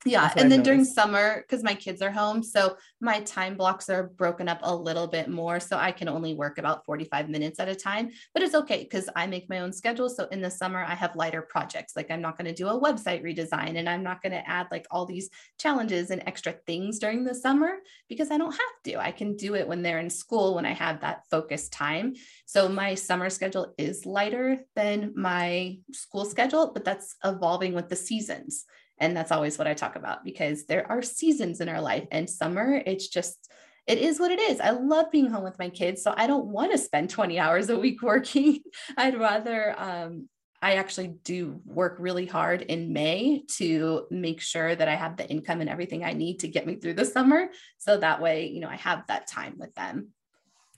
Yeah. 0.06 0.32
And 0.36 0.50
then 0.50 0.62
during 0.62 0.86
summer, 0.86 1.42
because 1.42 1.62
my 1.62 1.74
kids 1.74 2.00
are 2.00 2.10
home, 2.10 2.42
so 2.42 2.76
my 3.02 3.20
time 3.20 3.56
blocks 3.56 3.90
are 3.90 4.04
broken 4.04 4.48
up 4.48 4.60
a 4.62 4.74
little 4.74 5.06
bit 5.06 5.28
more. 5.28 5.60
So 5.60 5.76
I 5.76 5.92
can 5.92 6.08
only 6.08 6.32
work 6.34 6.56
about 6.56 6.86
45 6.86 7.28
minutes 7.28 7.60
at 7.60 7.68
a 7.68 7.74
time, 7.74 8.10
but 8.32 8.42
it's 8.42 8.54
okay 8.54 8.84
because 8.84 9.10
I 9.14 9.26
make 9.26 9.50
my 9.50 9.58
own 9.60 9.74
schedule. 9.74 10.08
So 10.08 10.26
in 10.28 10.40
the 10.40 10.50
summer, 10.50 10.82
I 10.82 10.94
have 10.94 11.16
lighter 11.16 11.42
projects. 11.42 11.96
Like 11.96 12.10
I'm 12.10 12.22
not 12.22 12.38
going 12.38 12.46
to 12.46 12.54
do 12.54 12.68
a 12.68 12.80
website 12.80 13.22
redesign 13.22 13.76
and 13.76 13.88
I'm 13.90 14.02
not 14.02 14.22
going 14.22 14.32
to 14.32 14.48
add 14.48 14.68
like 14.70 14.86
all 14.90 15.04
these 15.04 15.28
challenges 15.58 16.10
and 16.10 16.22
extra 16.26 16.54
things 16.66 16.98
during 16.98 17.22
the 17.22 17.34
summer 17.34 17.70
because 18.08 18.30
I 18.30 18.38
don't 18.38 18.52
have 18.52 18.82
to. 18.84 18.96
I 18.96 19.12
can 19.12 19.36
do 19.36 19.54
it 19.54 19.68
when 19.68 19.82
they're 19.82 20.00
in 20.00 20.08
school 20.08 20.54
when 20.54 20.64
I 20.64 20.72
have 20.72 21.02
that 21.02 21.24
focused 21.30 21.74
time. 21.74 22.14
So 22.46 22.70
my 22.70 22.94
summer 22.94 23.28
schedule 23.28 23.74
is 23.76 24.06
lighter 24.06 24.60
than 24.74 25.12
my 25.14 25.76
school 25.92 26.24
schedule, 26.24 26.70
but 26.72 26.86
that's 26.86 27.16
evolving 27.22 27.74
with 27.74 27.90
the 27.90 27.96
seasons. 27.96 28.64
And 29.00 29.16
that's 29.16 29.32
always 29.32 29.58
what 29.58 29.66
I 29.66 29.74
talk 29.74 29.96
about 29.96 30.24
because 30.24 30.66
there 30.66 30.90
are 30.90 31.02
seasons 31.02 31.60
in 31.60 31.68
our 31.68 31.80
life 31.80 32.06
and 32.10 32.28
summer, 32.28 32.82
it's 32.84 33.08
just, 33.08 33.50
it 33.86 33.98
is 33.98 34.20
what 34.20 34.30
it 34.30 34.38
is. 34.38 34.60
I 34.60 34.70
love 34.70 35.10
being 35.10 35.30
home 35.30 35.42
with 35.42 35.58
my 35.58 35.70
kids. 35.70 36.02
So 36.02 36.14
I 36.16 36.26
don't 36.26 36.46
want 36.46 36.72
to 36.72 36.78
spend 36.78 37.10
20 37.10 37.38
hours 37.38 37.70
a 37.70 37.78
week 37.78 38.02
working. 38.02 38.60
I'd 38.96 39.18
rather, 39.18 39.74
um, 39.78 40.28
I 40.62 40.74
actually 40.74 41.14
do 41.24 41.60
work 41.64 41.96
really 41.98 42.26
hard 42.26 42.60
in 42.60 42.92
May 42.92 43.44
to 43.56 44.06
make 44.10 44.42
sure 44.42 44.76
that 44.76 44.88
I 44.88 44.94
have 44.94 45.16
the 45.16 45.26
income 45.26 45.62
and 45.62 45.70
everything 45.70 46.04
I 46.04 46.12
need 46.12 46.40
to 46.40 46.48
get 46.48 46.66
me 46.66 46.76
through 46.76 46.94
the 46.94 47.06
summer. 47.06 47.48
So 47.78 47.96
that 47.96 48.20
way, 48.20 48.48
you 48.48 48.60
know, 48.60 48.68
I 48.68 48.76
have 48.76 49.06
that 49.08 49.26
time 49.26 49.54
with 49.56 49.74
them. 49.74 50.08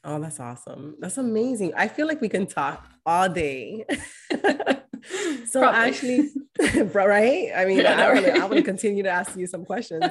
Oh, 0.05 0.21
that's 0.21 0.39
awesome. 0.39 0.97
That's 1.01 1.19
amazing. 1.19 1.75
I 1.77 1.89
feel 1.89 2.07
like 2.07 2.21
we 2.21 2.29
can 2.29 2.47
talk 2.47 2.87
all 3.05 3.29
day. 3.29 3.85
so 4.31 5.61
Probably. 5.61 5.81
actually, 5.81 6.31
right? 6.95 7.51
I 7.57 7.65
mean, 7.65 7.79
yeah, 7.79 8.01
I 8.01 8.13
want 8.13 8.27
to 8.27 8.33
I 8.35 8.39
want 8.41 8.57
to 8.57 8.63
continue 8.73 9.03
to 9.03 9.09
ask 9.09 9.37
you 9.37 9.47
some 9.47 9.65
questions. 9.65 10.05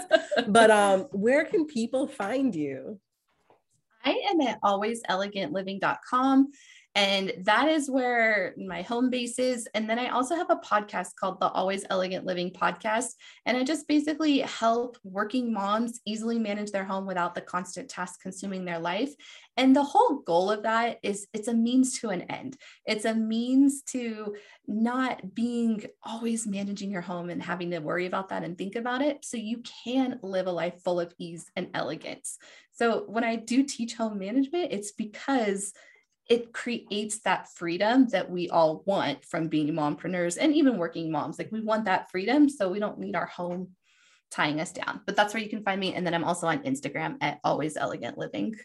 But 0.48 0.72
um, 0.72 1.02
where 1.12 1.46
can 1.46 1.66
people 1.66 2.08
find 2.08 2.54
you? 2.56 3.00
I 4.04 4.20
am 4.32 4.42
at 4.42 4.60
alwayselegantLiving.com. 4.62 6.52
And 6.94 7.32
that 7.44 7.70
is 7.70 7.90
where 7.90 8.54
my 8.58 8.82
home 8.82 9.10
base 9.10 9.40
is. 9.40 9.68
And 9.74 9.90
then 9.90 9.98
I 9.98 10.10
also 10.10 10.36
have 10.36 10.50
a 10.50 10.58
podcast 10.58 11.16
called 11.16 11.40
the 11.40 11.48
Always 11.48 11.86
Elegant 11.90 12.26
Living 12.26 12.52
Podcast. 12.52 13.14
And 13.46 13.56
I 13.56 13.64
just 13.64 13.88
basically 13.88 14.40
help 14.40 14.98
working 15.04 15.54
moms 15.54 16.02
easily 16.06 16.38
manage 16.38 16.72
their 16.72 16.84
home 16.84 17.06
without 17.06 17.34
the 17.34 17.42
constant 17.42 17.90
tasks 17.90 18.18
consuming 18.22 18.66
their 18.66 18.80
life. 18.80 19.14
And 19.56 19.74
the 19.74 19.84
whole 19.84 20.18
goal 20.26 20.52
of 20.52 20.64
that 20.64 20.98
is 21.02 21.28
it's 21.34 21.48
a 21.48 21.54
means 21.54 22.00
to 22.00 22.10
an 22.10 22.24
end. 22.24 22.58
It's 22.86 23.06
a 23.06 23.16
means 23.16 23.84
to 23.84 24.36
not 24.68 25.34
being 25.34 25.86
always 26.04 26.46
managing 26.46 26.92
your 26.92 27.02
home 27.02 27.30
and 27.30 27.42
having 27.42 27.72
to 27.72 27.80
worry 27.80 28.06
about 28.06 28.30
that 28.30 28.44
and 28.44 28.58
think 28.58 28.76
about 28.76 29.02
it. 29.02 29.24
So 29.24 29.38
you 29.38 29.64
can 29.86 30.20
live 30.24 30.48
a 30.48 30.52
life 30.52 30.82
full 30.84 31.00
of 31.00 31.14
ease 31.18 31.50
and 31.56 31.70
elegance. 31.74 32.38
So 32.74 33.06
when 33.08 33.24
I 33.24 33.38
do 33.38 33.64
teach 33.64 33.94
home 33.94 34.18
management, 34.18 34.74
it's 34.74 34.92
because 34.92 35.74
it 36.32 36.54
creates 36.54 37.20
that 37.20 37.50
freedom 37.50 38.08
that 38.08 38.32
we 38.32 38.48
all 38.48 38.84
want 38.86 39.26
from 39.26 39.50
being 39.50 39.68
mompreneurs 39.74 40.38
and 40.40 40.56
even 40.56 40.78
working 40.78 41.12
moms. 41.12 41.38
Like 41.38 41.52
we 41.52 41.60
want 41.60 41.84
that 41.86 42.10
freedom 42.10 42.48
so 42.48 42.70
we 42.70 42.80
don't 42.80 43.00
need 43.00 43.18
our 43.18 43.26
home 43.26 43.72
tying 44.32 44.62
us 44.62 44.72
down. 44.72 45.02
But 45.06 45.18
that's 45.18 45.34
where 45.34 45.44
you 45.44 45.50
can 45.50 45.62
find 45.62 45.78
me. 45.78 45.94
And 45.94 46.08
then 46.08 46.14
I'm 46.14 46.24
also 46.24 46.48
on 46.48 46.60
Instagram 46.60 47.18
at 47.20 47.42
Always 47.44 47.76
Elegant 47.76 48.18
Living. 48.18 48.56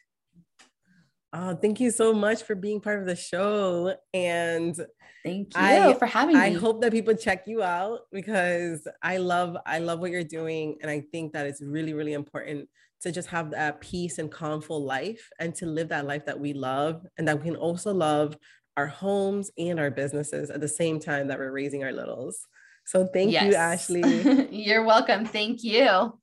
Oh, 1.32 1.56
thank 1.56 1.80
you 1.80 1.90
so 1.90 2.14
much 2.14 2.44
for 2.44 2.54
being 2.54 2.80
part 2.80 3.00
of 3.00 3.06
the 3.06 3.16
show. 3.16 3.96
And 4.14 4.76
thank 5.24 5.52
you 5.56 5.60
I, 5.60 5.94
for 5.94 6.06
having 6.06 6.36
me. 6.36 6.40
I 6.40 6.52
hope 6.52 6.80
that 6.82 6.92
people 6.92 7.16
check 7.16 7.48
you 7.48 7.64
out 7.64 8.02
because 8.12 8.86
I 9.02 9.16
love, 9.16 9.56
I 9.66 9.80
love 9.80 9.98
what 9.98 10.12
you're 10.12 10.22
doing. 10.22 10.76
And 10.82 10.90
I 10.90 11.00
think 11.00 11.32
that 11.32 11.48
it's 11.48 11.60
really, 11.60 11.94
really 11.94 12.12
important 12.12 12.68
to 13.03 13.12
just 13.12 13.28
have 13.28 13.51
that 13.51 13.80
peace 13.80 14.18
and 14.18 14.30
calmful 14.30 14.82
life 14.82 15.30
and 15.38 15.55
to 15.57 15.66
live 15.66 15.88
that 15.88 16.07
life 16.07 16.26
that 16.26 16.40
we 16.40 16.53
love 16.53 17.07
and 17.18 17.28
that 17.28 17.38
we 17.38 17.44
can 17.44 17.57
also 17.57 17.92
love 17.92 18.36
our 18.76 18.86
homes 18.86 19.51
and 19.59 19.80
our 19.80 19.90
businesses 19.90 20.51
at 20.51 20.61
the 20.61 20.68
same 20.68 21.01
time 21.01 21.28
that 21.28 21.38
we're 21.38 21.53
raising 21.53 21.82
our 21.84 21.92
littles. 21.92 22.47
So 22.84 23.07
thank 23.07 23.32
yes. 23.32 23.44
you, 23.44 23.55
Ashley. 23.55 24.49
You're 24.51 24.84
welcome. 24.84 25.24
Thank 25.24 25.64
you. 25.64 26.18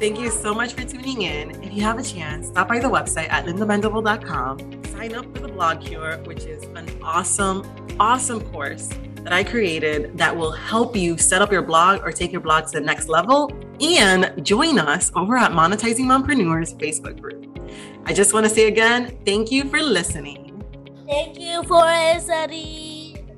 Thank 0.00 0.18
you 0.18 0.30
so 0.30 0.52
much 0.52 0.74
for 0.74 0.82
tuning 0.84 1.22
in. 1.22 1.62
If 1.62 1.72
you 1.72 1.82
have 1.82 1.98
a 1.98 2.02
chance, 2.02 2.48
stop 2.48 2.68
by 2.68 2.80
the 2.80 2.88
website 2.88 3.30
at 3.30 3.46
lindamendable.com, 3.46 4.84
sign 4.86 5.14
up 5.14 5.24
for 5.34 5.40
the 5.40 5.48
blog 5.48 5.80
cure, 5.80 6.18
which 6.24 6.44
is 6.44 6.64
an 6.74 6.90
awesome, 7.02 7.64
awesome 7.98 8.40
course 8.52 8.90
that 9.24 9.32
I 9.32 9.42
created 9.42 10.16
that 10.16 10.36
will 10.36 10.52
help 10.52 10.94
you 10.94 11.18
set 11.18 11.42
up 11.42 11.50
your 11.50 11.62
blog 11.62 12.02
or 12.02 12.12
take 12.12 12.30
your 12.30 12.40
blog 12.40 12.66
to 12.66 12.72
the 12.72 12.80
next 12.80 13.08
level 13.08 13.50
and 13.80 14.32
join 14.44 14.78
us 14.78 15.10
over 15.16 15.36
at 15.36 15.50
Monetizing 15.52 16.04
Mompreneurs 16.04 16.78
Facebook 16.78 17.20
group. 17.20 17.58
I 18.06 18.12
just 18.12 18.34
want 18.34 18.44
to 18.46 18.50
say 18.50 18.68
again, 18.68 19.18
thank 19.24 19.50
you 19.50 19.64
for 19.64 19.80
listening. 19.80 20.62
Thank 21.08 21.40
you 21.40 21.62
for 21.64 21.82
listening. 21.82 23.34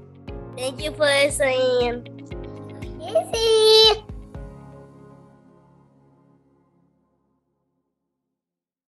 Thank 0.57 0.83
you 0.83 0.91
for 0.93 1.05
listening. 1.05 2.05
Kissy. 3.01 4.06